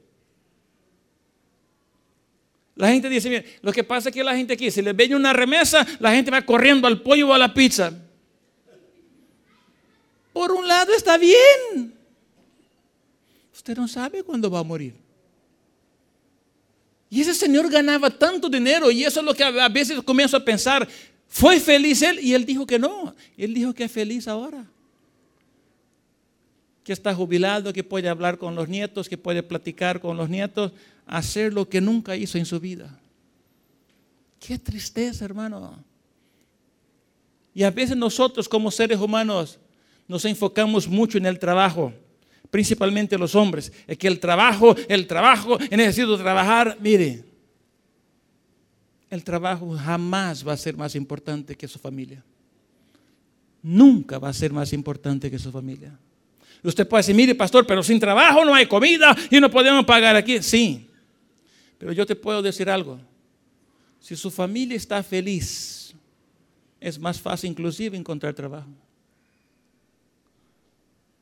La 2.78 2.90
gente 2.90 3.10
dice, 3.10 3.30
mire, 3.30 3.58
lo 3.62 3.74
que 3.74 3.84
pasa 3.84 4.10
es 4.10 4.16
que 4.16 4.24
la 4.24 4.36
gente 4.36 4.54
aquí, 4.54 4.70
si 4.70 4.82
le 4.84 4.94
ve 4.94 5.14
una 5.16 5.34
remesa, 5.34 5.86
la 6.00 6.12
gente 6.12 6.30
va 6.30 6.44
corriendo 6.44 6.88
al 6.88 7.02
pollo 7.02 7.30
o 7.30 7.34
a 7.34 7.38
la 7.38 7.52
pizza. 7.54 7.92
Por 10.32 10.52
un 10.52 10.68
lado 10.68 10.94
está 10.94 11.18
bien. 11.18 11.96
Usted 13.52 13.76
no 13.76 13.88
sabe 13.88 14.22
cuándo 14.22 14.52
va 14.52 14.60
a 14.60 14.64
morir. 14.64 14.94
Y 17.10 17.22
ese 17.22 17.34
señor 17.34 17.70
ganaba 17.70 18.12
tanto 18.12 18.48
dinero 18.48 18.92
y 18.92 19.04
eso 19.04 19.22
es 19.22 19.26
lo 19.26 19.34
que 19.34 19.44
a 19.44 19.70
veces 19.70 20.00
comienzo 20.04 20.38
a 20.38 20.46
pensar. 20.46 20.88
¿Fue 21.28 21.60
feliz 21.60 22.02
él? 22.04 22.20
Y 22.22 22.34
él 22.34 22.46
dijo 22.46 22.68
que 22.68 22.78
no. 22.78 23.16
Él 23.36 23.56
dijo 23.56 23.74
que 23.74 23.86
es 23.86 23.92
feliz 23.92 24.28
ahora. 24.28 24.64
Que 26.88 26.94
está 26.94 27.14
jubilado, 27.14 27.74
que 27.74 27.84
puede 27.84 28.08
hablar 28.08 28.38
con 28.38 28.56
los 28.56 28.70
nietos, 28.70 29.10
que 29.10 29.18
puede 29.18 29.44
platicar 29.44 30.00
con 30.00 30.16
los 30.16 30.30
nietos 30.30 30.72
hacer 31.06 31.52
lo 31.52 31.68
que 31.68 31.82
nunca 31.82 32.16
hizo 32.16 32.38
en 32.38 32.46
su 32.46 32.62
vida. 32.62 32.98
Qué 34.40 34.58
tristeza, 34.58 35.26
hermano. 35.26 35.84
Y 37.54 37.64
a 37.64 37.72
veces 37.72 37.98
nosotros 37.98 38.48
como 38.48 38.72
seres 38.72 38.98
humanos 39.02 39.60
nos 40.08 40.24
enfocamos 40.24 40.88
mucho 40.88 41.18
en 41.18 41.26
el 41.26 41.38
trabajo, 41.38 41.92
principalmente 42.50 43.18
los 43.18 43.36
hombres. 43.36 43.70
Es 43.86 43.98
que 43.98 44.08
el 44.08 44.22
trabajo, 44.22 44.74
el 44.88 45.08
trabajo, 45.08 45.58
necesito 45.70 46.18
trabajar. 46.18 46.78
Mire, 46.80 47.22
el 49.10 49.26
trabajo 49.26 49.76
jamás 49.76 50.48
va 50.48 50.54
a 50.54 50.58
ser 50.58 50.78
más 50.78 50.96
importante 50.96 51.58
que 51.58 51.68
su 51.68 51.80
familia. 51.80 52.24
Nunca 53.62 54.20
va 54.20 54.30
a 54.30 54.34
ser 54.34 54.54
más 54.54 54.72
importante 54.72 55.30
que 55.30 55.38
su 55.38 55.52
familia. 55.52 56.00
Usted 56.64 56.88
puede 56.88 57.00
decir, 57.00 57.16
mire, 57.16 57.36
pastor, 57.36 57.66
pero 57.66 57.84
sin 57.84 58.00
trabajo 58.00 58.44
no 58.44 58.54
hay 58.54 58.66
comida 58.66 59.16
y 59.30 59.40
no 59.40 59.50
podemos 59.50 59.86
pagar 59.86 60.16
aquí. 60.16 60.42
Sí, 60.42 60.88
pero 61.78 61.92
yo 61.92 62.06
te 62.06 62.16
puedo 62.16 62.42
decir 62.42 62.70
algo. 62.70 63.00
Si 64.00 64.16
su 64.16 64.32
familia 64.32 64.76
está 64.76 65.04
feliz, 65.04 65.94
es 66.80 67.00
más 67.00 67.20
fácil 67.20 67.52
inclusive 67.52 67.98
encontrar 67.98 68.34
trabajo. 68.34 68.70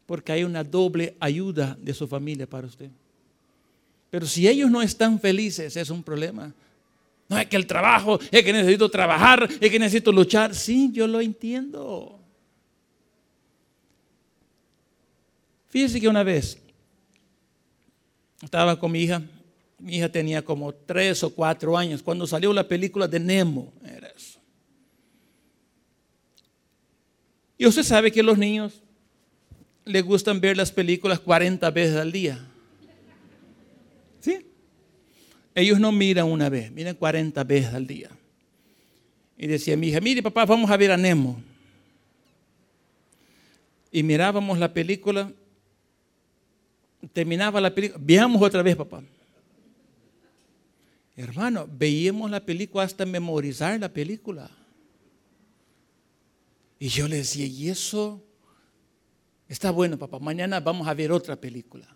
Porque 0.06 0.32
hay 0.32 0.44
una 0.44 0.64
doble 0.64 1.16
ayuda 1.20 1.78
de 1.82 1.94
su 1.94 2.08
familia 2.08 2.48
para 2.48 2.68
usted. 2.68 2.90
Pero 4.10 4.26
si 4.28 4.48
ellos 4.48 4.70
no 4.70 4.82
están 4.82 5.20
felices, 5.20 5.76
es 5.76 5.90
un 5.90 6.04
problema. 6.04 6.54
No 7.28 7.40
es 7.40 7.48
que 7.48 7.56
el 7.56 7.66
trabajo, 7.66 8.20
es 8.32 8.44
que 8.44 8.54
necesito 8.54 8.90
trabajar, 8.90 9.50
es 9.60 9.72
que 9.72 9.80
necesito 9.80 10.12
luchar. 10.12 10.54
Sí, 10.54 10.92
yo 10.94 11.08
lo 11.08 11.20
entiendo. 11.20 12.20
Fíjese 15.76 16.00
que 16.00 16.08
una 16.08 16.24
vez 16.24 16.58
estaba 18.42 18.80
con 18.80 18.94
mi 18.94 19.02
hija 19.02 19.22
mi 19.78 19.98
hija 19.98 20.08
tenía 20.08 20.42
como 20.42 20.74
tres 20.74 21.22
o 21.22 21.30
cuatro 21.30 21.78
años 21.78 22.02
cuando 22.02 22.26
salió 22.26 22.54
la 22.54 22.66
película 22.66 23.10
de 23.10 23.20
Nemo. 23.20 23.74
Era 23.84 24.08
eso. 24.08 24.40
Y 27.58 27.66
usted 27.66 27.84
sabe 27.84 28.10
que 28.10 28.24
los 28.24 28.38
niños 28.38 28.82
les 29.84 30.02
gustan 30.02 30.40
ver 30.40 30.56
las 30.56 30.72
películas 30.72 31.20
40 31.20 31.70
veces 31.72 31.98
al 31.98 32.14
día. 32.14 32.48
¿Sí? 34.22 34.46
Ellos 35.54 35.78
no 35.78 35.92
miran 35.92 36.28
una 36.28 36.48
vez, 36.48 36.72
miran 36.72 36.96
40 36.96 37.44
veces 37.44 37.74
al 37.74 37.86
día. 37.86 38.12
Y 39.38 39.46
decía 39.48 39.76
mi 39.76 39.90
hija, 39.90 40.00
mire 40.00 40.24
papá, 40.24 40.46
vamos 40.46 40.72
a 40.72 40.78
ver 40.78 40.94
a 40.94 40.96
Nemo. 40.96 41.44
Y 43.92 44.04
mirábamos 44.04 44.58
la 44.58 44.74
película, 44.74 45.34
terminaba 47.14 47.62
la 47.62 47.74
película, 47.74 48.01
veamos 48.03 48.41
otra 48.41 48.62
vez 48.62 48.76
papá. 48.76 49.03
Hermano, 51.16 51.68
veíamos 51.72 52.30
la 52.30 52.45
película 52.45 52.84
hasta 52.84 53.06
memorizar 53.06 53.80
la 53.80 53.89
película. 53.89 54.51
Y 56.78 56.89
yo 56.89 57.08
le 57.08 57.18
decía, 57.18 57.45
¿y 57.45 57.70
eso? 57.70 58.22
Está 59.47 59.72
bueno, 59.72 59.97
papá, 59.97 60.20
mañana 60.20 60.60
vamos 60.60 60.88
a 60.88 60.93
ver 60.93 61.12
otra 61.12 61.36
película. 61.36 61.88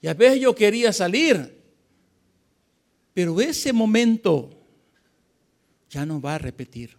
Y 0.00 0.06
a 0.06 0.14
veces 0.14 0.40
yo 0.40 0.54
quería 0.54 0.92
salir, 0.92 1.60
pero 3.14 3.40
ese 3.40 3.72
momento 3.72 4.50
ya 5.90 6.06
no 6.06 6.20
va 6.20 6.36
a 6.36 6.38
repetir. 6.38 6.96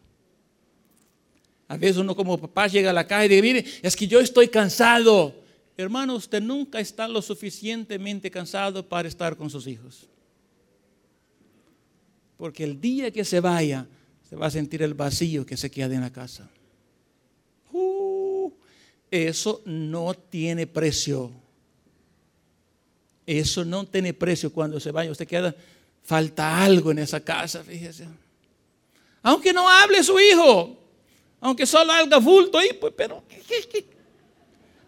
A 1.68 1.78
veces 1.78 1.98
uno 1.98 2.16
como 2.16 2.38
papá 2.38 2.68
llega 2.68 2.90
a 2.90 2.94
la 2.94 3.08
casa 3.08 3.26
y 3.26 3.30
dice, 3.30 3.42
mire, 3.42 3.66
es 3.82 3.96
que 3.96 4.08
yo 4.08 4.20
estoy 4.20 4.48
cansado. 4.48 5.43
Hermano, 5.76 6.16
usted 6.16 6.42
nunca 6.42 6.80
está 6.80 7.08
lo 7.08 7.22
suficientemente 7.22 8.30
cansado 8.30 8.88
para 8.88 9.08
estar 9.08 9.36
con 9.36 9.50
sus 9.50 9.66
hijos. 9.66 10.08
Porque 12.38 12.64
el 12.64 12.80
día 12.80 13.10
que 13.12 13.26
se 13.26 13.40
vaya, 13.40 13.88
se 14.30 14.36
va 14.36 14.48
a 14.48 14.52
sentir 14.52 14.84
el 14.84 14.94
vacío 14.94 15.46
que 15.46 15.58
se 15.58 15.72
queda 15.72 15.96
en 15.96 16.02
la 16.02 16.12
casa. 16.12 16.50
Uh, 17.72 18.52
eso 19.10 19.62
no 19.66 20.14
tiene 20.14 20.68
precio. 20.68 21.32
Eso 23.26 23.66
no 23.66 23.86
tiene 23.86 24.14
precio 24.14 24.52
cuando 24.52 24.80
se 24.80 24.92
vaya. 24.92 25.12
Usted 25.12 25.28
queda, 25.28 25.56
falta 26.04 26.64
algo 26.64 26.92
en 26.92 27.00
esa 27.00 27.20
casa, 27.20 27.64
fíjese. 27.64 28.08
Aunque 29.24 29.54
no 29.54 29.68
hable 29.68 30.04
su 30.04 30.20
hijo, 30.20 30.78
aunque 31.40 31.66
solo 31.66 31.94
haga 31.94 32.18
bulto 32.18 32.58
ahí, 32.58 32.74
pues, 32.80 32.94
pero, 32.96 33.24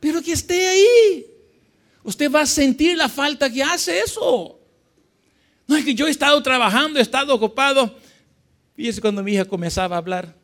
pero 0.06 0.22
que 0.22 0.34
esté 0.34 0.68
ahí. 0.68 1.26
Usted 2.04 2.32
va 2.32 2.42
a 2.42 2.46
sentir 2.46 2.96
la 2.96 3.10
falta 3.10 3.52
que 3.52 3.64
hace 3.64 4.02
eso. 4.02 4.60
No 5.66 5.76
es 5.76 5.84
que 5.84 5.96
yo 5.96 6.06
he 6.06 6.12
estado 6.12 6.44
trabajando, 6.44 7.00
he 7.00 7.02
estado 7.02 7.34
ocupado. 7.34 7.92
Fíjese 8.76 9.02
cuando 9.02 9.24
mi 9.24 9.34
hija 9.34 9.46
comenzaba 9.46 9.96
a 9.96 9.98
hablar. 9.98 10.36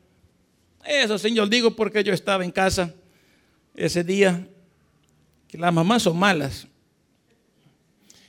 Eso, 0.83 1.19
Señor, 1.19 1.47
digo 1.47 1.75
porque 1.75 2.03
yo 2.03 2.11
estaba 2.11 2.43
en 2.43 2.49
casa 2.49 2.91
ese 3.75 4.03
día, 4.03 4.47
que 5.47 5.59
las 5.59 5.71
mamás 5.71 6.01
son 6.01 6.17
malas. 6.17 6.65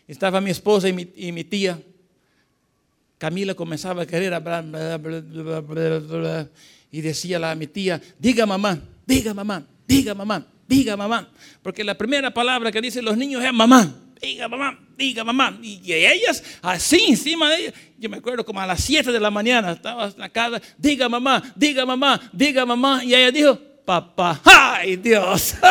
Estaba 0.07 0.39
mi 0.39 0.51
esposa 0.51 0.87
y 0.91 1.33
mi, 1.33 1.45
tía. 1.45 1.81
Camila 3.17 3.55
comenzaba 3.55 4.03
a 4.03 4.07
querer 4.07 4.35
hablar 4.35 4.67
y 6.91 7.01
decía 7.01 7.51
a 7.51 7.55
mi 7.55 7.69
tía, 7.69 8.03
diga 8.19 8.45
mamá, 8.45 8.79
diga 9.07 9.33
mamá, 9.33 9.65
diga 9.87 10.15
mamá, 10.15 10.47
diga 10.73 10.97
mamá. 10.97 11.29
Porque 11.63 11.85
la 11.85 11.97
primera 11.97 12.33
palabra 12.33 12.73
que 12.73 12.81
dicen 12.81 13.05
los 13.05 13.17
niños 13.17 13.45
es 13.45 13.53
mamá 13.53 13.95
diga 14.23 14.49
mamá, 14.49 14.79
diga 14.97 15.25
mamá. 15.25 15.59
Y 15.61 15.93
ellas 15.93 16.43
así 16.63 17.07
encima 17.09 17.51
de 17.51 17.57
ellas. 17.57 17.75
Yo 17.99 18.09
me 18.09 18.19
acuerdo 18.19 18.45
como 18.45 18.61
a 18.61 18.67
las 18.67 18.83
7 18.85 19.11
de 19.11 19.21
la 19.21 19.31
mañana 19.31 19.73
estaba 19.73 20.07
en 20.07 20.15
la 20.17 20.29
casa, 20.29 20.63
diga 20.79 21.09
mamá, 21.09 21.43
diga 21.57 21.85
mamá, 21.85 22.21
diga 22.33 22.65
mamá. 22.65 23.03
Y 23.05 23.15
ella 23.15 23.33
dijo, 23.33 23.59
papá, 23.85 24.41
ay 24.45 24.97
Dios. 24.97 25.57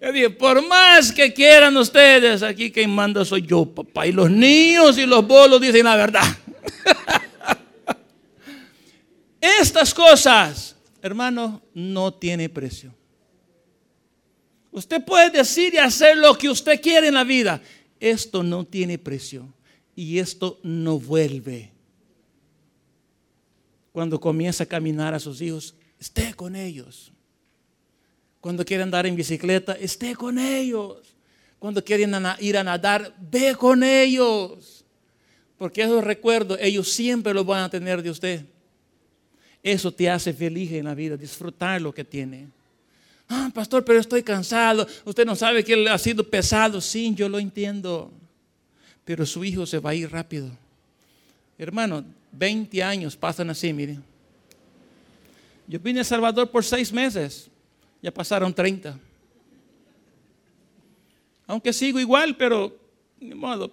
Yo 0.00 0.12
dije, 0.12 0.30
por 0.30 0.64
más 0.68 1.10
que 1.10 1.32
quieran 1.32 1.76
ustedes, 1.76 2.44
aquí 2.44 2.70
quien 2.70 2.94
manda 2.94 3.24
soy 3.24 3.42
yo, 3.42 3.66
papá. 3.66 4.06
Y 4.06 4.12
los 4.12 4.30
niños 4.30 4.96
y 4.98 5.06
los 5.06 5.26
bolos 5.26 5.60
dicen 5.60 5.84
la 5.84 5.96
verdad. 5.96 6.22
Estas 9.40 9.92
cosas, 9.92 10.75
hermano, 11.06 11.62
no 11.74 12.12
tiene 12.12 12.48
precio. 12.48 12.94
Usted 14.72 15.04
puede 15.04 15.30
decir 15.30 15.72
y 15.72 15.78
hacer 15.78 16.16
lo 16.18 16.36
que 16.36 16.50
usted 16.50 16.80
quiere 16.80 17.08
en 17.08 17.14
la 17.14 17.24
vida. 17.24 17.62
Esto 17.98 18.42
no 18.42 18.66
tiene 18.66 18.98
precio 18.98 19.48
y 19.94 20.18
esto 20.18 20.60
no 20.62 20.98
vuelve. 20.98 21.72
Cuando 23.92 24.20
comienza 24.20 24.64
a 24.64 24.66
caminar 24.66 25.14
a 25.14 25.18
sus 25.18 25.40
hijos, 25.40 25.74
esté 25.98 26.34
con 26.34 26.54
ellos. 26.54 27.10
Cuando 28.40 28.64
quiere 28.64 28.82
andar 28.82 29.06
en 29.06 29.16
bicicleta, 29.16 29.72
esté 29.72 30.14
con 30.14 30.38
ellos. 30.38 31.16
Cuando 31.58 31.82
quieren 31.82 32.14
ir 32.40 32.58
a 32.58 32.62
nadar, 32.62 33.14
ve 33.18 33.56
con 33.56 33.82
ellos. 33.82 34.84
Porque 35.56 35.82
esos 35.82 36.04
recuerdos 36.04 36.58
ellos 36.60 36.92
siempre 36.92 37.32
los 37.32 37.46
van 37.46 37.64
a 37.64 37.70
tener 37.70 38.02
de 38.02 38.10
usted. 38.10 38.44
Eso 39.66 39.90
te 39.90 40.08
hace 40.08 40.32
feliz 40.32 40.70
en 40.70 40.84
la 40.84 40.94
vida, 40.94 41.16
disfrutar 41.16 41.82
lo 41.82 41.92
que 41.92 42.04
tiene. 42.04 42.46
Ah, 43.28 43.50
pastor, 43.52 43.84
pero 43.84 43.98
estoy 43.98 44.22
cansado. 44.22 44.86
Usted 45.04 45.26
no 45.26 45.34
sabe 45.34 45.64
que 45.64 45.72
él 45.72 45.88
ha 45.88 45.98
sido 45.98 46.22
pesado. 46.22 46.80
Sí, 46.80 47.12
yo 47.16 47.28
lo 47.28 47.40
entiendo. 47.40 48.12
Pero 49.04 49.26
su 49.26 49.44
hijo 49.44 49.66
se 49.66 49.80
va 49.80 49.90
a 49.90 49.94
ir 49.96 50.08
rápido. 50.08 50.48
Hermano, 51.58 52.04
20 52.30 52.80
años 52.80 53.16
pasan 53.16 53.50
así, 53.50 53.72
mire. 53.72 53.98
Yo 55.66 55.80
vine 55.80 55.98
a 55.98 56.04
Salvador 56.04 56.48
por 56.48 56.64
seis 56.64 56.92
meses. 56.92 57.48
Ya 58.00 58.14
pasaron 58.14 58.54
30. 58.54 58.96
Aunque 61.48 61.72
sigo 61.72 61.98
igual, 61.98 62.36
pero 62.36 62.72
ni 63.18 63.34
modo. 63.34 63.68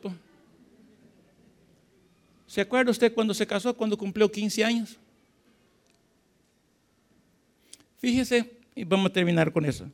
¿Se 2.47 2.61
acuerda 2.61 2.89
usted 2.89 3.13
cuando 3.13 3.35
se 3.35 3.45
casó, 3.45 3.75
cuando 3.75 3.95
cumplió 3.95 4.31
15 4.31 4.65
años? 4.65 4.97
Fíjese, 8.03 8.51
y 8.75 8.83
vamos 8.83 9.11
a 9.11 9.13
terminar 9.13 9.53
con 9.53 9.63
eso. 9.63 9.89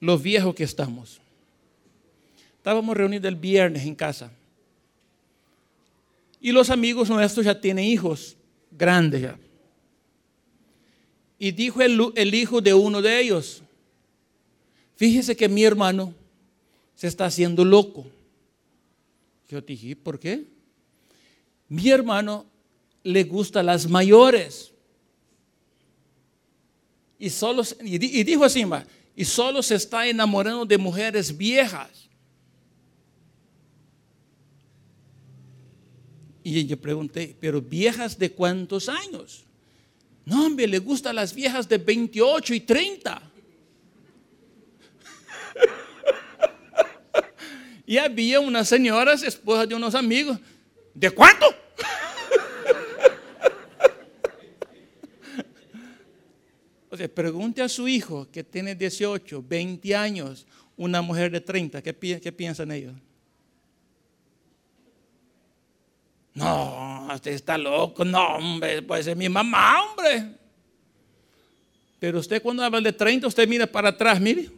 Los 0.00 0.22
viejos 0.22 0.54
que 0.54 0.64
estamos. 0.64 1.20
Estábamos 2.56 2.96
reunidos 2.96 3.26
el 3.26 3.36
viernes 3.36 3.84
en 3.84 3.94
casa. 3.94 4.32
Y 6.40 6.52
los 6.52 6.70
amigos 6.70 7.10
nuestros 7.10 7.44
ya 7.44 7.60
tienen 7.60 7.84
hijos 7.84 8.34
grandes 8.70 9.20
ya. 9.20 9.38
Y 11.38 11.50
dijo 11.50 11.82
el, 11.82 12.34
hijo 12.34 12.62
de 12.62 12.72
uno 12.72 13.02
de 13.02 13.20
ellos, 13.20 13.62
fíjese 14.96 15.36
que 15.36 15.46
mi 15.46 15.64
hermano 15.64 16.14
se 16.94 17.08
está 17.08 17.26
haciendo 17.26 17.62
loco. 17.62 18.06
Yo 19.50 19.60
dije, 19.60 19.94
¿por 19.96 20.18
qué? 20.18 20.46
Mi 21.68 21.90
hermano 21.90 22.46
le 23.02 23.22
gusta 23.24 23.62
las 23.62 23.86
mayores. 23.86 24.73
Y, 27.24 27.30
solo, 27.30 27.62
y 27.82 28.22
dijo 28.22 28.44
así, 28.44 28.66
y 29.16 29.24
solo 29.24 29.62
se 29.62 29.76
está 29.76 30.06
enamorando 30.06 30.66
de 30.66 30.76
mujeres 30.76 31.34
viejas. 31.34 32.10
Y 36.42 36.66
yo 36.66 36.78
pregunté, 36.78 37.34
¿pero 37.40 37.62
viejas 37.62 38.18
de 38.18 38.30
cuántos 38.30 38.90
años? 38.90 39.46
No, 40.26 40.44
hombre, 40.44 40.66
le 40.66 40.80
gustan 40.80 41.16
las 41.16 41.34
viejas 41.34 41.66
de 41.66 41.78
28 41.78 42.52
y 42.52 42.60
30. 42.60 43.22
y 47.86 47.96
había 47.96 48.38
unas 48.38 48.68
señoras, 48.68 49.22
esposas 49.22 49.66
de 49.66 49.74
unos 49.74 49.94
amigos. 49.94 50.38
¿De 50.92 51.10
cuánto? 51.10 51.46
Sea, 56.96 57.08
pregunte 57.08 57.62
a 57.62 57.68
su 57.68 57.88
hijo 57.88 58.28
que 58.30 58.44
tiene 58.44 58.74
18, 58.74 59.44
20 59.46 59.96
años, 59.96 60.46
una 60.76 61.02
mujer 61.02 61.30
de 61.30 61.40
30, 61.40 61.82
¿qué, 61.82 62.20
qué 62.20 62.32
piensan 62.32 62.72
ellos? 62.72 62.94
No, 66.34 67.08
usted 67.14 67.32
está 67.32 67.56
loco. 67.56 68.04
No, 68.04 68.36
hombre, 68.36 68.82
puede 68.82 69.04
ser 69.04 69.16
mi 69.16 69.28
mamá, 69.28 69.82
hombre. 69.82 70.36
Pero 72.00 72.18
usted 72.18 72.42
cuando 72.42 72.64
habla 72.64 72.80
de 72.80 72.92
30, 72.92 73.28
usted 73.28 73.48
mira 73.48 73.66
para 73.66 73.90
atrás, 73.90 74.20
mire. 74.20 74.50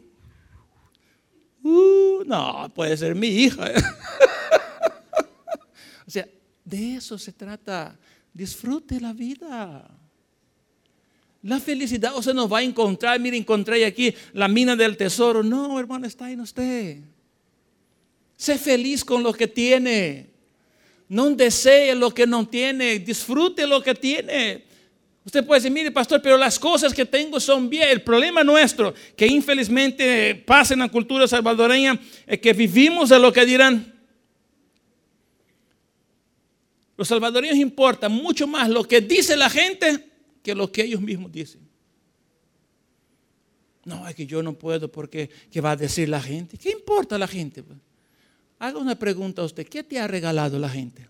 Uh, 1.63 2.25
no, 2.25 2.73
puede 2.75 2.97
ser 2.97 3.15
mi 3.15 3.29
hija. 3.29 3.65
o 6.07 6.11
sea, 6.11 6.27
de 6.65 6.95
eso 6.95 7.19
se 7.19 7.33
trata. 7.33 7.97
Disfrute 8.33 9.01
la 9.01 9.13
vida. 9.13 9.89
La 11.47 11.61
felicidad 11.61 12.13
o 12.17 12.23
se 12.23 12.35
nos 12.35 12.53
va 12.53 12.59
a 12.59 12.63
encontrar. 12.63 13.21
Mire, 13.21 13.37
encontré 13.37 13.85
aquí 13.85 14.13
la 14.33 14.49
mina 14.49 14.75
del 14.75 14.97
tesoro. 14.97 15.45
No, 15.45 15.79
hermano, 15.79 16.05
está 16.05 16.29
en 16.29 16.41
usted. 16.41 16.99
Sé 18.37 18.59
feliz 18.59 19.05
con 19.05 19.23
lo 19.23 19.33
que 19.33 19.47
tiene. 19.47 20.27
No 21.09 21.31
desee 21.31 21.95
lo 21.95 22.13
que 22.13 22.27
no 22.27 22.49
tiene, 22.49 22.99
disfrute 22.99 23.65
lo 23.65 23.81
que 23.81 23.95
tiene. 23.95 24.65
Usted 25.25 25.47
puede 25.47 25.61
decir, 25.61 25.71
mire 25.71 25.93
pastor, 25.93 26.21
pero 26.21 26.37
las 26.37 26.59
cosas 26.59 26.93
que 26.93 27.07
tengo 27.07 27.39
son 27.39 27.71
bien. 27.71 27.91
El 27.91 28.03
problema 28.03 28.43
nuestro, 28.43 28.93
que 29.17 29.29
infelizmente 29.29 30.35
pasa 30.35 30.75
en 30.75 30.81
la 30.81 30.89
cultura 30.89 31.29
salvadoreña, 31.29 31.97
es 32.27 32.41
que 32.41 32.53
vivimos 32.55 33.11
de 33.11 33.21
lo 33.21 33.33
que 33.33 33.47
dirán. 33.47 33.95
Los 36.97 37.07
salvadoreños 37.07 37.57
importa 37.57 38.09
mucho 38.09 38.49
más 38.49 38.69
lo 38.69 38.83
que 38.83 39.01
dice 39.01 39.37
la 39.37 39.49
gente 39.49 40.16
que 40.47 40.55
lo 40.55 40.71
que 40.71 40.85
ellos 40.85 41.01
mismos 41.01 41.33
dicen. 41.33 41.61
No, 43.85 44.07
es 44.07 44.15
que 44.15 44.29
yo 44.29 44.45
no 44.45 44.57
puedo 44.57 44.93
porque 44.93 45.29
¿qué 45.51 45.61
va 45.61 45.73
a 45.73 45.77
decir 45.77 46.09
la 46.09 46.23
gente? 46.23 46.57
¿Qué 46.57 46.71
importa 46.71 47.19
la 47.19 47.27
gente? 47.27 47.65
Pues? 47.65 47.77
Haga 48.61 48.79
una 48.79 48.97
pregunta 48.97 49.43
a 49.43 49.45
usted. 49.45 49.67
¿Qué 49.67 49.83
te 49.83 49.99
ha 49.99 50.07
regalado 50.07 50.57
la 50.61 50.69
gente? 50.69 51.09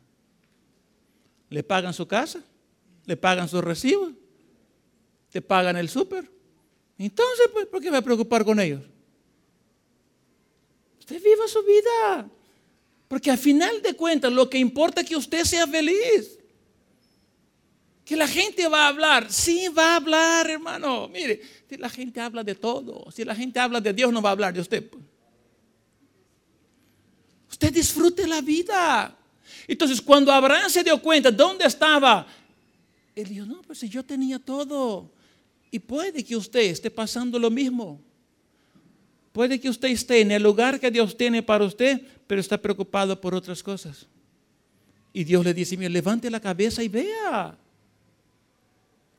¿Le 1.50 1.62
pagan 1.62 1.92
su 1.92 2.08
casa? 2.08 2.42
¿Le 3.04 3.14
pagan 3.18 3.46
su 3.46 3.60
recibo? 3.60 4.10
¿Te 5.30 5.42
pagan 5.42 5.76
el 5.76 5.90
súper? 5.90 6.30
Entonces, 6.96 7.50
pues, 7.52 7.66
¿por 7.66 7.82
qué 7.82 7.90
va 7.90 7.98
a 7.98 8.02
preocupar 8.02 8.42
con 8.42 8.58
ellos? 8.58 8.80
Usted 10.98 11.22
viva 11.22 11.46
su 11.46 11.62
vida. 11.62 12.30
Porque 13.06 13.30
al 13.30 13.38
final 13.38 13.82
de 13.82 13.92
cuentas 13.92 14.32
lo 14.32 14.48
que 14.48 14.56
importa 14.56 15.02
es 15.02 15.06
que 15.06 15.16
usted 15.16 15.44
sea 15.44 15.66
feliz. 15.66 16.35
Que 18.06 18.14
la 18.14 18.28
gente 18.28 18.68
va 18.68 18.84
a 18.84 18.88
hablar. 18.88 19.32
Sí, 19.32 19.66
va 19.66 19.94
a 19.94 19.96
hablar, 19.96 20.48
hermano. 20.48 21.08
Mire, 21.08 21.42
si 21.68 21.76
la 21.76 21.88
gente 21.88 22.20
habla 22.20 22.44
de 22.44 22.54
todo, 22.54 23.10
si 23.10 23.24
la 23.24 23.34
gente 23.34 23.58
habla 23.58 23.80
de 23.80 23.92
Dios, 23.92 24.12
no 24.12 24.22
va 24.22 24.28
a 24.28 24.32
hablar 24.32 24.54
de 24.54 24.60
usted. 24.60 24.88
Pues. 24.88 25.02
Usted 27.50 27.72
disfrute 27.72 28.24
la 28.28 28.40
vida. 28.40 29.12
Entonces, 29.66 30.00
cuando 30.00 30.30
Abraham 30.30 30.70
se 30.70 30.84
dio 30.84 31.02
cuenta 31.02 31.32
dónde 31.32 31.66
estaba, 31.66 32.24
él 33.16 33.28
dijo, 33.28 33.44
no, 33.44 33.60
pues 33.62 33.80
si 33.80 33.88
yo 33.88 34.04
tenía 34.04 34.38
todo. 34.38 35.10
Y 35.72 35.80
puede 35.80 36.24
que 36.24 36.36
usted 36.36 36.60
esté 36.60 36.92
pasando 36.92 37.40
lo 37.40 37.50
mismo. 37.50 38.00
Puede 39.32 39.58
que 39.58 39.68
usted 39.68 39.88
esté 39.88 40.20
en 40.20 40.30
el 40.30 40.44
lugar 40.44 40.78
que 40.78 40.92
Dios 40.92 41.16
tiene 41.16 41.42
para 41.42 41.64
usted, 41.64 42.00
pero 42.28 42.40
está 42.40 42.56
preocupado 42.56 43.20
por 43.20 43.34
otras 43.34 43.64
cosas. 43.64 44.06
Y 45.12 45.24
Dios 45.24 45.44
le 45.44 45.52
dice, 45.52 45.76
mira, 45.76 45.90
levante 45.90 46.30
la 46.30 46.38
cabeza 46.38 46.84
y 46.84 46.88
vea. 46.88 47.58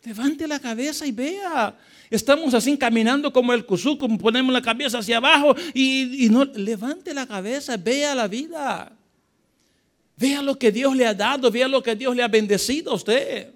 Levante 0.08 0.47
la 0.47 0.58
cabeza 0.58 1.05
y 1.05 1.12
vea. 1.12 1.78
Estamos 2.10 2.53
así 2.53 2.78
caminando 2.78 3.34
como 3.34 3.51
el 3.51 3.66
cusú, 3.66 3.97
como 3.97 4.18
ponemos 4.18 4.53
la 4.53 4.62
cabeza 4.62 4.99
hacia 4.99 5.18
abajo 5.18 5.53
y, 5.74 6.30
no 6.32 6.45
levante 6.45 7.14
la 7.14 7.28
cabeza, 7.28 7.76
vea 7.76 8.16
la 8.16 8.30
vida. 8.30 8.89
Vea 10.16 10.41
lo 10.41 10.58
que 10.58 10.72
Dios 10.72 10.95
le 10.95 11.05
ha 11.05 11.14
dado, 11.14 11.51
vea 11.51 11.68
lo 11.68 11.84
que 11.84 11.93
Dios 11.93 12.16
le 12.16 12.24
ha 12.24 12.30
bendecido 12.30 12.91
a 12.91 12.95
usted. 12.95 13.51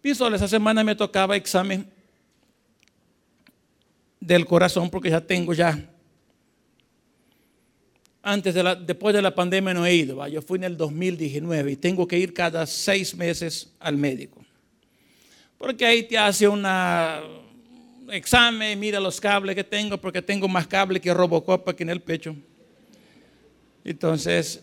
Piso, 0.00 0.26
esa 0.34 0.48
semana 0.48 0.82
me 0.82 0.96
tocaba 0.96 1.36
examen 1.36 1.88
del 4.18 4.44
corazón 4.44 4.90
porque 4.90 5.08
ya 5.08 5.20
tengo 5.20 5.54
ya 5.54 5.88
antes 8.28 8.54
de 8.54 8.62
la, 8.64 8.74
después 8.74 9.14
de 9.14 9.22
la 9.22 9.32
pandemia 9.32 9.72
no 9.72 9.86
he 9.86 9.94
ido. 9.94 10.26
Yo 10.26 10.42
fui 10.42 10.58
en 10.58 10.64
el 10.64 10.76
2019 10.76 11.70
y 11.70 11.76
tengo 11.76 12.08
que 12.08 12.18
ir 12.18 12.34
cada 12.34 12.66
seis 12.66 13.14
meses 13.14 13.72
al 13.78 13.96
médico. 13.96 14.44
Porque 15.56 15.86
ahí 15.86 16.02
te 16.02 16.18
hace 16.18 16.48
un 16.48 16.66
examen, 18.10 18.80
mira 18.80 18.98
los 18.98 19.20
cables 19.20 19.54
que 19.54 19.62
tengo, 19.62 19.96
porque 19.96 20.20
tengo 20.20 20.48
más 20.48 20.66
cables 20.66 21.00
que 21.00 21.14
Robocop 21.14 21.68
aquí 21.68 21.84
en 21.84 21.90
el 21.90 22.00
pecho. 22.02 22.34
Entonces, 23.84 24.60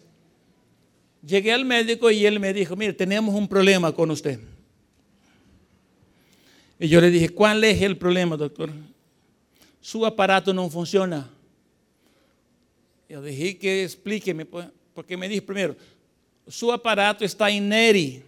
llegué 1.25 1.53
al 1.53 1.63
médico 1.63 2.11
y 2.11 2.25
él 2.25 2.41
me 2.41 2.53
dijo, 2.53 2.75
mire, 2.75 2.91
tenemos 2.91 3.33
un 3.33 3.47
problema 3.47 3.93
con 3.93 4.11
usted. 4.11 4.41
Y 6.77 6.89
yo 6.89 6.99
le 6.99 7.09
dije, 7.09 7.29
¿cuál 7.29 7.63
es 7.63 7.81
el 7.81 7.95
problema, 7.95 8.35
doctor? 8.35 8.71
Su 9.79 10.05
aparato 10.05 10.53
no 10.53 10.69
funciona. 10.69 11.29
Yo 13.09 13.21
dije 13.21 13.57
que 13.57 13.83
explíqueme, 13.83 14.45
pues, 14.45 14.67
porque 14.93 15.17
me 15.17 15.27
dijo 15.27 15.45
primero, 15.45 15.75
su 16.47 16.71
aparato 16.71 17.23
está 17.23 17.49
en 17.49 17.69
NERI. 17.69 18.23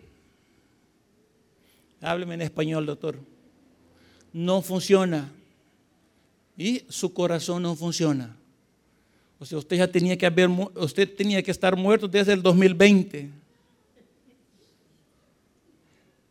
Hábleme 2.01 2.35
en 2.35 2.41
español, 2.41 2.85
doctor. 2.85 3.17
No 4.31 4.61
funciona. 4.61 5.31
Y 6.57 6.83
su 6.89 7.13
corazón 7.13 7.63
no 7.63 7.75
funciona. 7.75 8.35
O 9.39 9.45
sea, 9.45 9.57
usted 9.57 9.77
ya 9.77 9.87
tenía 9.87 10.17
que 10.17 10.25
haber, 10.25 10.49
usted 10.75 11.13
tenía 11.13 11.43
que 11.43 11.51
estar 11.51 11.75
muerto 11.75 12.07
desde 12.07 12.33
el 12.33 12.41
2020. 12.41 13.29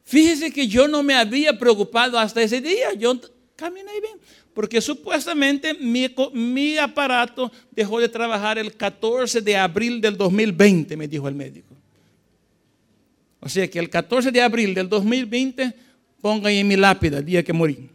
Fíjese 0.04 0.52
que 0.52 0.66
yo 0.68 0.86
no 0.86 1.02
me 1.02 1.14
había 1.14 1.58
preocupado 1.58 2.18
hasta 2.18 2.42
ese 2.42 2.60
día. 2.60 2.94
Yo 2.94 3.18
Caminé 3.56 4.00
bien. 4.00 4.18
Porque 4.52 4.80
supuestamente 4.80 5.74
mi, 5.74 6.06
mi, 6.32 6.76
aparato 6.76 7.50
dejó 7.70 8.00
de 8.00 8.08
trabajar 8.08 8.58
el 8.58 8.74
14 8.74 9.40
de 9.40 9.56
abril 9.56 10.00
del 10.00 10.16
2020, 10.16 10.96
me 10.96 11.06
dijo 11.06 11.28
el 11.28 11.34
médico. 11.34 11.74
O 13.40 13.48
sea 13.48 13.68
que 13.68 13.78
el 13.78 13.90
14 13.90 14.30
de 14.30 14.40
abril 14.40 14.74
del 14.74 14.88
2020 14.88 15.74
ponga 16.20 16.48
ahí 16.48 16.58
en 16.58 16.68
mi 16.68 16.76
lápida 16.76 17.18
el 17.18 17.24
día 17.24 17.42
que 17.42 17.52
morí. 17.52 17.90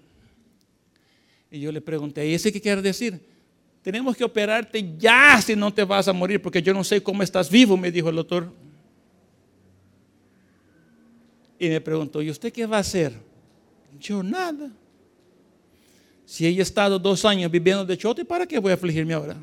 Y 1.51 1.59
yo 1.59 1.71
le 1.71 1.81
pregunté, 1.81 2.27
¿y 2.27 2.35
ese 2.35 2.53
qué 2.53 2.61
quiere 2.61 2.81
decir? 2.81 3.19
Tenemos 3.81 4.15
que 4.15 4.23
operarte 4.23 4.95
ya 4.97 5.41
si 5.41 5.55
no 5.55 5.73
te 5.73 5.83
vas 5.83 6.07
a 6.07 6.13
morir, 6.13 6.41
porque 6.41 6.61
yo 6.61 6.73
no 6.73 6.83
sé 6.83 7.01
cómo 7.01 7.23
estás 7.23 7.49
vivo, 7.49 7.75
me 7.75 7.91
dijo 7.91 8.09
el 8.09 8.15
doctor. 8.17 8.53
Y 11.57 11.67
me 11.69 11.81
preguntó, 11.81 12.21
¿y 12.21 12.29
usted 12.29 12.53
qué 12.53 12.65
va 12.65 12.77
a 12.77 12.81
hacer? 12.81 13.13
Yo 13.99 14.21
nada. 14.21 14.69
Si 16.29 16.45
he 16.45 16.61
estado 16.61 16.99
dos 16.99 17.25
años 17.25 17.49
viviendo 17.49 17.83
de 17.83 17.97
chote, 17.97 18.23
¿para 18.23 18.45
qué 18.45 18.59
voy 18.59 18.69
a 18.69 18.75
afligirme 18.75 19.15
ahora? 19.15 19.35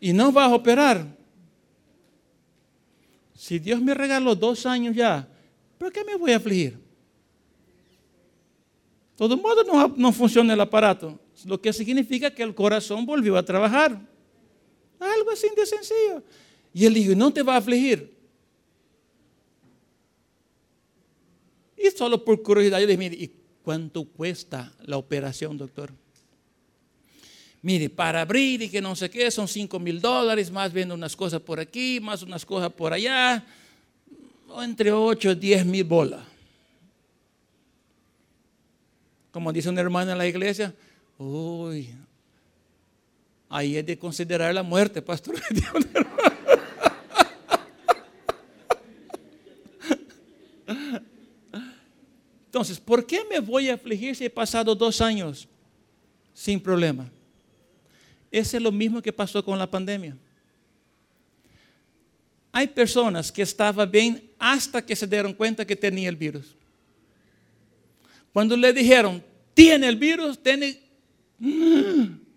Y 0.00 0.12
no 0.12 0.32
vas 0.32 0.50
a 0.50 0.54
operar. 0.56 1.06
Si 3.36 3.60
Dios 3.60 3.80
me 3.80 3.94
regaló 3.94 4.34
dos 4.34 4.66
años 4.66 4.96
ya, 4.96 5.28
¿por 5.78 5.92
qué 5.92 6.02
me 6.02 6.16
voy 6.16 6.32
a 6.32 6.38
afligir? 6.38 6.72
De 6.72 6.78
todo 9.14 9.36
modo 9.36 9.62
no, 9.62 9.94
no 9.96 10.10
funciona 10.10 10.52
el 10.54 10.60
aparato, 10.60 11.16
lo 11.44 11.60
que 11.60 11.72
significa 11.72 12.34
que 12.34 12.42
el 12.42 12.52
corazón 12.52 13.06
volvió 13.06 13.36
a 13.36 13.44
trabajar. 13.44 14.00
Algo 14.98 15.30
así 15.30 15.46
de 15.56 15.64
sencillo. 15.64 16.24
Y 16.74 16.86
él 16.86 16.94
dijo, 16.94 17.14
no 17.14 17.32
te 17.32 17.44
va 17.44 17.54
a 17.54 17.58
afligir. 17.58 18.17
Y 21.78 21.90
solo 21.96 22.24
por 22.24 22.42
curiosidad 22.42 22.80
yo 22.80 22.86
dije, 22.86 22.98
mire, 22.98 23.16
¿y 23.16 23.30
cuánto 23.62 24.04
cuesta 24.04 24.72
la 24.84 24.96
operación, 24.96 25.56
doctor? 25.56 25.92
Mire, 27.62 27.90
para 27.90 28.20
abrir 28.20 28.62
y 28.62 28.68
que 28.68 28.80
no 28.80 28.94
sé 28.94 29.10
qué, 29.10 29.30
son 29.30 29.48
5 29.48 29.78
mil 29.78 30.00
dólares, 30.00 30.50
más 30.50 30.72
viendo 30.72 30.94
unas 30.94 31.16
cosas 31.16 31.40
por 31.40 31.58
aquí, 31.58 32.00
más 32.00 32.22
unas 32.22 32.44
cosas 32.46 32.72
por 32.72 32.92
allá, 32.92 33.44
entre 34.60 34.92
8 34.92 35.32
y 35.32 35.34
10 35.34 35.66
mil 35.66 35.84
bolas. 35.84 36.22
Como 39.30 39.52
dice 39.52 39.68
una 39.68 39.80
hermana 39.80 40.12
en 40.12 40.18
la 40.18 40.26
iglesia, 40.26 40.74
uy, 41.18 41.90
ahí 43.48 43.76
es 43.76 43.86
de 43.86 43.98
considerar 43.98 44.54
la 44.54 44.62
muerte, 44.62 45.02
pastor. 45.02 45.34
Entonces, 52.58 52.80
¿por 52.80 53.06
qué 53.06 53.24
me 53.30 53.38
voy 53.38 53.68
a 53.68 53.74
afligir 53.74 54.16
si 54.16 54.24
he 54.24 54.30
pasado 54.30 54.74
dos 54.74 55.00
años 55.00 55.46
sin 56.34 56.58
problema? 56.58 57.08
Ese 58.32 58.56
es 58.56 58.62
lo 58.64 58.72
mismo 58.72 59.00
que 59.00 59.12
pasó 59.12 59.44
con 59.44 59.56
la 59.56 59.70
pandemia. 59.70 60.16
Hay 62.50 62.66
personas 62.66 63.30
que 63.30 63.42
estaban 63.42 63.88
bien 63.88 64.28
hasta 64.40 64.84
que 64.84 64.96
se 64.96 65.06
dieron 65.06 65.34
cuenta 65.34 65.64
que 65.64 65.76
tenía 65.76 66.08
el 66.08 66.16
virus. 66.16 66.56
Cuando 68.32 68.56
le 68.56 68.72
dijeron, 68.72 69.22
tiene 69.54 69.86
el 69.86 69.94
virus, 69.94 70.36
tiene... 70.42 70.80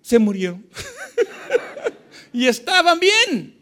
Se 0.03 0.19
murió. 0.19 0.61
y 2.32 2.45
estaban 2.45 2.99
bien. 2.99 3.55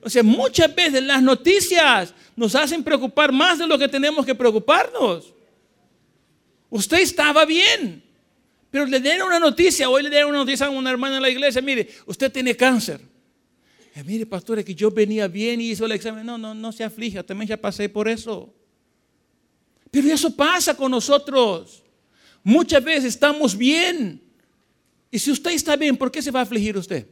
O 0.00 0.08
sea, 0.08 0.22
muchas 0.22 0.74
veces 0.74 1.02
las 1.02 1.22
noticias 1.22 2.14
nos 2.34 2.54
hacen 2.54 2.82
preocupar 2.82 3.30
más 3.30 3.58
de 3.58 3.66
lo 3.66 3.78
que 3.78 3.88
tenemos 3.88 4.24
que 4.24 4.34
preocuparnos. 4.34 5.34
Usted 6.70 7.00
estaba 7.00 7.44
bien. 7.44 8.02
Pero 8.70 8.86
le 8.86 9.00
dieron 9.00 9.26
una 9.26 9.40
noticia, 9.40 9.90
hoy 9.90 10.04
le 10.04 10.10
dieron 10.10 10.30
una 10.30 10.38
noticia 10.38 10.66
a 10.66 10.70
una 10.70 10.90
hermana 10.90 11.16
en 11.16 11.22
la 11.22 11.28
iglesia, 11.28 11.60
mire, 11.60 11.88
usted 12.06 12.30
tiene 12.30 12.56
cáncer. 12.56 13.00
Eh, 13.96 14.04
mire, 14.04 14.24
pastor, 14.26 14.60
es 14.60 14.64
que 14.64 14.74
yo 14.74 14.90
venía 14.90 15.26
bien 15.26 15.60
y 15.60 15.70
hizo 15.70 15.84
el 15.86 15.92
examen. 15.92 16.24
No, 16.24 16.38
no, 16.38 16.54
no 16.54 16.70
se 16.70 16.84
aflija, 16.84 17.24
también 17.24 17.48
ya 17.48 17.56
pasé 17.56 17.88
por 17.88 18.08
eso. 18.08 18.54
Pero 19.90 20.06
eso 20.08 20.34
pasa 20.34 20.76
con 20.76 20.92
nosotros. 20.92 21.82
Muchas 22.44 22.82
veces 22.84 23.06
estamos 23.06 23.56
bien. 23.56 24.22
Y 25.10 25.18
si 25.18 25.32
usted 25.32 25.50
está 25.50 25.74
bien, 25.74 25.96
¿por 25.96 26.12
qué 26.12 26.22
se 26.22 26.30
va 26.30 26.40
a 26.40 26.42
afligir 26.44 26.76
usted? 26.76 27.08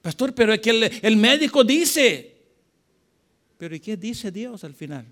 Pastor, 0.00 0.32
pero 0.32 0.52
es 0.52 0.60
que 0.60 0.70
el, 0.70 0.84
el 1.02 1.16
médico 1.16 1.64
dice. 1.64 2.36
Pero 3.58 3.74
¿y 3.74 3.80
qué 3.80 3.96
dice 3.96 4.30
Dios 4.30 4.62
al 4.62 4.74
final? 4.74 5.04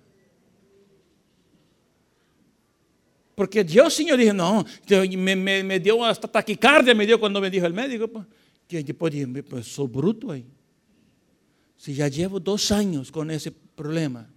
Porque 3.34 3.64
Dios, 3.64 3.92
Señor, 3.92 4.18
dijo, 4.18 4.32
no, 4.32 4.64
me, 5.16 5.80
dio 5.80 6.04
hasta 6.04 6.28
taquicardia, 6.28 6.94
me 6.94 7.06
dio 7.06 7.18
cuando 7.18 7.40
me 7.40 7.50
dijo 7.50 7.66
el 7.66 7.72
médico. 7.72 8.06
Pues, 8.08 8.26
que 8.68 8.82
yo 8.82 8.96
podía, 8.96 9.26
pues 9.48 9.66
soy 9.66 9.88
bruto 9.88 10.30
ahí. 10.30 10.46
Si 11.76 11.94
ya 11.94 12.08
llevo 12.08 12.40
dos 12.40 12.70
años 12.72 13.10
con 13.10 13.30
ese 13.30 13.50
problema, 13.50 14.30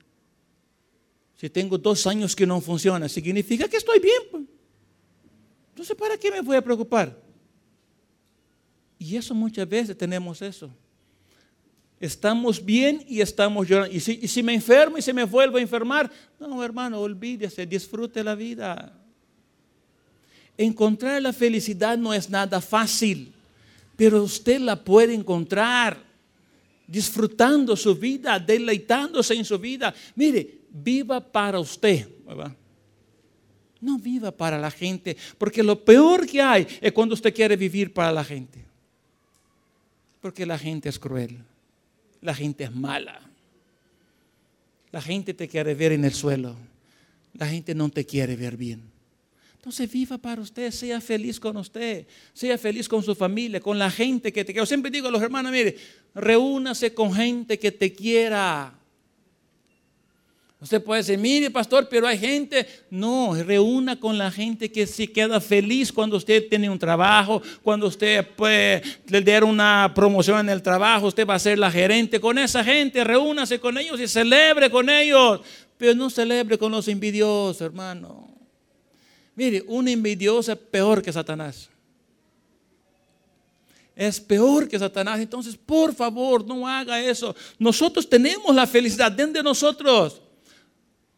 si 1.36 1.50
tengo 1.50 1.78
dos 1.78 2.08
años 2.08 2.36
que 2.36 2.46
no 2.46 2.60
funciona, 2.60 3.08
significa 3.08 3.68
que 3.68 3.78
estoy 3.78 4.00
bien. 4.00 4.22
Pues. 4.32 4.44
Entonces, 5.70 5.96
¿para 5.96 6.18
qué 6.18 6.32
me 6.32 6.42
voy 6.42 6.58
a 6.58 6.62
preocupar? 6.62 7.16
Y 8.98 9.16
eso 9.16 9.36
muchas 9.36 9.70
veces 9.70 9.96
tenemos 9.96 10.42
eso. 10.42 10.72
Estamos 12.00 12.64
bien 12.64 13.04
y 13.08 13.22
estamos 13.22 13.68
llorando. 13.68 13.96
Y 13.96 14.00
si, 14.00 14.44
me 14.44 14.54
enfermo 14.54 14.98
y 14.98 15.02
se 15.02 15.14
me 15.14 15.24
vuelvo 15.24 15.58
a 15.58 15.62
enfermar, 15.62 16.12
no, 16.40 16.64
hermano, 16.64 17.00
olvídese, 17.00 17.66
disfrute 17.66 18.24
la 18.24 18.36
vida. 18.36 18.94
Encontrar 20.56 21.22
la 21.22 21.34
felicidad 21.34 21.98
no 21.98 22.14
es 22.14 22.30
nada 22.30 22.62
fácil, 22.62 23.34
pero 23.96 24.22
usted 24.24 24.60
la 24.60 24.76
puede 24.76 25.14
encontrar 25.14 25.98
disfrutando 26.86 27.76
su 27.76 27.96
vida, 27.96 28.40
deleitándose 28.40 29.34
en 29.34 29.44
su 29.44 29.58
vida. 29.58 29.94
Mire, 30.16 30.60
viva 30.70 31.20
para 31.20 31.60
usted. 31.60 32.08
No 33.82 33.98
viva 33.98 34.32
para 34.32 34.60
la 34.60 34.70
gente, 34.70 35.18
porque 35.38 35.64
lo 35.64 35.84
peor 35.84 36.28
que 36.28 36.42
hay 36.42 36.68
es 36.80 36.92
cuando 36.92 37.16
usted 37.16 37.34
quiere 37.34 37.56
vivir 37.56 37.92
para 37.92 38.12
la 38.12 38.24
gente. 38.24 38.64
Porque 40.22 40.46
la 40.46 40.60
gente 40.60 40.90
es 40.90 41.00
cruel 41.00 41.44
la 42.22 42.34
gente 42.34 42.64
es 42.64 42.76
mala. 42.76 43.22
La 44.92 45.02
gente 45.02 45.34
te 45.34 45.48
quiere 45.48 45.76
ver 45.76 45.92
en 45.92 46.06
el 46.06 46.14
suelo. 46.14 46.56
La 47.34 47.48
gente 47.48 47.76
no 47.76 47.90
te 47.90 48.06
quiere 48.06 48.36
ver 48.36 48.58
bien. 48.58 48.82
Entonces 49.56 49.92
viva 49.92 50.18
para 50.18 50.42
usted, 50.42 50.72
sea 50.72 51.02
feliz 51.02 51.40
con 51.40 51.58
usted, 51.58 52.08
sea 52.34 52.58
feliz 52.58 52.88
con 52.88 53.04
su 53.04 53.14
familia, 53.14 53.60
con 53.60 53.78
la 53.78 53.92
gente 53.92 54.32
que 54.32 54.46
te 54.46 54.54
quiere. 54.54 54.64
Yo 54.64 54.66
siempre 54.66 54.90
digo 54.90 55.10
a 55.10 55.12
los 55.12 55.22
hermanos, 55.22 55.52
mire, 55.52 55.76
reúnase 56.16 56.94
con 56.94 57.14
gente 57.14 57.60
que 57.60 57.72
te 57.72 57.92
quiera. 57.92 58.77
Usted 60.60 60.84
puede 60.84 61.02
decir, 61.02 61.20
mire 61.20 61.52
pastor, 61.52 61.88
pero 61.88 62.08
hay 62.08 62.18
gente. 62.18 62.68
No, 62.90 63.36
reúna 63.36 64.00
con 64.00 64.18
la 64.18 64.32
gente 64.32 64.72
que 64.72 64.88
se 64.88 65.12
queda 65.12 65.40
feliz 65.40 65.94
cuando 65.94 66.18
usted 66.18 66.50
tiene 66.50 66.68
un 66.68 66.80
trabajo, 66.80 67.44
cuando 67.62 67.86
usted 67.86 68.26
puede 68.36 68.82
le 69.08 69.22
dar 69.22 69.44
una 69.44 69.92
promoción 69.94 70.40
en 70.40 70.50
el 70.50 70.64
trabajo, 70.64 71.08
usted 71.08 71.28
va 71.28 71.36
a 71.36 71.40
ser 71.40 71.60
la 71.60 71.70
gerente. 71.70 72.20
Con 72.20 72.40
esa 72.40 72.64
gente, 72.64 73.04
reúnase 73.04 73.60
con 73.60 73.78
ellos 73.78 74.00
y 74.00 74.08
celebre 74.08 74.72
con 74.72 74.90
ellos. 74.90 75.42
Pero 75.78 75.94
no 75.94 76.10
celebre 76.10 76.58
con 76.58 76.72
los 76.72 76.88
envidiosos, 76.88 77.62
hermano. 77.62 78.28
Mire, 79.36 79.64
un 79.68 79.88
envidioso 79.88 80.52
es 80.52 80.58
peor 80.58 81.04
que 81.04 81.14
Satanás. 81.14 81.70
Es 83.96 84.20
peor 84.20 84.68
que 84.68 84.80
Satanás. 84.80 85.20
Entonces, 85.20 85.56
por 85.56 85.94
favor, 85.94 86.44
no 86.44 86.68
haga 86.68 87.00
eso. 87.00 87.36
Nosotros 87.60 88.10
tenemos 88.10 88.56
la 88.56 88.66
felicidad 88.66 89.12
dentro 89.12 89.44
de 89.44 89.44
nosotros. 89.44 90.24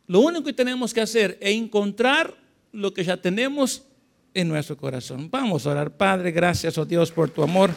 Lo 0.10 0.22
único 0.22 0.43
que 0.43 0.53
tenemos 0.53 0.91
que 0.91 1.01
hacer 1.01 1.38
es 1.39 1.55
encontrar 1.55 2.34
lo 2.72 2.95
que 2.95 3.03
ya 3.03 3.18
tenemos 3.18 3.84
en 4.34 4.47
nuestro 4.47 4.76
corazón. 4.76 5.30
Vamos 5.30 5.68
a 5.68 5.70
orar, 5.70 5.91
Padre, 5.91 6.32
gracias 6.32 6.80
oh 6.80 6.86
Dios 6.86 7.12
por 7.12 7.30
tu 7.30 7.43
amor. 7.43 7.70